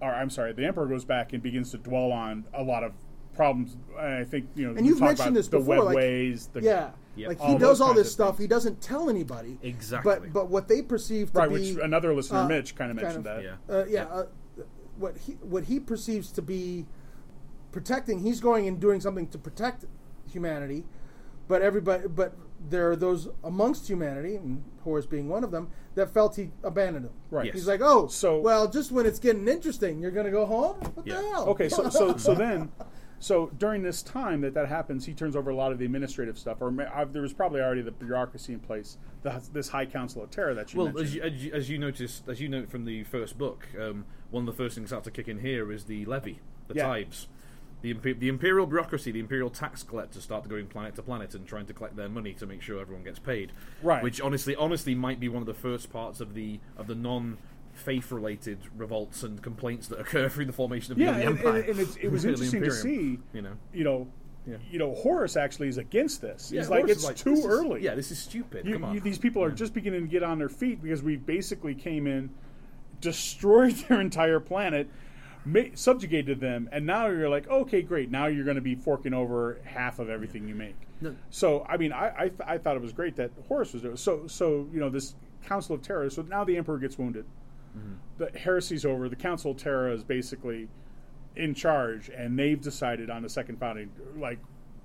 or 0.00 0.14
I'm 0.14 0.30
sorry, 0.30 0.52
the 0.52 0.64
emperor 0.64 0.86
goes 0.86 1.04
back 1.04 1.32
and 1.32 1.42
begins 1.42 1.72
to 1.72 1.78
dwell 1.78 2.12
on 2.12 2.44
a 2.54 2.62
lot 2.62 2.84
of 2.84 2.92
problems. 3.34 3.76
I 3.98 4.24
think 4.24 4.46
you 4.54 4.68
know, 4.68 4.76
And 4.76 4.86
you've 4.86 4.98
talked 4.98 5.18
mentioned 5.18 5.28
about 5.28 5.34
this 5.34 5.48
the 5.48 5.58
before, 5.58 5.82
like- 5.84 5.96
webways. 5.96 6.52
The, 6.52 6.62
Yeah. 6.62 6.90
Yep. 7.16 7.28
Like 7.28 7.40
he 7.40 7.52
those 7.54 7.60
does 7.60 7.80
all 7.80 7.92
this 7.92 8.10
stuff. 8.12 8.36
things. 8.36 8.40
He 8.42 8.46
doesn't 8.46 8.80
tell 8.80 9.10
anybody. 9.10 9.58
Exactly. 9.62 10.14
But 10.14 10.32
but 10.32 10.48
what 10.48 10.68
they 10.68 10.80
perceive 10.80 11.32
to 11.32 11.38
right. 11.40 11.48
be 11.48 11.74
Which 11.74 11.84
another 11.84 12.14
listener, 12.14 12.38
uh, 12.38 12.48
Mitch, 12.48 12.76
kind 12.76 12.92
of 12.92 12.96
kind 12.98 13.24
mentioned 13.24 13.26
of- 13.26 13.42
that. 13.42 13.58
yeah. 13.68 13.74
uh, 13.76 13.84
yeah, 13.88 14.04
uh, 14.04 14.62
what 14.96 15.16
he 15.18 15.32
what 15.42 15.64
he 15.64 15.80
perceives 15.80 16.30
to 16.32 16.40
be 16.40 16.86
protecting, 17.72 18.20
he's 18.20 18.40
going 18.40 18.66
and 18.68 18.80
doing 18.80 19.00
something 19.00 19.26
to 19.28 19.38
protect 19.38 19.84
humanity, 20.30 20.84
but 21.48 21.62
everybody, 21.62 22.08
but 22.08 22.34
there 22.68 22.90
are 22.90 22.96
those 22.96 23.28
amongst 23.42 23.88
humanity, 23.88 24.36
and 24.36 24.62
Horus 24.84 25.06
being 25.06 25.28
one 25.28 25.44
of 25.44 25.50
them, 25.50 25.70
that 25.94 26.10
felt 26.10 26.36
he 26.36 26.50
abandoned 26.62 27.06
him. 27.06 27.12
Right. 27.30 27.46
Yes. 27.46 27.54
He's 27.54 27.66
like, 27.68 27.80
oh, 27.82 28.06
So- 28.08 28.40
well, 28.40 28.68
just 28.68 28.92
when 28.92 29.06
it's 29.06 29.18
getting 29.18 29.48
interesting, 29.48 30.00
you're 30.00 30.10
going 30.10 30.26
to 30.26 30.32
go 30.32 30.46
home. 30.46 30.76
What 30.94 31.06
Yeah. 31.06 31.16
the 31.20 31.28
hell? 31.28 31.44
Okay, 31.48 31.68
so 31.68 31.88
so 31.88 32.16
so 32.18 32.34
then, 32.34 32.70
so 33.18 33.50
during 33.58 33.82
this 33.82 34.02
time 34.02 34.42
that 34.42 34.54
that 34.54 34.68
happens, 34.68 35.06
he 35.06 35.14
turns 35.14 35.36
over 35.36 35.50
a 35.50 35.54
lot 35.54 35.72
of 35.72 35.78
the 35.78 35.84
administrative 35.86 36.38
stuff, 36.38 36.58
or 36.60 36.70
ma- 36.70 36.84
uh, 36.84 37.04
there 37.06 37.22
was 37.22 37.32
probably 37.32 37.60
already 37.60 37.82
the 37.82 37.90
bureaucracy 37.92 38.52
in 38.52 38.60
place. 38.60 38.98
The, 39.22 39.40
this 39.52 39.68
High 39.68 39.86
Council 39.86 40.22
of 40.22 40.30
Terra 40.30 40.54
that 40.54 40.72
you 40.72 40.78
Well, 40.80 40.92
mentioned. 40.92 41.06
as 41.06 41.14
you, 41.14 41.22
as 41.22 41.44
you, 41.44 41.52
as 41.52 41.70
you 41.70 41.78
noticed, 41.78 42.28
as 42.28 42.40
you 42.40 42.48
note 42.48 42.70
from 42.70 42.84
the 42.84 43.04
first 43.04 43.36
book, 43.38 43.66
um, 43.80 44.04
one 44.30 44.46
of 44.46 44.54
the 44.54 44.62
first 44.62 44.74
things 44.76 44.90
that 44.90 45.02
to 45.04 45.10
kick 45.10 45.28
in 45.28 45.40
here 45.40 45.72
is 45.72 45.84
the 45.84 46.04
levy, 46.06 46.40
the 46.68 46.74
Yeah. 46.74 46.86
tithes. 46.86 47.26
The, 47.82 47.94
the 47.94 48.28
imperial 48.28 48.66
bureaucracy, 48.66 49.10
the 49.10 49.20
imperial 49.20 49.48
tax 49.50 49.82
collectors 49.82 50.22
start 50.22 50.46
going 50.48 50.66
planet 50.66 50.94
to 50.96 51.02
planet 51.02 51.34
and 51.34 51.46
trying 51.46 51.66
to 51.66 51.72
collect 51.72 51.96
their 51.96 52.08
money 52.10 52.34
to 52.34 52.46
make 52.46 52.60
sure 52.60 52.80
everyone 52.80 53.04
gets 53.04 53.18
paid. 53.18 53.52
Right. 53.82 54.02
Which 54.02 54.20
honestly, 54.20 54.54
honestly, 54.54 54.94
might 54.94 55.18
be 55.18 55.28
one 55.28 55.42
of 55.42 55.46
the 55.46 55.54
first 55.54 55.90
parts 55.92 56.20
of 56.20 56.34
the 56.34 56.60
of 56.76 56.86
the 56.88 56.94
non 56.94 57.38
faith 57.72 58.12
related 58.12 58.58
revolts 58.76 59.22
and 59.22 59.40
complaints 59.42 59.88
that 59.88 59.98
occur 60.00 60.28
through 60.30 60.44
the 60.44 60.52
formation 60.52 60.92
of 60.92 60.98
yeah, 60.98 61.12
the 61.12 61.26
and, 61.26 61.38
empire. 61.38 61.60
and, 61.60 61.78
and 61.78 61.96
it 62.02 62.10
was 62.10 62.24
interesting 62.26 62.62
to 62.62 62.70
see. 62.70 63.18
You 63.32 63.40
know. 63.42 63.52
you 63.72 63.84
know, 63.84 64.08
Yeah. 64.46 64.56
you 64.70 64.78
know, 64.78 64.92
Horus 64.94 65.36
actually 65.38 65.68
is 65.68 65.78
against 65.78 66.20
this. 66.20 66.50
Yeah, 66.52 66.60
He's 66.60 66.68
like, 66.68 66.80
Horus 66.80 66.90
it's 66.92 67.00
is 67.00 67.06
like, 67.06 67.16
too 67.16 67.32
is- 67.32 67.46
early. 67.46 67.82
yeah, 67.82 67.94
this 67.94 68.10
is 68.10 68.18
stupid. 68.18 68.66
You- 68.66 68.74
Come 68.74 68.84
on. 68.84 68.94
you- 68.94 69.00
these 69.00 69.18
people 69.18 69.42
are 69.42 69.50
just 69.50 69.72
beginning 69.72 70.02
to 70.02 70.06
get 70.08 70.22
on 70.22 70.38
their 70.38 70.48
feet 70.50 70.82
because 70.82 71.02
we 71.02 71.16
basically 71.16 71.74
came 71.74 72.06
in, 72.06 72.28
destroyed 73.00 73.72
their 73.88 74.00
entire 74.00 74.40
planet, 74.40 74.88
ma- 75.44 75.74
subjugated 75.74 76.40
them, 76.40 76.68
and 76.72 76.86
now 76.86 77.06
you're 77.08 77.28
like, 77.28 77.48
okay, 77.48 77.82
great. 77.82 78.10
Now 78.10 78.26
you're 78.26 78.44
going 78.44 78.56
to 78.56 78.60
be 78.62 78.74
forking 78.74 79.14
over 79.14 79.58
half 79.64 79.98
of 79.98 80.08
everything 80.08 80.48
you 80.48 80.54
make. 80.54 80.76
No. 81.00 81.14
So, 81.30 81.64
I 81.68 81.76
mean, 81.76 81.92
I 81.92 82.12
I, 82.16 82.28
th- 82.28 82.40
I 82.46 82.58
thought 82.58 82.76
it 82.76 82.82
was 82.82 82.92
great 82.92 83.16
that 83.16 83.30
Horus 83.48 83.72
was 83.72 83.82
doing. 83.82 83.96
So, 83.96 84.26
so 84.26 84.68
you 84.72 84.80
know, 84.80 84.90
this 84.90 85.14
Council 85.44 85.74
of 85.74 85.82
Terra. 85.82 86.10
So 86.10 86.22
now 86.22 86.44
the 86.44 86.56
Emperor 86.56 86.78
gets 86.78 86.98
wounded. 86.98 87.24
The 88.18 88.30
heresy's 88.34 88.84
over. 88.84 89.08
The 89.08 89.16
Council 89.16 89.52
of 89.52 89.56
Terra 89.56 89.94
is 89.94 90.02
basically 90.02 90.68
in 91.36 91.54
charge, 91.54 92.10
and 92.10 92.38
they've 92.38 92.60
decided 92.60 93.08
on 93.08 93.22
the 93.22 93.28
second 93.28 93.58
founding, 93.60 93.90
like, 94.16 94.38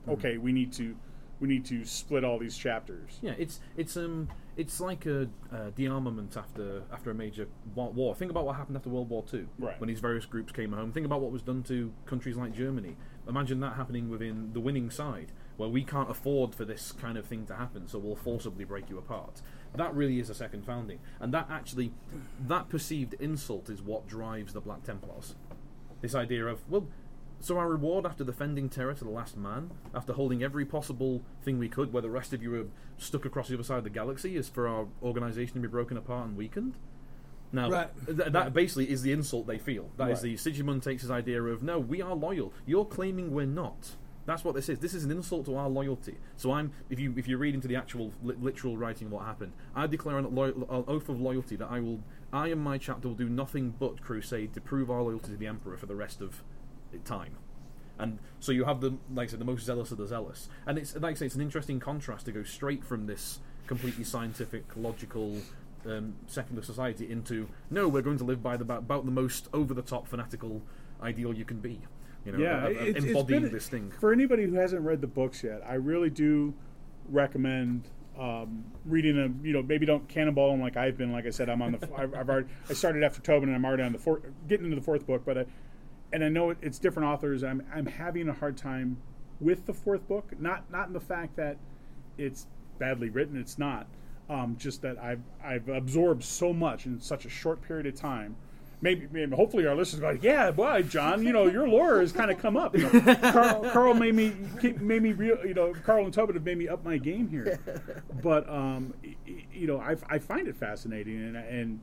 okay, 0.07 0.37
we 0.37 0.51
need 0.51 0.71
to. 0.73 0.95
We 1.41 1.49
need 1.49 1.65
to 1.65 1.83
split 1.83 2.23
all 2.23 2.39
these 2.39 2.55
chapters. 2.57 3.19
Yeah, 3.21 3.33
it's 3.37 3.59
it's 3.75 3.97
um 3.97 4.29
it's 4.57 4.79
like 4.79 5.05
a 5.05 5.27
uh, 5.51 5.69
de-armament 5.75 6.35
after 6.37 6.83
after 6.91 7.11
a 7.11 7.13
major 7.13 7.47
wa- 7.75 7.89
war. 7.89 8.15
Think 8.15 8.31
about 8.31 8.45
what 8.45 8.55
happened 8.55 8.77
after 8.77 8.89
World 8.89 9.09
War 9.09 9.23
Two, 9.23 9.47
Right. 9.59 9.79
when 9.79 9.87
these 9.87 9.99
various 9.99 10.25
groups 10.25 10.51
came 10.51 10.71
home. 10.71 10.91
Think 10.91 11.05
about 11.05 11.21
what 11.21 11.31
was 11.31 11.41
done 11.41 11.63
to 11.63 11.91
countries 12.05 12.35
like 12.37 12.53
Germany. 12.53 12.95
Imagine 13.27 13.59
that 13.61 13.73
happening 13.75 14.09
within 14.09 14.53
the 14.53 14.59
winning 14.59 14.89
side, 14.89 15.31
where 15.57 15.67
we 15.69 15.83
can't 15.83 16.09
afford 16.11 16.53
for 16.53 16.63
this 16.63 16.91
kind 16.91 17.17
of 17.17 17.25
thing 17.25 17.45
to 17.47 17.55
happen, 17.55 17.87
so 17.87 17.97
we'll 17.99 18.15
forcibly 18.15 18.63
break 18.65 18.89
you 18.89 18.97
apart. 18.97 19.41
That 19.75 19.93
really 19.95 20.19
is 20.19 20.29
a 20.29 20.35
second 20.35 20.65
founding, 20.65 20.99
and 21.19 21.33
that 21.33 21.47
actually 21.49 21.91
that 22.47 22.69
perceived 22.69 23.15
insult 23.15 23.69
is 23.69 23.81
what 23.81 24.07
drives 24.07 24.53
the 24.53 24.61
Black 24.61 24.83
Templars. 24.83 25.35
This 26.01 26.13
idea 26.15 26.45
of 26.45 26.69
well. 26.69 26.87
So 27.39 27.57
our 27.59 27.69
reward 27.69 28.05
after 28.05 28.23
defending 28.23 28.69
Terra 28.69 28.95
to 28.95 29.03
the 29.03 29.09
last 29.11 29.37
man, 29.37 29.69
after 29.93 30.13
holding 30.13 30.41
every 30.41 30.65
possible 30.65 31.21
thing 31.43 31.59
we 31.59 31.69
could, 31.69 31.93
where 31.93 32.01
the 32.01 32.09
rest 32.09 32.33
of 32.33 32.41
you 32.41 32.55
are 32.55 32.65
stuck 32.97 33.23
across 33.25 33.49
the 33.49 33.53
other 33.53 33.63
side 33.63 33.77
of 33.77 33.83
the 33.83 33.89
galaxy, 33.91 34.35
is 34.35 34.49
for 34.49 34.67
our 34.67 34.87
organization 35.03 35.53
to 35.55 35.59
be 35.59 35.67
broken 35.67 35.95
apart 35.95 36.27
and 36.27 36.35
weakened. 36.37 36.75
Now, 37.51 37.69
Right. 37.69 37.89
th- 38.07 38.31
that 38.31 38.53
basically 38.53 38.89
is 38.89 39.03
the 39.03 39.11
insult 39.11 39.45
they 39.45 39.59
feel. 39.59 39.91
That 39.97 40.09
is 40.09 40.17
Right. 40.17 40.23
the 40.31 40.37
Sigmund 40.37 40.81
takes 40.81 41.03
his 41.03 41.11
idea 41.11 41.41
of 41.43 41.61
no, 41.61 41.79
we 41.79 42.01
are 42.01 42.15
loyal. 42.15 42.51
You're 42.65 42.85
claiming 42.85 43.31
we're 43.31 43.45
not. 43.45 43.95
That's 44.25 44.43
what 44.43 44.55
this 44.55 44.67
is. 44.69 44.79
This 44.79 44.95
is 44.95 45.05
an 45.05 45.11
insult 45.11 45.45
to 45.45 45.55
our 45.55 45.69
loyalty. 45.69 46.17
So 46.35 46.51
I'm, 46.51 46.71
if 46.89 46.99
you 46.99 47.13
if 47.15 47.27
you 47.27 47.37
read 47.37 47.53
into 47.53 47.67
the 47.67 47.75
actual 47.75 48.11
li- 48.23 48.35
literal 48.41 48.75
writing 48.75 49.05
of 49.07 49.13
what 49.13 49.25
happened, 49.25 49.53
I 49.75 49.85
declare 49.85 50.17
an, 50.17 50.33
lo- 50.33 50.45
an 50.67 50.83
oath 50.87 51.09
of 51.09 51.21
loyalty 51.21 51.55
that 51.57 51.69
I 51.69 51.79
will, 51.79 51.99
I 52.33 52.47
and 52.47 52.59
my 52.59 52.79
chapter 52.79 53.07
will 53.07 53.15
do 53.15 53.29
nothing 53.29 53.75
but 53.77 54.01
crusade 54.01 54.53
to 54.55 54.61
prove 54.61 54.89
our 54.89 55.03
loyalty 55.03 55.31
to 55.31 55.37
the 55.37 55.45
emperor 55.45 55.77
for 55.77 55.85
the 55.85 55.95
rest 55.95 56.21
of 56.21 56.43
time. 57.05 57.37
And 57.97 58.19
so 58.39 58.51
you 58.51 58.65
have 58.65 58.81
the, 58.81 58.95
like 59.13 59.29
I 59.29 59.31
said, 59.31 59.39
the 59.39 59.45
most 59.45 59.63
zealous 59.65 59.91
of 59.91 59.97
the 59.97 60.05
zealous. 60.07 60.49
And 60.65 60.77
it's 60.77 60.95
like 60.95 61.11
I 61.11 61.13
say, 61.13 61.25
it's 61.27 61.35
an 61.35 61.41
interesting 61.41 61.79
contrast 61.79 62.25
to 62.25 62.31
go 62.31 62.43
straight 62.43 62.83
from 62.83 63.05
this 63.07 63.39
completely 63.67 64.03
scientific, 64.03 64.65
logical, 64.75 65.37
um, 65.85 66.15
secular 66.27 66.61
society 66.61 67.09
into 67.09 67.47
no, 67.69 67.87
we're 67.87 68.01
going 68.01 68.17
to 68.17 68.23
live 68.25 68.43
by 68.43 68.57
the 68.57 68.65
about 68.75 69.05
the 69.05 69.11
most 69.11 69.47
over 69.53 69.73
the 69.73 69.81
top 69.81 70.07
fanatical 70.07 70.61
ideal 71.01 71.33
you 71.33 71.45
can 71.45 71.59
be. 71.59 71.79
You 72.25 72.31
know, 72.33 72.39
yeah, 72.39 72.67
it's- 72.69 72.95
it's 72.97 73.05
embodying 73.05 73.43
been- 73.43 73.51
this 73.53 73.69
thing. 73.69 73.91
For 73.99 74.11
anybody 74.11 74.43
who 74.45 74.55
hasn't 74.55 74.81
read 74.81 74.99
the 74.99 75.07
books 75.07 75.43
yet, 75.43 75.61
I 75.65 75.75
really 75.75 76.09
do 76.09 76.53
recommend 77.09 77.87
um, 78.19 78.63
reading 78.85 79.15
them. 79.15 79.39
You 79.43 79.53
know, 79.53 79.61
maybe 79.61 79.85
don't 79.85 80.07
cannonball 80.07 80.51
them 80.51 80.61
like 80.61 80.77
I've 80.77 80.97
been. 80.97 81.11
Like 81.11 81.25
I 81.25 81.29
said, 81.29 81.49
I'm 81.49 81.61
on 81.61 81.73
the. 81.73 81.89
I've, 81.97 82.13
I've 82.13 82.29
already. 82.29 82.47
I 82.69 82.73
started 82.73 83.03
after 83.03 83.21
Tobin, 83.21 83.49
and 83.49 83.55
I'm 83.55 83.65
already 83.65 83.83
on 83.83 83.91
the 83.93 83.99
fourth, 83.99 84.23
getting 84.47 84.65
into 84.65 84.75
the 84.75 84.81
fourth 84.81 85.05
book. 85.05 85.23
But 85.25 85.37
I, 85.37 85.45
and 86.15 86.23
I 86.23 86.29
know 86.29 86.55
it's 86.61 86.79
different 86.79 87.09
authors. 87.09 87.43
I'm 87.43 87.61
I'm 87.73 87.85
having 87.85 88.29
a 88.29 88.33
hard 88.33 88.55
time 88.55 88.95
with 89.41 89.65
the 89.65 89.73
fourth 89.73 90.07
book. 90.07 90.31
Not 90.39 90.71
not 90.71 90.87
in 90.87 90.93
the 90.93 91.01
fact 91.01 91.35
that 91.35 91.57
it's 92.17 92.47
badly 92.79 93.09
written. 93.09 93.37
It's 93.37 93.59
not. 93.59 93.85
Um, 94.29 94.55
just 94.57 94.81
that 94.83 94.97
I've 94.97 95.19
I've 95.43 95.67
absorbed 95.67 96.23
so 96.23 96.53
much 96.53 96.85
in 96.85 97.01
such 97.01 97.25
a 97.25 97.29
short 97.29 97.61
period 97.61 97.85
of 97.85 97.95
time. 97.95 98.37
Maybe, 98.81 99.07
maybe 99.11 99.35
hopefully 99.35 99.67
our 99.67 99.75
listeners 99.75 100.01
go, 100.01 100.17
yeah, 100.21 100.51
boy, 100.51 100.83
John, 100.83 101.21
you 101.23 101.33
know 101.33 101.47
your 101.47 101.67
lore 101.67 101.99
has 101.99 102.13
kind 102.13 102.31
of 102.31 102.37
come 102.37 102.55
up. 102.55 102.77
You 102.77 102.89
know, 102.89 103.15
Carl, 103.31 103.69
Carl 103.71 103.93
made 103.93 104.15
me 104.15 104.31
made 104.79 105.01
me 105.03 105.11
real. 105.11 105.37
You 105.45 105.53
know, 105.53 105.73
Carl 105.85 106.05
and 106.05 106.13
Tobin 106.13 106.35
have 106.35 106.45
made 106.45 106.57
me 106.57 106.69
up 106.69 106.85
my 106.85 106.97
game 106.97 107.27
here. 107.27 107.59
But 108.23 108.49
um, 108.49 108.93
you 109.53 109.67
know, 109.67 109.81
I, 109.81 109.97
I 110.07 110.19
find 110.19 110.47
it 110.47 110.55
fascinating, 110.55 111.21
and 111.21 111.35
and 111.35 111.79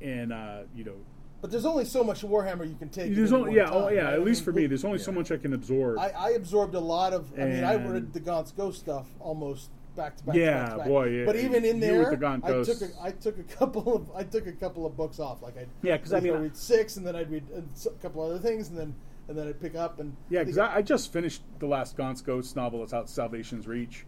and 0.00 0.32
uh, 0.32 0.62
you 0.74 0.84
know, 0.84 0.96
But 1.42 1.50
there's 1.50 1.66
only 1.66 1.84
so 1.84 2.02
much 2.04 2.22
Warhammer 2.22 2.66
you 2.68 2.76
can 2.76 2.88
take. 2.88 3.14
there's 3.14 3.32
at 3.32 3.38
only 3.40 3.56
yeah, 3.56 3.64
time, 3.64 3.74
oh 3.74 3.88
yeah. 3.88 4.04
right? 4.04 4.12
At 4.14 4.20
I 4.20 4.22
least 4.22 4.40
mean, 4.40 4.44
for 4.44 4.52
me, 4.52 4.66
there's 4.68 4.84
only 4.84 4.98
so 4.98 5.10
much 5.12 5.30
I 5.32 5.36
can 5.36 5.52
absorb. 5.52 5.98
I, 5.98 6.10
I 6.10 6.30
absorbed 6.30 6.74
a 6.76 6.80
lot 6.80 7.12
of. 7.12 7.30
I 7.38 7.44
mean, 7.44 7.64
I 7.64 7.74
read 7.74 8.12
the 8.12 8.20
Gaunt's 8.20 8.52
Ghost 8.52 8.78
stuff 8.78 9.08
almost 9.18 9.70
back 9.96 10.16
to 10.18 10.24
back. 10.24 10.36
Yeah, 10.36 10.52
to 10.52 10.60
back 10.60 10.70
to 10.70 10.76
back. 10.78 10.86
boy, 10.86 11.04
yeah. 11.08 11.24
But 11.26 11.36
even 11.36 11.64
in 11.64 11.80
there, 11.80 11.98
with 11.98 12.10
the 12.10 12.16
Gaunt 12.16 12.44
I 12.44 12.62
took 12.62 12.80
a, 12.80 12.88
I 13.02 13.10
took 13.10 13.38
a 13.38 13.42
couple 13.42 13.92
of 13.94 14.08
I 14.14 14.22
took 14.22 14.46
a 14.46 14.52
couple 14.52 14.86
of 14.86 14.96
books 14.96 15.18
off. 15.18 15.42
Like 15.42 15.58
I 15.58 15.66
Yeah, 15.82 15.98
'cause 15.98 16.12
I 16.12 16.20
mean, 16.20 16.32
I'd 16.32 16.42
read 16.42 16.56
six, 16.56 16.96
and 16.96 17.04
then 17.04 17.16
I'd 17.16 17.30
read 17.30 17.42
a 17.54 17.90
couple 18.00 18.22
other 18.22 18.38
things, 18.38 18.68
and 18.68 18.78
then 18.78 18.94
and 19.26 19.36
then 19.36 19.48
I'd 19.48 19.60
pick 19.60 19.74
up 19.74 19.98
and 19.98 20.16
yeah, 20.30 20.44
because 20.44 20.58
I, 20.58 20.76
I 20.76 20.82
just 20.82 21.12
finished 21.12 21.42
the 21.58 21.66
last 21.66 21.96
Gaunt's 21.96 22.20
Ghost 22.22 22.54
novel. 22.54 22.84
It's 22.84 22.94
out, 22.94 23.10
Salvation's 23.10 23.66
Reach. 23.66 24.06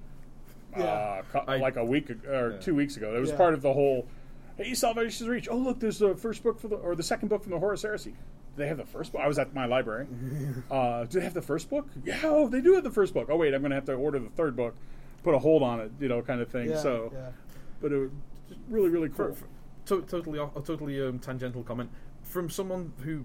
Yeah. 0.76 1.22
uh, 1.35 1.57
like 1.59 1.76
a 1.76 1.85
week 1.85 2.11
ag- 2.11 2.26
or 2.26 2.53
Yeah. 2.53 2.59
two 2.59 2.74
weeks 2.76 2.97
ago. 2.97 3.14
It 3.16 3.20
was 3.20 3.30
Yeah. 3.30 3.37
part 3.37 3.55
of 3.55 3.62
the 3.62 3.72
whole 3.72 4.07
Hey, 4.57 4.75
Salvation's 4.75 5.29
Reach. 5.29 5.49
Oh, 5.51 5.57
look, 5.57 5.81
there's 5.81 5.99
the 5.99 6.15
first 6.15 6.43
book 6.43 6.61
for 6.61 6.69
the 6.69 6.77
or 6.77 6.95
the 6.95 7.03
second 7.03 7.29
book 7.29 7.43
from 7.43 7.53
the 7.53 7.59
Horus 7.59 7.83
Heresy. 7.83 8.11
Do 8.13 8.17
they 8.63 8.69
have 8.69 8.77
the 8.77 8.85
first 8.85 9.13
book? 9.13 9.21
I 9.21 9.27
was 9.27 9.39
at 9.39 9.53
my 9.55 9.67
library. 9.67 10.07
Uh, 10.71 11.05
do 11.05 11.19
they 11.19 11.25
have 11.25 11.35
the 11.35 11.43
first 11.43 11.69
book? 11.71 11.89
Yeah, 12.05 12.21
oh, 12.25 12.49
they 12.49 12.61
do 12.61 12.75
have 12.75 12.85
the 12.85 12.91
first 12.91 13.15
book. 13.15 13.29
Oh 13.31 13.37
wait, 13.37 13.53
I'm 13.55 13.61
going 13.61 13.71
to 13.71 13.77
have 13.77 13.85
to 13.87 13.95
order 13.95 14.19
the 14.19 14.31
third 14.31 14.57
book, 14.57 14.75
put 15.23 15.35
a 15.35 15.39
hold 15.39 15.63
on 15.63 15.81
it, 15.81 15.91
you 16.01 16.09
know, 16.09 16.23
kind 16.23 16.41
of 16.41 16.49
thing. 16.49 16.71
Yeah, 16.71 16.79
so, 16.79 17.11
yeah. 17.13 17.31
but 17.83 17.93
it 17.93 17.97
was 17.99 18.11
really, 18.69 18.89
really 18.89 19.09
cool. 19.09 19.35
for- 19.35 19.47
to- 19.87 20.03
totally, 20.03 20.39
off- 20.39 20.57
a 20.57 20.61
totally 20.63 21.01
um, 21.07 21.19
tangential 21.19 21.63
comment 21.63 21.91
from 22.23 22.49
someone 22.49 22.93
who 23.01 23.25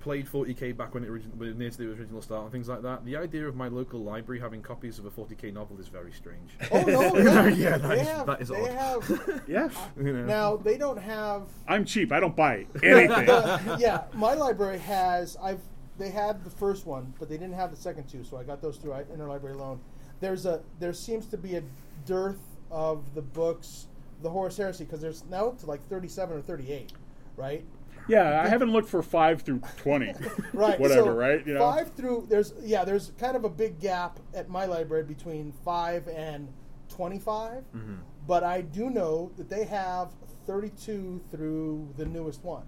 played 0.00 0.26
40k 0.26 0.76
back 0.76 0.94
when 0.94 1.04
it 1.04 1.08
origin- 1.10 1.32
when 1.36 1.56
near 1.58 1.70
to 1.70 1.76
the 1.76 1.88
original 1.90 2.22
start 2.22 2.44
and 2.44 2.52
things 2.52 2.68
like 2.68 2.82
that. 2.82 3.04
The 3.04 3.16
idea 3.16 3.46
of 3.46 3.54
my 3.54 3.68
local 3.68 4.00
library 4.00 4.40
having 4.40 4.62
copies 4.62 4.98
of 4.98 5.04
a 5.06 5.10
40k 5.10 5.52
novel 5.52 5.78
is 5.78 5.88
very 5.88 6.10
strange. 6.12 6.50
Oh 6.72 6.82
no, 6.82 7.14
yeah, 7.16 7.48
Yeah, 7.48 7.78
that 7.78 7.88
they 7.88 8.04
have, 8.04 8.26
that 8.26 8.40
is 8.40 8.50
odd. 8.50 8.68
have. 8.70 9.42
yeah, 9.46 9.68
You 9.96 10.12
know? 10.12 10.24
Now 10.24 10.56
they 10.56 10.78
don't 10.78 10.96
have. 10.98 11.42
I'm 11.68 11.84
cheap. 11.84 12.12
I 12.12 12.20
don't 12.20 12.34
buy 12.34 12.66
anything. 12.82 13.26
yeah, 13.78 14.04
my 14.14 14.34
library 14.34 14.78
has. 14.78 15.36
I've 15.42 15.60
they 15.98 16.08
had 16.10 16.44
the 16.44 16.50
first 16.50 16.86
one, 16.86 17.12
but 17.18 17.28
they 17.28 17.36
didn't 17.36 17.54
have 17.54 17.70
the 17.70 17.76
second 17.76 18.08
two, 18.08 18.24
so 18.24 18.38
I 18.38 18.42
got 18.42 18.62
those 18.62 18.78
through 18.78 18.92
interlibrary 19.14 19.56
loan. 19.56 19.80
There's 20.20 20.46
a 20.46 20.62
there 20.78 20.94
seems 20.94 21.26
to 21.26 21.36
be 21.36 21.56
a 21.56 21.62
dearth 22.06 22.40
of 22.70 23.14
the 23.14 23.20
books, 23.22 23.86
the 24.22 24.30
Horus 24.30 24.56
Heresy, 24.56 24.84
because 24.84 25.02
there's 25.02 25.24
now 25.28 25.48
up 25.48 25.58
to 25.58 25.66
like 25.66 25.86
37 25.88 26.36
or 26.38 26.40
38, 26.40 26.92
right? 27.36 27.64
Yeah, 28.10 28.42
I 28.44 28.48
haven't 28.48 28.72
looked 28.72 28.88
for 28.88 29.02
five 29.02 29.42
through 29.42 29.60
twenty. 29.76 30.12
Right. 30.52 30.78
Whatever, 30.78 31.10
so 31.10 31.14
right? 31.14 31.46
You 31.46 31.54
know. 31.54 31.60
Five 31.60 31.92
through 31.94 32.26
there's 32.28 32.52
yeah 32.62 32.84
there's 32.84 33.12
kind 33.18 33.36
of 33.36 33.44
a 33.44 33.48
big 33.48 33.78
gap 33.80 34.18
at 34.34 34.48
my 34.48 34.66
library 34.66 35.04
between 35.04 35.52
five 35.64 36.06
and 36.08 36.48
25, 36.88 37.62
Mm-hmm. 37.74 37.94
but 38.26 38.42
I 38.44 38.60
do 38.62 38.90
know 38.90 39.30
that 39.36 39.48
they 39.48 39.64
have 39.64 40.10
32 40.46 41.20
through 41.30 41.88
the 41.96 42.04
newest 42.04 42.42
one. 42.44 42.64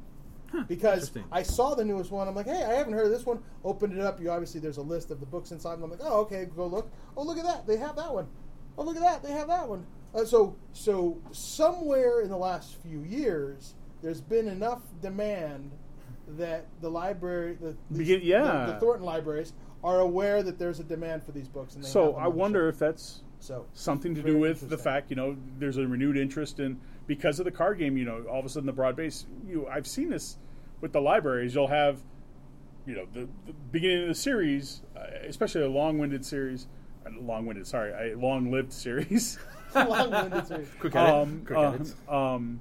Because. 0.68 1.10
I 1.32 1.42
saw 1.42 1.74
the 1.74 1.84
newest 1.84 2.10
one, 2.10 2.28
I'm 2.28 2.34
like, 2.34 2.46
hey, 2.46 2.62
I 2.62 2.74
haven't 2.74 2.92
heard 2.92 3.06
of 3.06 3.10
this 3.10 3.24
one. 3.26 3.42
Opened 3.64 3.94
it 3.94 4.00
up. 4.00 4.20
You 4.20 4.30
obviously 4.30 4.60
there's 4.60 4.76
a 4.76 4.82
list 4.82 5.10
of 5.10 5.18
the 5.18 5.26
books 5.26 5.50
inside, 5.50 5.74
and 5.74 5.84
I'm 5.84 5.90
like, 5.90 6.00
oh, 6.02 6.20
okay, 6.20 6.44
go 6.54 6.66
look. 6.66 6.90
Oh, 7.16 7.22
look 7.24 7.38
at 7.38 7.44
that, 7.44 7.66
they 7.66 7.78
have 7.78 7.96
that 7.96 8.12
one. 8.12 8.28
Oh, 8.78 8.84
look 8.84 8.96
at 8.96 9.02
that, 9.02 9.22
they 9.22 9.32
have 9.32 9.48
that 9.48 9.66
one. 9.68 9.86
Uh, 10.14 10.24
so, 10.26 10.54
so 10.72 11.18
somewhere 11.32 12.20
in 12.20 12.28
the 12.28 12.36
last 12.36 12.76
few 12.82 13.00
years, 13.00 13.74
there's 14.02 14.20
been 14.20 14.48
enough 14.48 14.82
demand 15.00 15.70
that 16.36 16.66
the 16.80 16.90
library, 16.90 17.56
the, 17.60 17.74
these- 17.90 17.98
Begin- 18.08 18.20
yeah. 18.22 18.66
the, 18.66 18.72
the 18.72 18.80
Thornton 18.80 19.04
libraries 19.06 19.52
are 19.84 20.00
aware 20.00 20.42
that 20.42 20.58
there's 20.58 20.80
a 20.80 20.84
demand 20.84 21.24
for 21.24 21.32
these 21.32 21.48
books. 21.48 21.74
And 21.74 21.82
they 21.84 21.88
So 21.88 22.14
I 22.14 22.28
wonder 22.28 22.68
if 22.68 22.78
that's 22.78 23.22
so 23.40 23.66
something 23.72 24.14
to 24.14 24.22
do 24.22 24.38
with 24.38 24.68
the 24.68 24.78
fact 24.78 25.10
you 25.10 25.16
know 25.16 25.36
there's 25.58 25.76
a 25.76 25.84
renewed 25.84 26.16
interest 26.16 26.60
in 26.60 26.78
because 27.08 27.40
of 27.40 27.44
the 27.44 27.50
card 27.50 27.76
game 27.76 27.96
you 27.96 28.04
know 28.04 28.22
all 28.30 28.38
of 28.38 28.44
a 28.44 28.48
sudden 28.48 28.68
the 28.68 28.72
broad 28.72 28.94
base 28.94 29.26
you 29.44 29.66
i've 29.66 29.84
seen 29.84 30.10
this 30.10 30.38
with 30.80 30.92
the 30.92 31.00
libraries 31.00 31.52
you'll 31.52 31.66
have 31.66 31.98
you 32.86 32.94
know 32.94 33.04
the, 33.12 33.28
the 33.44 33.52
beginning 33.72 34.02
of 34.02 34.08
the 34.10 34.14
series 34.14 34.82
uh, 34.96 35.00
especially 35.26 35.60
a 35.60 35.68
long-winded 35.68 36.24
series 36.24 36.68
uh, 37.04 37.10
long-winded 37.20 37.66
sorry 37.66 38.12
a 38.12 38.16
long-lived 38.16 38.72
series 38.72 39.40
long-winded 39.74 40.46
series. 40.46 40.68
Quick 40.78 40.94
edit. 40.94 41.12
um, 41.12 41.42
Quick 41.44 41.58
um, 41.58 41.74
edits. 41.74 41.94
um, 42.08 42.60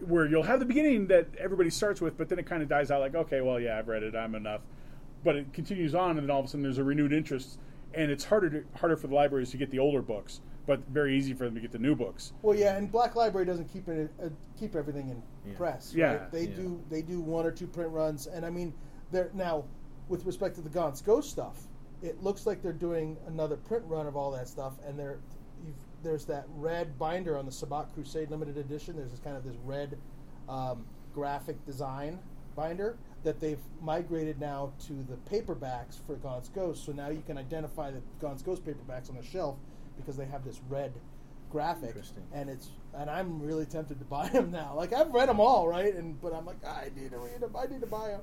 where 0.00 0.26
you'll 0.26 0.42
have 0.44 0.60
the 0.60 0.66
beginning 0.66 1.06
that 1.08 1.26
everybody 1.38 1.70
starts 1.70 2.00
with, 2.00 2.16
but 2.16 2.28
then 2.28 2.38
it 2.38 2.46
kind 2.46 2.62
of 2.62 2.68
dies 2.68 2.90
out. 2.90 3.00
Like, 3.00 3.14
okay, 3.14 3.40
well, 3.40 3.58
yeah, 3.58 3.78
I've 3.78 3.88
read 3.88 4.02
it, 4.02 4.14
I'm 4.14 4.34
enough. 4.34 4.60
But 5.24 5.36
it 5.36 5.52
continues 5.52 5.94
on, 5.94 6.10
and 6.10 6.20
then 6.20 6.30
all 6.30 6.40
of 6.40 6.46
a 6.46 6.48
sudden 6.48 6.62
there's 6.62 6.78
a 6.78 6.84
renewed 6.84 7.12
interest, 7.12 7.58
and 7.94 8.10
it's 8.10 8.24
harder 8.24 8.50
to, 8.50 8.64
harder 8.78 8.96
for 8.96 9.08
the 9.08 9.14
libraries 9.14 9.50
to 9.50 9.56
get 9.56 9.70
the 9.70 9.78
older 9.80 10.00
books, 10.00 10.40
but 10.66 10.80
very 10.88 11.16
easy 11.16 11.32
for 11.34 11.44
them 11.44 11.54
to 11.54 11.60
get 11.60 11.72
the 11.72 11.78
new 11.78 11.96
books. 11.96 12.32
Well, 12.42 12.56
yeah, 12.56 12.76
and 12.76 12.90
Black 12.92 13.16
Library 13.16 13.44
doesn't 13.46 13.72
keep 13.72 13.88
it 13.88 14.10
uh, 14.22 14.28
keep 14.58 14.76
everything 14.76 15.08
in 15.10 15.22
Yeah. 15.50 15.56
press. 15.56 15.92
Yeah. 15.94 16.12
right? 16.14 16.30
they 16.30 16.44
Yeah. 16.44 16.56
do 16.56 16.84
they 16.90 17.02
do 17.02 17.20
one 17.20 17.44
or 17.46 17.50
two 17.50 17.66
print 17.66 17.90
runs, 17.90 18.26
and 18.28 18.46
I 18.46 18.50
mean, 18.50 18.72
they're 19.10 19.30
now 19.34 19.64
with 20.08 20.24
respect 20.24 20.54
to 20.56 20.60
the 20.60 20.68
Gaunt's 20.70 21.00
Ghost 21.02 21.30
stuff. 21.30 21.66
It 22.00 22.22
looks 22.22 22.46
like 22.46 22.62
they're 22.62 22.72
doing 22.72 23.16
another 23.26 23.56
print 23.56 23.84
run 23.86 24.06
of 24.06 24.14
all 24.16 24.30
that 24.32 24.46
stuff, 24.46 24.74
and 24.86 24.96
they're 24.96 25.18
you've, 25.30 25.37
there's 26.02 26.24
that 26.26 26.46
red 26.54 26.98
binder 26.98 27.36
on 27.36 27.46
the 27.46 27.52
Sabbat 27.52 27.92
Crusade 27.94 28.30
limited 28.30 28.56
edition. 28.56 28.96
There's 28.96 29.10
this 29.10 29.20
kind 29.20 29.36
of 29.36 29.44
this 29.44 29.56
red 29.64 29.98
um, 30.48 30.84
graphic 31.14 31.64
design 31.66 32.18
binder 32.54 32.96
that 33.24 33.40
they've 33.40 33.60
migrated 33.82 34.40
now 34.40 34.72
to 34.86 34.92
the 35.08 35.16
paperbacks 35.30 36.04
for 36.06 36.14
Gaunt's 36.16 36.48
Ghost. 36.48 36.84
So 36.86 36.92
now 36.92 37.08
you 37.08 37.22
can 37.26 37.36
identify 37.36 37.90
the 37.90 38.00
Gaunt's 38.20 38.42
Ghost 38.42 38.64
paperbacks 38.64 39.10
on 39.10 39.16
the 39.16 39.24
shelf 39.24 39.56
because 39.96 40.16
they 40.16 40.26
have 40.26 40.44
this 40.44 40.60
red 40.68 40.92
graphic, 41.50 41.88
Interesting. 41.90 42.24
and 42.32 42.48
it's 42.48 42.68
and 42.94 43.10
I'm 43.10 43.40
really 43.42 43.66
tempted 43.66 43.98
to 43.98 44.04
buy 44.04 44.28
them 44.32 44.50
now. 44.50 44.74
Like 44.76 44.92
I've 44.92 45.12
read 45.12 45.28
them 45.28 45.40
all, 45.40 45.68
right? 45.68 45.94
And 45.94 46.20
but 46.20 46.32
I'm 46.32 46.46
like 46.46 46.64
I 46.64 46.90
need 46.96 47.10
to 47.10 47.18
read 47.18 47.40
them. 47.40 47.54
I 47.56 47.66
need 47.66 47.80
to 47.80 47.86
buy 47.86 48.08
them. 48.08 48.20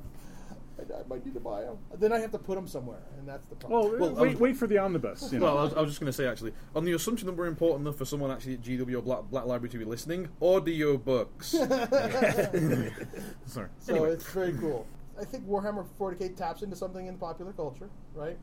I, 0.79 0.81
I 0.93 1.03
might 1.07 1.25
need 1.25 1.33
to 1.33 1.39
buy 1.39 1.61
them. 1.61 1.77
Then 1.97 2.11
I 2.11 2.19
have 2.19 2.31
to 2.31 2.37
put 2.37 2.55
them 2.55 2.67
somewhere, 2.67 3.01
and 3.17 3.27
that's 3.27 3.45
the 3.47 3.55
problem. 3.55 3.99
Well, 3.99 4.11
Well, 4.13 4.23
wait, 4.23 4.39
wait 4.39 4.57
for 4.57 4.67
the 4.67 4.77
omnibus. 4.77 5.31
You 5.31 5.39
know? 5.39 5.45
Well, 5.45 5.57
I 5.57 5.63
was, 5.63 5.73
I 5.73 5.81
was 5.81 5.89
just 5.91 5.99
going 5.99 6.11
to 6.11 6.13
say 6.13 6.27
actually, 6.27 6.53
on 6.75 6.85
the 6.85 6.93
assumption 6.93 7.25
that 7.27 7.35
we're 7.35 7.47
important 7.47 7.81
enough 7.87 7.97
for 7.97 8.05
someone 8.05 8.31
actually 8.31 8.55
at 8.55 8.61
GW 8.61 8.95
or 8.95 9.01
Black, 9.01 9.23
Black 9.29 9.45
Library 9.45 9.69
to 9.69 9.77
be 9.77 9.85
listening, 9.85 10.29
audio 10.41 10.97
books. 10.97 11.47
Sorry. 13.45 13.69
so 13.79 13.93
Anyway, 13.93 14.09
it's 14.11 14.29
very 14.31 14.53
cool. 14.53 14.85
I 15.19 15.23
think 15.23 15.47
Warhammer 15.47 15.85
40k 15.99 16.35
taps 16.35 16.61
into 16.61 16.75
something 16.75 17.07
in 17.07 17.17
popular 17.17 17.53
culture, 17.53 17.89
right? 18.13 18.37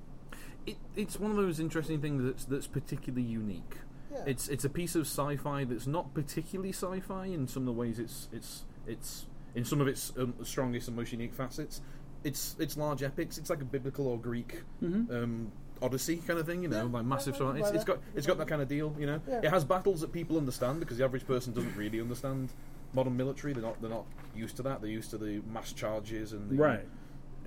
it, 0.67 0.77
it's 0.97 1.19
one 1.19 1.31
of 1.31 1.37
those 1.37 1.61
interesting 1.61 2.01
things 2.01 2.23
that's 2.25 2.45
that's 2.45 2.67
particularly 2.67 3.27
unique. 3.27 3.77
Yeah. 4.13 4.25
It's 4.27 4.49
it's 4.49 4.65
a 4.65 4.69
piece 4.69 4.95
of 4.95 5.03
sci-fi 5.03 5.65
that's 5.65 5.87
not 5.87 6.15
particularly 6.15 6.73
sci-fi 6.73 7.27
in 7.27 7.49
some 7.49 7.63
of 7.63 7.67
the 7.67 7.73
ways 7.73 7.99
it's 7.99 8.29
it's 8.33 8.65
it's 8.87 9.27
in 9.55 9.65
some 9.65 9.81
of 9.81 9.89
its 9.89 10.13
um, 10.19 10.35
strongest 10.43 10.89
and 10.89 10.97
most 10.97 11.13
unique 11.13 11.35
facets. 11.35 11.81
It's 12.25 12.57
it's 12.59 12.77
large 12.77 13.03
epics. 13.03 13.39
It's 13.39 13.51
like 13.51 13.61
a 13.63 13.65
biblical 13.65 14.07
or 14.07 14.19
Greek 14.19 14.63
um, 14.83 15.51
Odyssey 15.81 16.17
kind 16.19 16.39
of 16.39 16.47
thing, 16.47 16.63
you 16.63 16.69
know, 16.69 16.77
Yeah, 16.77 16.83
like 16.93 17.05
massive. 17.05 17.35
I 17.35 17.39
sci- 17.39 17.45
can 17.45 17.57
It's, 17.57 17.71
buy 17.71 17.75
it's 17.77 17.85
that. 17.85 17.93
got 17.93 18.03
it's 18.15 18.27
got 18.27 18.39
that 18.39 18.49
kind 18.49 18.63
of 18.63 18.69
deal, 18.69 18.95
you 18.99 19.07
know. 19.07 19.21
Yeah. 19.29 19.39
It 19.43 19.51
has 19.51 19.65
battles 19.65 20.01
that 20.03 20.13
people 20.13 20.37
understand 20.39 20.81
because 20.81 20.99
the 20.99 21.05
average 21.05 21.27
person 21.27 21.53
doesn't 21.53 21.77
really 21.77 22.01
understand 22.01 22.51
modern 22.95 23.17
military. 23.17 23.53
They're 23.53 23.63
not 23.63 23.81
they're 23.81 23.91
not 23.91 24.07
used 24.37 24.57
to 24.57 24.63
that. 24.65 24.81
They're 24.81 24.91
used 24.91 25.11
to 25.11 25.19
the 25.19 25.43
mass 25.53 25.73
charges 25.73 26.33
and 26.33 26.49
the, 26.51 26.57
right. 26.57 26.87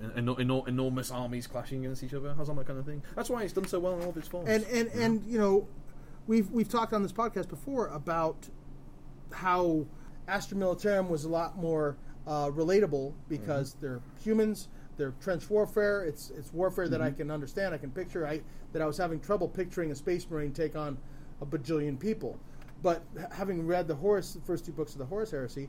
en- 0.02 0.28
en- 0.28 0.50
en- 0.50 0.62
enormous 0.68 1.10
armies 1.10 1.46
clashing 1.46 1.84
against 1.86 2.02
each 2.02 2.12
other. 2.14 2.34
Has 2.34 2.48
all 2.50 2.54
that 2.56 2.66
kind 2.66 2.78
of 2.78 2.84
thing. 2.84 3.02
That's 3.14 3.30
why 3.30 3.42
it's 3.44 3.52
done 3.54 3.66
so 3.66 3.78
well 3.78 3.94
in 3.96 4.02
all 4.02 4.10
of 4.10 4.16
its 4.18 4.28
forms. 4.28 4.48
and 4.50 4.64
and 4.66 4.88
and 4.88 5.24
you 5.26 5.38
know 5.38 5.66
we've 6.26 6.50
we've 6.50 6.68
talked 6.68 6.92
on 6.92 7.02
this 7.02 7.12
podcast 7.12 7.48
before 7.48 7.86
about 7.88 8.48
how 9.32 9.86
Astra 10.28 10.56
Militarum 10.58 11.08
was 11.08 11.24
a 11.24 11.28
lot 11.28 11.56
more 11.56 11.96
uh, 12.26 12.50
relatable 12.50 13.12
because 13.28 13.74
Mm-hmm. 13.74 13.80
they're 13.80 14.00
humans 14.22 14.68
they're 14.96 15.12
trench 15.20 15.48
warfare 15.50 16.04
it's 16.04 16.30
it's 16.30 16.52
warfare 16.52 16.88
that 16.88 17.00
I 17.02 17.10
Mm-hmm. 17.10 17.12
can 17.12 17.30
understand 17.30 17.74
I 17.74 17.78
can 17.78 17.90
picture 17.90 18.26
I 18.26 18.40
that 18.72 18.82
I 18.82 18.86
was 18.86 18.96
having 18.98 19.20
trouble 19.20 19.48
picturing 19.48 19.90
a 19.92 19.94
space 19.94 20.28
marine 20.30 20.52
take 20.52 20.76
on 20.76 20.98
a 21.40 21.46
bajillion 21.46 21.98
people 21.98 22.38
but 22.82 23.02
having 23.32 23.66
read 23.66 23.88
the 23.88 23.94
Horus 23.94 24.34
the 24.34 24.40
first 24.40 24.66
two 24.66 24.72
books 24.72 24.92
of 24.92 24.98
the 24.98 25.06
Horus 25.06 25.30
heresy 25.30 25.68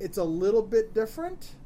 it's 0.00 0.18
a 0.18 0.24
little 0.24 0.62
bit 0.62 0.94
different 0.94 1.56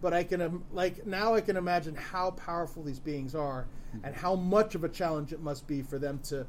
but 0.00 0.12
I 0.14 0.24
can 0.24 0.62
like 0.72 1.06
now 1.06 1.34
I 1.34 1.40
can 1.40 1.56
imagine 1.56 1.94
how 1.94 2.32
powerful 2.32 2.82
these 2.84 3.00
beings 3.00 3.34
are 3.34 3.66
and 4.04 4.14
how 4.14 4.36
much 4.36 4.74
of 4.74 4.84
a 4.84 4.88
challenge 4.88 5.32
it 5.32 5.40
must 5.40 5.66
be 5.66 5.82
for 5.82 5.98
them 5.98 6.20
to 6.24 6.46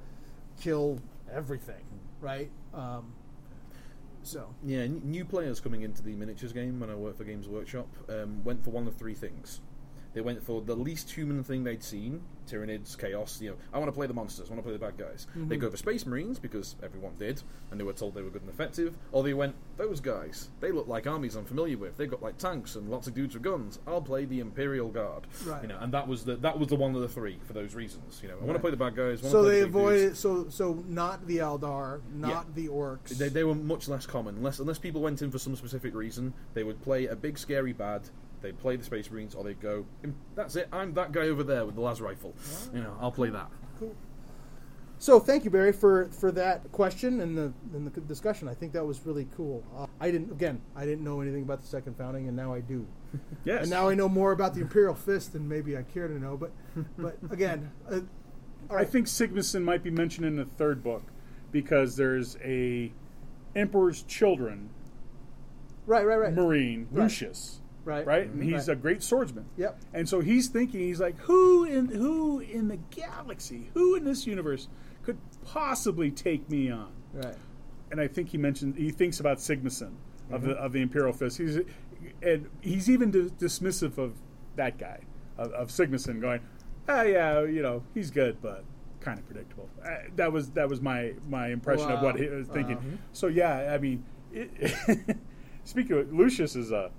kill 0.59 0.99
everything, 1.31 1.83
right? 2.21 2.49
Um, 2.73 3.13
so 4.29 4.53
Yeah, 4.65 4.81
n- 4.81 5.01
new 5.03 5.25
players 5.25 5.59
coming 5.59 5.81
into 5.81 6.01
the 6.03 6.15
miniatures 6.15 6.53
game 6.53 6.79
when 6.79 6.89
I 6.89 6.95
worked 6.95 7.17
for 7.17 7.23
Games 7.23 7.47
Workshop 7.47 7.87
um, 8.09 8.43
went 8.43 8.63
for 8.63 8.71
one 8.71 8.87
of 8.87 8.95
three 8.95 9.15
things. 9.15 9.61
They 10.13 10.21
went 10.21 10.43
for 10.43 10.61
the 10.61 10.75
least 10.75 11.11
human 11.11 11.43
thing 11.43 11.63
they'd 11.63 11.83
seen, 11.83 12.21
Tyranids, 12.49 12.97
Chaos. 12.97 13.41
You 13.41 13.51
know, 13.51 13.55
I 13.73 13.79
want 13.79 13.89
to 13.89 13.93
play 13.93 14.07
the 14.07 14.13
monsters, 14.13 14.47
I 14.49 14.53
want 14.53 14.59
to 14.59 14.63
play 14.63 14.73
the 14.73 14.79
bad 14.79 14.97
guys. 14.97 15.27
They 15.33 15.41
mm-hmm. 15.41 15.61
go 15.61 15.69
for 15.69 15.77
Space 15.77 16.05
Marines 16.05 16.39
because 16.39 16.75
everyone 16.83 17.13
did, 17.17 17.41
and 17.71 17.79
they 17.79 17.83
were 17.83 17.93
told 17.93 18.15
they 18.15 18.21
were 18.21 18.29
good 18.29 18.41
and 18.41 18.51
effective. 18.51 18.97
Or 19.11 19.23
they 19.23 19.33
went, 19.33 19.55
those 19.77 19.99
guys, 19.99 20.49
they 20.59 20.71
look 20.71 20.87
like 20.87 21.07
armies 21.07 21.35
I'm 21.35 21.45
familiar 21.45 21.77
with. 21.77 21.97
They've 21.97 22.09
got 22.09 22.21
like 22.21 22.37
tanks 22.37 22.75
and 22.75 22.89
lots 22.89 23.07
of 23.07 23.13
dudes 23.13 23.33
with 23.33 23.43
guns. 23.43 23.79
I'll 23.87 24.01
play 24.01 24.25
the 24.25 24.39
Imperial 24.39 24.89
Guard. 24.89 25.27
Right. 25.45 25.61
You 25.61 25.67
know, 25.67 25.77
and 25.79 25.93
that 25.93 26.07
was 26.07 26.25
the 26.25 26.35
that 26.37 26.57
was 26.59 26.69
the 26.69 26.75
one 26.75 26.95
of 26.95 27.01
the 27.01 27.07
three 27.09 27.39
for 27.45 27.53
those 27.53 27.75
reasons. 27.75 28.19
You 28.21 28.29
know, 28.29 28.37
I 28.41 28.43
want 28.43 28.55
to 28.55 28.59
play 28.59 28.71
the 28.71 28.77
bad 28.77 28.95
guys. 28.95 29.21
so 29.21 29.41
play 29.41 29.51
they 29.51 29.59
the 29.61 29.65
big 29.67 29.73
dudes. 29.73 29.75
avoided 29.75 30.17
so 30.17 30.49
so 30.49 30.83
not 30.87 31.25
the 31.27 31.37
Eldar, 31.37 32.01
not 32.13 32.55
the 32.55 32.67
orcs. 32.67 33.09
They, 33.09 33.29
they 33.29 33.43
were 33.43 33.55
much 33.55 33.87
less 33.87 34.05
common. 34.05 34.35
Unless 34.37 34.59
unless 34.59 34.77
people 34.77 35.01
went 35.01 35.21
in 35.21 35.31
for 35.31 35.39
some 35.39 35.55
specific 35.55 35.93
reason, 35.93 36.33
they 36.53 36.63
would 36.63 36.81
play 36.81 37.07
a 37.07 37.15
big 37.15 37.37
scary 37.37 37.73
bad. 37.73 38.09
They'd 38.41 38.57
play 38.57 38.75
the 38.75 38.83
Space 38.83 39.09
Marines, 39.11 39.35
or 39.35 39.43
they'd 39.43 39.59
go, 39.59 39.85
"Mm, 40.03 40.13
"That's 40.35 40.55
it. 40.55 40.67
I'm 40.71 40.93
that 40.93 41.11
guy 41.11 41.27
over 41.27 41.43
there 41.43 41.65
with 41.65 41.75
the 41.75 41.81
las 41.81 41.99
rifle. 41.99 42.33
You 42.73 42.81
know, 42.81 42.95
I'll 42.99 43.11
play 43.11 43.29
that." 43.29 43.49
Cool. 43.79 43.95
So 45.01 45.17
thank 45.19 45.45
you, 45.45 45.49
Barry, 45.49 45.71
for, 45.71 46.09
for 46.11 46.29
that 46.33 46.69
question 46.73 47.21
and 47.21 47.37
the 47.37 47.53
and 47.73 47.89
the 47.89 48.01
discussion. 48.01 48.49
I 48.49 48.53
think 48.53 48.73
that 48.73 48.85
was 48.85 49.05
really 49.05 49.27
cool. 49.37 49.63
Uh, 49.77 49.87
I 49.99 50.11
didn't 50.11 50.31
again. 50.31 50.61
I 50.75 50.85
didn't 50.85 51.03
know 51.05 51.21
anything 51.21 51.43
about 51.43 51.61
the 51.61 51.67
second 51.67 51.97
founding, 51.97 52.27
and 52.27 52.35
now 52.35 52.53
I 52.53 52.59
do. 52.61 52.85
Yes. 53.45 53.61
And 53.61 53.69
now 53.71 53.87
I 53.87 53.95
know 53.95 54.09
more 54.09 54.33
about 54.33 54.53
the 54.53 54.61
Imperial 54.61 54.93
Fist 54.93 55.31
than 55.33 55.47
maybe 55.47 55.75
I 55.77 55.81
care 55.83 56.07
to 56.07 56.19
know. 56.19 56.35
But 56.37 56.51
but 56.97 57.17
again, 57.31 57.71
uh, 57.89 58.01
all 58.69 58.77
I 58.77 58.83
think 58.83 59.07
Sigmason 59.07 59.63
might 59.63 59.81
be 59.81 59.89
mentioned 59.89 60.25
in 60.27 60.35
the 60.35 60.45
third 60.45 60.83
book 60.83 61.03
because 61.51 61.95
there's 61.95 62.37
a 62.43 62.91
Emperor's 63.55 64.03
children, 64.03 64.69
Right, 65.87 66.05
right, 66.05 66.17
right. 66.17 66.33
Marine 66.33 66.87
Right. 66.91 67.03
Lucius, 67.03 67.58
Right. 67.85 68.05
right? 68.05 68.27
And 68.29 68.43
he's 68.43 68.67
Right. 68.67 68.69
a 68.69 68.75
great 68.75 69.01
swordsman. 69.03 69.45
Yep. 69.57 69.79
And 69.93 70.07
so 70.07 70.19
he's 70.19 70.47
thinking, 70.47 70.79
he's 70.81 70.99
like, 70.99 71.17
who 71.19 71.63
in 71.63 71.87
who 71.87 72.39
in 72.39 72.67
the 72.67 72.77
galaxy, 72.91 73.71
who 73.73 73.95
in 73.95 74.03
this 74.03 74.27
universe 74.27 74.67
could 75.03 75.17
possibly 75.45 76.11
take 76.11 76.49
me 76.49 76.69
on? 76.69 76.91
Right. 77.13 77.35
And 77.91 77.99
I 77.99 78.07
think 78.07 78.29
he 78.29 78.37
mentioned 78.37 78.75
he 78.75 78.91
thinks 78.91 79.19
about 79.19 79.37
Sigmason 79.37 79.93
of 80.31 80.41
Mm-hmm. 80.41 80.49
the 80.49 80.55
of 80.55 80.73
the 80.73 80.81
Imperial 80.81 81.13
Fist. 81.13 81.37
He's 81.37 81.57
and 82.21 82.49
he's 82.61 82.89
even 82.89 83.11
di- 83.11 83.29
dismissive 83.39 83.97
of 83.97 84.13
that 84.55 84.77
guy 84.77 84.99
of, 85.37 85.51
of 85.53 85.69
Sigmason, 85.69 86.21
going, 86.21 86.41
ah, 86.87 87.01
yeah, 87.01 87.43
you 87.43 87.61
know, 87.61 87.83
he's 87.93 88.11
good, 88.11 88.37
but 88.41 88.63
kind 89.01 89.17
of 89.17 89.25
predictable. 89.25 89.69
Uh, 89.83 89.89
that 90.17 90.31
was 90.31 90.51
that 90.51 90.69
was 90.69 90.81
my 90.81 91.13
my 91.29 91.47
impression 91.47 91.89
of 91.89 92.01
what 92.03 92.19
he 92.19 92.27
was 92.27 92.47
thinking. 92.49 92.75
Wow. 92.75 92.83
So 93.13 93.27
yeah, 93.27 93.73
I 93.73 93.77
mean, 93.79 94.03
it, 94.31 95.17
speaking 95.63 95.97
of 95.97 96.13
Lucius 96.13 96.55
is 96.55 96.71
a 96.71 96.91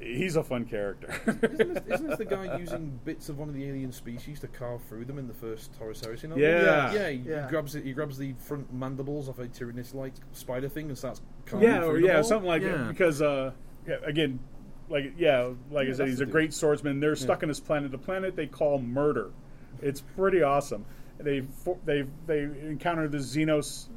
he's 0.00 0.36
a 0.36 0.42
fun 0.42 0.64
character. 0.64 1.08
Isn't 1.42 1.74
this, 1.74 1.82
isn't 1.94 2.06
this 2.08 2.18
the 2.18 2.24
guy 2.24 2.58
using 2.58 2.98
bits 3.04 3.28
of 3.28 3.38
one 3.38 3.48
of 3.48 3.54
the 3.54 3.64
alien 3.68 3.92
species 3.92 4.40
to 4.40 4.48
carve 4.48 4.82
through 4.84 5.04
them 5.04 5.18
in 5.18 5.28
the 5.28 5.34
first 5.34 5.70
Horus 5.78 6.00
Heresy 6.00 6.26
novel? 6.28 6.42
Yeah. 6.42 6.92
yeah. 6.92 7.08
He, 7.10 7.16
Yeah. 7.18 7.48
grabs 7.48 7.74
it, 7.74 7.84
he 7.84 7.92
grabs 7.92 8.16
the 8.18 8.32
front 8.38 8.72
mandibles 8.72 9.28
of 9.28 9.38
a 9.38 9.46
Tyrannus-like 9.48 10.14
spider 10.32 10.68
thing 10.68 10.88
and 10.88 10.96
starts 10.98 11.20
carving 11.46 11.68
yeah, 11.68 11.80
through 11.80 11.88
or 11.90 11.94
them 11.94 12.04
yeah, 12.04 12.16
all. 12.16 12.24
something 12.24 12.48
like 12.48 12.62
yeah. 12.62 12.68
that. 12.76 12.88
Because 12.88 13.20
uh, 13.22 13.52
yeah, 13.86 13.96
again, 14.04 14.40
like 14.88 15.12
yeah, 15.18 15.50
like 15.70 15.86
Yeah, 15.86 15.92
I 15.92 15.96
said, 15.96 16.08
he's 16.08 16.20
a 16.20 16.24
dude. 16.24 16.32
great 16.32 16.54
swordsman. 16.54 16.98
They're 17.00 17.14
stuck 17.16 17.42
on 17.42 17.48
this 17.48 17.60
planet, 17.60 17.90
the 17.90 17.98
planet 17.98 18.34
they 18.36 18.46
call 18.46 18.78
Murder. 18.78 19.30
It's 19.82 20.00
pretty 20.00 20.42
awesome. 20.42 20.84
They 21.18 21.42
they 21.84 22.04
they 22.26 22.40
encounter 22.42 23.06
the 23.06 23.18
Xenos 23.18 23.88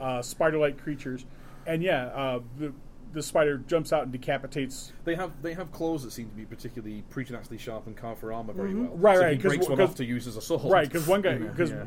uh, 0.00 0.20
spider-like 0.22 0.78
creatures, 0.82 1.24
and 1.66 1.82
yeah, 1.82 2.06
uh, 2.06 2.40
the 2.58 2.72
the 3.12 3.22
spider 3.22 3.58
jumps 3.58 3.92
out 3.92 4.04
and 4.04 4.12
decapitates. 4.12 4.92
They 5.04 5.14
have 5.14 5.42
they 5.42 5.54
have 5.54 5.70
claws 5.72 6.02
that 6.04 6.12
seem 6.12 6.28
to 6.30 6.34
be 6.34 6.44
particularly 6.44 7.02
preternaturally 7.10 7.58
sharp 7.58 7.86
and 7.86 7.96
carve 7.96 8.18
for 8.18 8.32
armor 8.32 8.52
very 8.52 8.74
well. 8.74 8.88
Mm-hmm. 8.90 9.00
Right, 9.00 9.16
so 9.16 9.22
right, 9.22 9.36
He 9.36 9.42
'cause- 9.42 9.48
breaks 9.56 9.68
one 9.68 9.80
off 9.80 9.94
to 9.96 10.04
use 10.04 10.26
as 10.26 10.36
a 10.36 10.40
sword. 10.42 10.64
Right, 10.72 10.88
because 10.88 11.06
one 11.06 11.22
guy 11.22 11.36
because 11.38 11.70
yeah. 11.72 11.84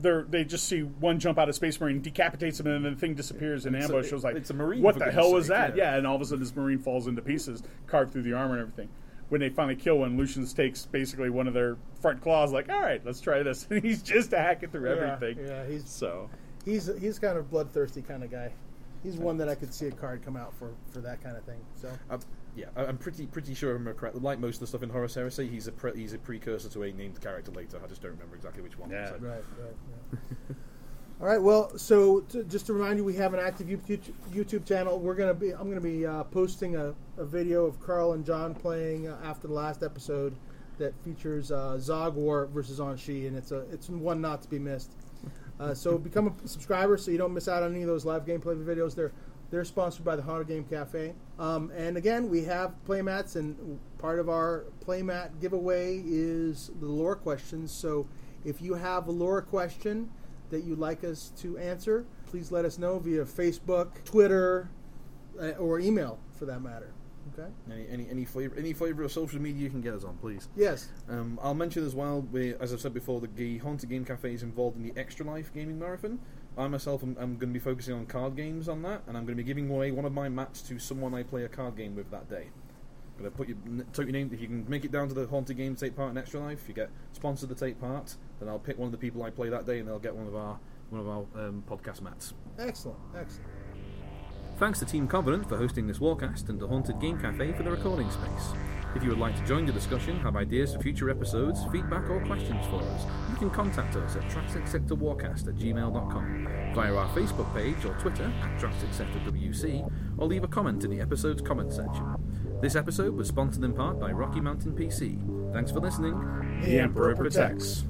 they're 0.00 0.22
they 0.24 0.44
just 0.44 0.64
see 0.68 0.80
one 0.80 1.18
jump 1.20 1.38
out 1.38 1.48
of 1.48 1.54
Space 1.54 1.80
Marine, 1.80 2.00
decapitates 2.00 2.58
him, 2.60 2.66
and 2.66 2.84
then 2.84 2.94
the 2.94 2.98
thing 3.00 3.14
disappears 3.14 3.66
in 3.66 3.74
It's 3.74 3.84
a- 3.88 3.88
ambush. 3.92 4.06
It 4.06 4.14
was 4.14 4.24
like, 4.24 4.36
it's 4.36 4.50
a 4.50 4.54
Marine, 4.54 4.82
What 4.82 4.98
the 4.98 5.10
hell 5.12 5.32
was 5.32 5.46
sake, 5.46 5.56
that? 5.56 5.76
yeah. 5.76 5.92
Yeah. 5.92 5.98
and 5.98 6.06
all 6.06 6.16
of 6.16 6.22
a 6.22 6.24
sudden 6.24 6.40
this 6.42 6.54
Marine 6.56 6.78
falls 6.78 7.06
into 7.06 7.22
pieces, 7.22 7.62
carved 7.86 8.12
through 8.12 8.22
the 8.22 8.32
armor 8.32 8.54
and 8.54 8.62
everything. 8.62 8.88
When 9.30 9.40
they 9.40 9.48
finally 9.48 9.76
kill 9.76 9.98
one, 10.00 10.16
Lucius 10.18 10.52
takes 10.52 10.84
basically 10.86 11.30
one 11.30 11.48
of 11.48 11.54
their 11.54 11.76
front 12.00 12.20
claws, 12.20 12.52
like, 12.52 12.68
all 12.68 12.80
right, 12.82 13.00
let's 13.06 13.20
try 13.20 13.42
this. 13.42 13.66
And 13.70 13.82
he's 13.82 14.02
just 14.02 14.30
hacking 14.32 14.68
through 14.70 14.86
everything. 14.90 15.44
Yeah, 15.46 15.66
he's 15.66 15.88
So 15.88 16.28
he's 16.64 16.90
he's 17.00 17.18
kind 17.18 17.38
of 17.38 17.50
bloodthirsty 17.50 18.02
kind 18.02 18.22
of 18.22 18.30
guy. 18.30 18.52
He's 19.04 19.16
one 19.16 19.36
that 19.36 19.48
I 19.48 19.54
could 19.54 19.72
see 19.72 19.86
a 19.86 19.92
card 19.92 20.24
come 20.24 20.36
out 20.36 20.52
for 20.58 20.72
for 20.90 21.00
that 21.00 21.22
kind 21.22 21.36
of 21.36 21.44
thing. 21.44 21.60
So 21.80 21.90
Uh, 22.10 22.18
yeah, 22.56 22.66
I- 22.74 22.86
I'm 22.86 22.98
pretty 22.98 23.26
pretty 23.26 23.54
sure 23.54 23.76
I'm 23.76 23.84
correct. 23.94 24.16
Like 24.16 24.40
most 24.40 24.54
of 24.56 24.60
the 24.60 24.66
stuff 24.66 24.82
in 24.82 24.88
Horus 24.90 25.14
Heresy, 25.14 25.46
he's 25.46 25.66
a 25.68 25.72
pre- 25.72 25.94
he's 25.96 26.12
a 26.14 26.18
precursor 26.18 26.68
to 26.70 26.82
a 26.82 26.92
named 26.92 27.20
character 27.20 27.52
later. 27.52 27.78
I 27.84 27.86
just 27.86 28.02
don't 28.02 28.12
remember 28.12 28.34
exactly 28.34 28.62
which 28.62 28.76
one. 28.78 28.90
Yeah. 28.90 29.10
So- 29.10 29.18
right, 29.20 29.44
right. 29.62 29.76
Yeah. 30.12 30.54
All 31.20 31.28
right. 31.28 31.40
Well, 31.40 31.78
so 31.78 32.20
to, 32.20 32.42
just 32.44 32.66
to 32.66 32.72
remind 32.72 32.98
you, 32.98 33.04
we 33.04 33.14
have 33.14 33.34
an 33.34 33.40
active 33.40 33.68
YouTube, 33.68 34.00
YouTube 34.32 34.66
channel. 34.66 34.98
We're 34.98 35.14
gonna 35.14 35.32
be 35.34 35.52
I'm 35.52 35.68
gonna 35.68 35.80
be 35.80 36.04
uh, 36.06 36.24
posting 36.24 36.74
a, 36.76 36.92
a 37.18 37.24
video 37.24 37.66
of 37.66 37.80
Carl 37.80 38.14
and 38.14 38.24
John 38.24 38.52
playing 38.54 39.06
uh, 39.08 39.16
after 39.22 39.46
the 39.46 39.54
last 39.54 39.82
episode 39.82 40.34
that 40.78 40.92
features 41.04 41.52
uh, 41.52 41.76
Zogwort 41.80 42.48
versus 42.50 42.80
Aun'shi, 42.80 43.28
and 43.28 43.36
it's 43.36 43.52
a 43.52 43.60
it's 43.70 43.88
one 43.88 44.20
not 44.20 44.42
to 44.42 44.48
be 44.48 44.58
missed. 44.58 44.90
Uh, 45.60 45.72
so 45.72 45.98
become 45.98 46.34
a 46.44 46.48
subscriber 46.48 46.96
so 46.96 47.10
you 47.10 47.18
don't 47.18 47.32
miss 47.32 47.48
out 47.48 47.62
on 47.62 47.72
any 47.72 47.82
of 47.82 47.88
those 47.88 48.04
live 48.04 48.26
gameplay 48.26 48.62
videos. 48.64 48.94
They're 48.94 49.12
they're 49.50 49.64
sponsored 49.64 50.04
by 50.04 50.16
the 50.16 50.22
Haunted 50.22 50.48
Game 50.48 50.64
Cafe. 50.64 51.14
Um, 51.38 51.70
and 51.76 51.96
again, 51.96 52.28
we 52.28 52.42
have 52.44 52.74
playmats, 52.88 53.36
and 53.36 53.78
part 53.98 54.18
of 54.18 54.28
our 54.28 54.64
playmat 54.84 55.40
giveaway 55.40 56.02
is 56.04 56.72
the 56.80 56.86
lore 56.86 57.14
questions. 57.14 57.70
So 57.70 58.08
if 58.44 58.60
you 58.60 58.74
have 58.74 59.06
a 59.06 59.12
lore 59.12 59.42
question 59.42 60.10
that 60.50 60.64
you'd 60.64 60.80
like 60.80 61.04
us 61.04 61.30
to 61.38 61.56
answer, 61.56 62.04
please 62.26 62.50
let 62.50 62.64
us 62.64 62.78
know 62.78 62.98
via 62.98 63.24
Facebook, 63.24 64.02
Twitter, 64.04 64.70
uh, 65.40 65.50
or 65.50 65.78
email 65.78 66.18
for 66.36 66.46
that 66.46 66.60
matter. 66.60 66.92
Okay? 67.36 67.48
Any 67.70 67.86
any 67.88 68.08
any 68.10 68.24
flavor 68.24 68.54
any 68.56 68.72
flavor 68.72 69.02
of 69.02 69.12
social 69.12 69.40
media 69.40 69.62
you 69.62 69.70
can 69.70 69.80
get 69.80 69.94
us 69.94 70.04
on, 70.04 70.16
please. 70.18 70.48
Yes. 70.56 70.88
Um, 71.08 71.38
I'll 71.42 71.54
mention 71.54 71.84
as 71.84 71.94
well, 71.94 72.20
we, 72.20 72.54
as 72.54 72.72
I've 72.72 72.80
said 72.80 72.94
before, 72.94 73.20
the 73.20 73.58
Haunted 73.58 73.88
Game 73.90 74.04
Cafe 74.04 74.32
is 74.32 74.42
involved 74.42 74.76
in 74.76 74.82
the 74.82 74.92
Extra 74.98 75.26
Life 75.26 75.52
Gaming 75.52 75.78
Marathon. 75.78 76.20
I 76.56 76.68
myself 76.68 77.02
am, 77.02 77.16
am 77.20 77.36
going 77.36 77.52
to 77.52 77.54
be 77.54 77.58
focusing 77.58 77.94
on 77.94 78.06
card 78.06 78.36
games 78.36 78.68
on 78.68 78.82
that, 78.82 79.02
and 79.08 79.16
I'm 79.16 79.24
going 79.24 79.36
to 79.36 79.42
be 79.42 79.46
giving 79.46 79.68
away 79.68 79.90
one 79.90 80.04
of 80.04 80.12
my 80.12 80.28
mats 80.28 80.62
to 80.62 80.78
someone 80.78 81.12
I 81.14 81.24
play 81.24 81.44
a 81.44 81.48
card 81.48 81.76
game 81.76 81.96
with 81.96 82.10
that 82.12 82.30
day. 82.30 82.46
I'm 83.16 83.22
Going 83.22 83.30
to 83.30 83.36
put 83.36 83.48
your 83.48 83.56
take 83.92 84.06
your 84.06 84.12
name 84.12 84.30
if 84.32 84.40
you 84.40 84.46
can 84.48 84.68
make 84.68 84.84
it 84.84 84.92
down 84.92 85.08
to 85.08 85.14
the 85.14 85.26
Haunted 85.26 85.56
Game 85.56 85.74
to 85.74 85.80
take 85.80 85.96
part 85.96 86.10
in 86.10 86.18
Extra 86.18 86.40
Life. 86.40 86.62
If 86.62 86.68
you 86.68 86.74
get 86.74 86.90
sponsored 87.12 87.48
to 87.48 87.54
take 87.54 87.80
part, 87.80 88.16
then 88.38 88.48
I'll 88.48 88.58
pick 88.58 88.78
one 88.78 88.86
of 88.86 88.92
the 88.92 88.98
people 88.98 89.22
I 89.22 89.30
play 89.30 89.48
that 89.48 89.66
day, 89.66 89.78
and 89.80 89.88
they'll 89.88 89.98
get 89.98 90.14
one 90.14 90.26
of 90.26 90.34
our 90.36 90.58
one 90.90 91.00
of 91.00 91.08
our 91.08 91.46
um, 91.46 91.64
podcast 91.68 92.02
mats. 92.02 92.34
Excellent. 92.58 92.98
Excellent. 93.16 93.48
Thanks 94.56 94.78
to 94.78 94.84
Team 94.84 95.08
Covenant 95.08 95.48
for 95.48 95.56
hosting 95.56 95.88
this 95.88 95.98
warcast 95.98 96.48
and 96.48 96.60
the 96.60 96.68
Haunted 96.68 97.00
Game 97.00 97.18
Cafe 97.20 97.52
for 97.54 97.64
the 97.64 97.70
recording 97.72 98.08
space. 98.10 98.52
If 98.94 99.02
you 99.02 99.08
would 99.10 99.18
like 99.18 99.36
to 99.36 99.44
join 99.44 99.66
the 99.66 99.72
discussion, 99.72 100.20
have 100.20 100.36
ideas 100.36 100.72
for 100.72 100.80
future 100.80 101.10
episodes, 101.10 101.64
feedback 101.72 102.08
or 102.08 102.24
questions 102.24 102.64
for 102.66 102.80
us, 102.80 103.06
you 103.30 103.36
can 103.36 103.50
contact 103.50 103.96
us 103.96 104.14
at 104.14 104.22
TraxisSectorWarcast 104.30 105.48
at 105.48 105.56
gmail.com, 105.56 106.72
via 106.72 106.94
our 106.94 107.08
Facebook 107.08 107.52
page 107.52 107.84
or 107.84 107.94
Twitter 107.94 108.32
at 108.42 108.60
TraxisSectorWC, 108.60 109.90
or 110.18 110.26
leave 110.28 110.44
a 110.44 110.48
comment 110.48 110.84
in 110.84 110.90
the 110.90 111.00
episode's 111.00 111.42
comment 111.42 111.72
section. 111.72 112.14
This 112.62 112.76
episode 112.76 113.16
was 113.16 113.26
sponsored 113.26 113.64
in 113.64 113.72
part 113.72 113.98
by 113.98 114.12
Rocky 114.12 114.40
Mountain 114.40 114.76
PC. 114.76 115.52
Thanks 115.52 115.72
for 115.72 115.80
listening. 115.80 116.60
the 116.62 116.78
Emperor 116.78 117.16
protects. 117.16 117.84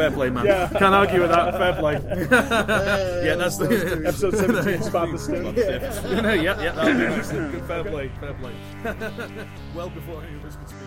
Fair 0.00 0.10
play, 0.12 0.30
man. 0.30 0.46
Yeah. 0.46 0.68
Can't 0.70 0.94
argue 0.94 1.20
with 1.20 1.30
that. 1.30 1.58
Fair 1.58 1.74
play. 1.74 1.92
yeah, 3.22 3.34
that's 3.36 3.58
the 3.58 4.02
Episode 4.06 4.34
17, 4.34 4.82
Spot 4.82 5.12
the 5.12 5.18
Stiff. 5.18 5.44
yeah, 5.44 6.32
yeah, 6.32 6.54
that'll 6.72 6.94
be 6.94 7.04
interesting. 7.04 7.50
Good 7.50 7.64
fair 7.66 7.84
play, 7.84 8.10
fair 8.18 8.32
play. 8.32 8.54
well 9.74 9.90
before 9.90 10.22
any 10.22 10.36
of 10.36 10.44
us 10.46 10.56
could. 10.56 10.79